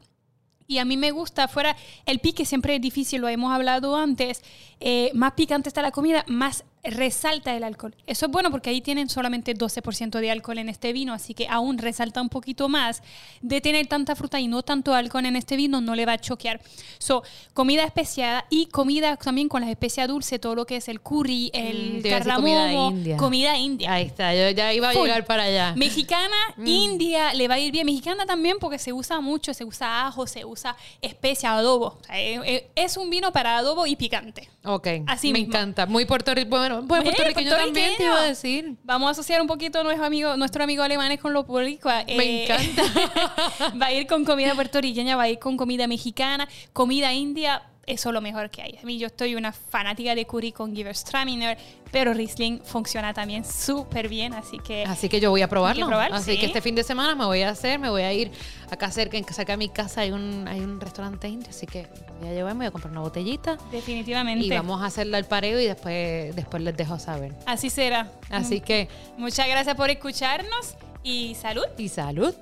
Y 0.67 0.79
a 0.79 0.85
mí 0.87 0.97
me 0.97 1.11
gusta, 1.11 1.47
fuera 1.47 1.77
el 2.07 2.21
pique 2.21 2.47
siempre 2.47 2.75
es 2.77 2.81
difícil, 2.81 3.21
lo 3.21 3.29
hemos 3.29 3.53
hablado 3.53 3.97
antes, 3.97 4.43
eh, 4.81 5.11
más 5.15 5.33
picante 5.33 5.69
está 5.69 5.83
la 5.83 5.91
comida, 5.91 6.25
más 6.27 6.65
resalta 6.85 7.57
el 7.57 7.65
alcohol. 7.65 7.95
Eso 8.07 8.27
es 8.27 8.33
bueno 8.33 8.51
porque 8.51 8.71
ahí 8.71 8.81
tienen 8.81 9.09
solamente 9.09 9.55
12% 9.55 10.21
de 10.21 10.31
alcohol 10.31 10.59
en 10.59 10.69
este 10.69 10.93
vino, 10.93 11.13
así 11.13 11.35
que 11.35 11.49
aún 11.49 11.79
resalta 11.79 12.21
un 12.21 12.29
poquito 12.29 12.69
más 12.69 13.03
de 13.41 13.61
tener 13.61 13.87
tanta 13.87 14.15
fruta 14.15 14.39
y 14.41 14.47
no 14.49 14.63
tanto 14.63 14.95
alcohol 14.95 15.27
en 15.27 15.37
este 15.37 15.57
vino, 15.57 15.81
no 15.81 15.95
le 15.95 16.07
va 16.07 16.13
a 16.13 16.19
choquear. 16.19 16.61
So, 16.99 17.23
comida 17.55 17.85
especiada 17.85 18.45
y 18.51 18.67
comida 18.67 19.17
también 19.17 19.49
con 19.49 19.63
las 19.63 19.71
especias 19.71 20.09
dulces, 20.09 20.41
todo 20.41 20.55
lo 20.55 20.67
que 20.67 20.77
es 20.77 20.89
el 20.89 21.01
curry, 21.01 21.51
el 21.55 21.75
Mm, 21.75 21.97
decir 22.03 22.11
cardamomo, 22.11 22.43
comida 22.45 22.73
india. 22.91 23.17
comida 23.17 23.57
india. 23.59 23.93
Ahí 23.93 24.05
está, 24.07 24.35
yo 24.35 24.51
ya 24.51 24.73
iba 24.73 24.91
a 24.91 24.93
Full. 24.93 25.03
llegar 25.03 25.25
para 25.25 25.45
allá. 25.45 25.75
Mexicana, 25.77 26.37
Mm. 26.57 26.67
india, 26.67 27.35
le 27.35 27.49
va 27.49 27.55
a 27.55 27.59
ir 27.59 27.73
bien. 27.73 27.87
Mexicana 27.87 28.27
también 28.27 28.59
porque 28.61 28.79
se 28.79 28.93
usa 28.93 29.21
mucho, 29.21 29.55
se 29.55 29.65
usa 29.65 30.07
ajo, 30.07 30.27
se 30.27 30.45
usa 30.45 30.77
especia, 31.01 31.53
adobo. 31.57 31.99
O 32.01 32.05
sea, 32.05 32.21
eh, 32.21 32.41
eh, 32.45 32.71
es 32.75 32.97
un 32.97 33.11
vino 33.11 33.33
para 33.33 33.57
adobo 33.59 33.87
y 33.87 33.97
picante. 33.97 34.49
Ok, 34.67 34.89
Así 35.07 35.33
me 35.33 35.41
mismo. 35.41 35.55
encanta. 35.55 35.85
Muy 35.87 36.07
puertorriqueño. 36.07 36.51
Bueno, 36.83 37.05
Eh, 37.05 37.13
puertorriqueño 37.13 37.51
también 37.51 37.97
te 37.97 38.05
iba 38.05 38.19
a 38.21 38.25
decir. 38.25 38.77
Vamos 38.83 39.09
a 39.09 39.11
asociar 39.11 39.41
un 39.43 39.47
poquito 39.47 39.81
a 39.81 39.83
nuestro 39.85 40.07
amigo, 40.07 40.37
nuestro 40.39 40.65
amigo 40.65 40.83
alemán 40.83 41.15
con 41.19 41.33
lo 41.35 41.45
boricua. 41.45 42.03
Me 42.07 42.45
encanta. 42.45 42.83
va 43.81 43.87
a 43.87 43.93
ir 43.93 44.07
con 44.07 44.25
comida 44.25 44.55
puertorriqueña, 44.55 45.17
va 45.17 45.25
a 45.25 45.29
ir 45.29 45.39
con 45.39 45.57
comida 45.59 45.87
mexicana, 45.87 46.49
comida 46.73 47.13
india. 47.13 47.63
Eso 47.87 48.09
es 48.09 48.13
lo 48.15 48.21
mejor 48.21 48.51
que 48.51 48.63
hay. 48.63 48.79
A 48.83 48.87
mí 48.87 48.99
yo 48.99 49.07
estoy 49.09 49.35
una 49.35 49.53
fanática 49.53 50.15
de 50.15 50.25
curry 50.27 50.53
con 50.53 50.75
Gewürztraminer, 50.75 51.57
pero 51.93 52.13
Riesling 52.15 52.61
funciona 52.65 53.13
también 53.15 53.45
súper 53.45 54.09
bien, 54.09 54.35
así 54.35 54.59
que 54.59 54.85
Así 54.85 55.09
que 55.09 55.21
yo 55.21 55.31
voy 55.31 55.43
a 55.43 55.49
probarlo. 55.49 55.87
Probar, 55.87 56.13
Así 56.13 56.33
sí. 56.33 56.39
que 56.39 56.47
este 56.47 56.61
fin 56.61 56.75
de 56.75 56.83
semana 56.83 57.15
me 57.15 57.25
voy 57.25 57.43
a 57.43 57.51
hacer, 57.51 57.79
me 57.79 57.89
voy 57.91 58.03
a 58.03 58.13
ir 58.13 58.31
acá 58.71 58.91
cerca, 58.91 59.17
cerca 59.33 59.53
de 59.53 59.57
mi 59.59 59.69
casa 59.69 60.01
hay 60.01 60.11
un, 60.11 60.47
hay 60.49 60.61
un 60.61 60.81
restaurante 60.81 61.29
indio, 61.29 61.51
así 61.51 61.67
que 61.67 61.87
voy 62.21 62.31
a 62.31 62.33
llevar, 62.33 62.55
me 62.55 62.61
voy 62.61 62.67
a 62.67 62.71
comprar 62.71 62.91
una 62.91 63.03
botellita 63.03 63.57
definitivamente 63.71 64.47
y 64.47 64.51
vamos 64.51 64.83
a 64.83 64.87
hacerle 64.87 65.17
al 65.17 65.25
pareo 65.27 65.61
y 65.61 65.67
después, 65.67 66.35
después 66.35 66.63
les 66.63 66.77
dejo 66.77 66.99
saber. 66.99 67.33
así 67.47 67.71
será. 67.71 68.11
Así 68.31 68.61
que, 68.61 68.89
Muchas 69.17 69.47
gracias 69.49 69.77
por 69.77 69.91
escucharnos 69.91 70.75
y 71.03 71.35
salud. 71.35 71.65
y 71.79 71.89
salud. 71.89 72.35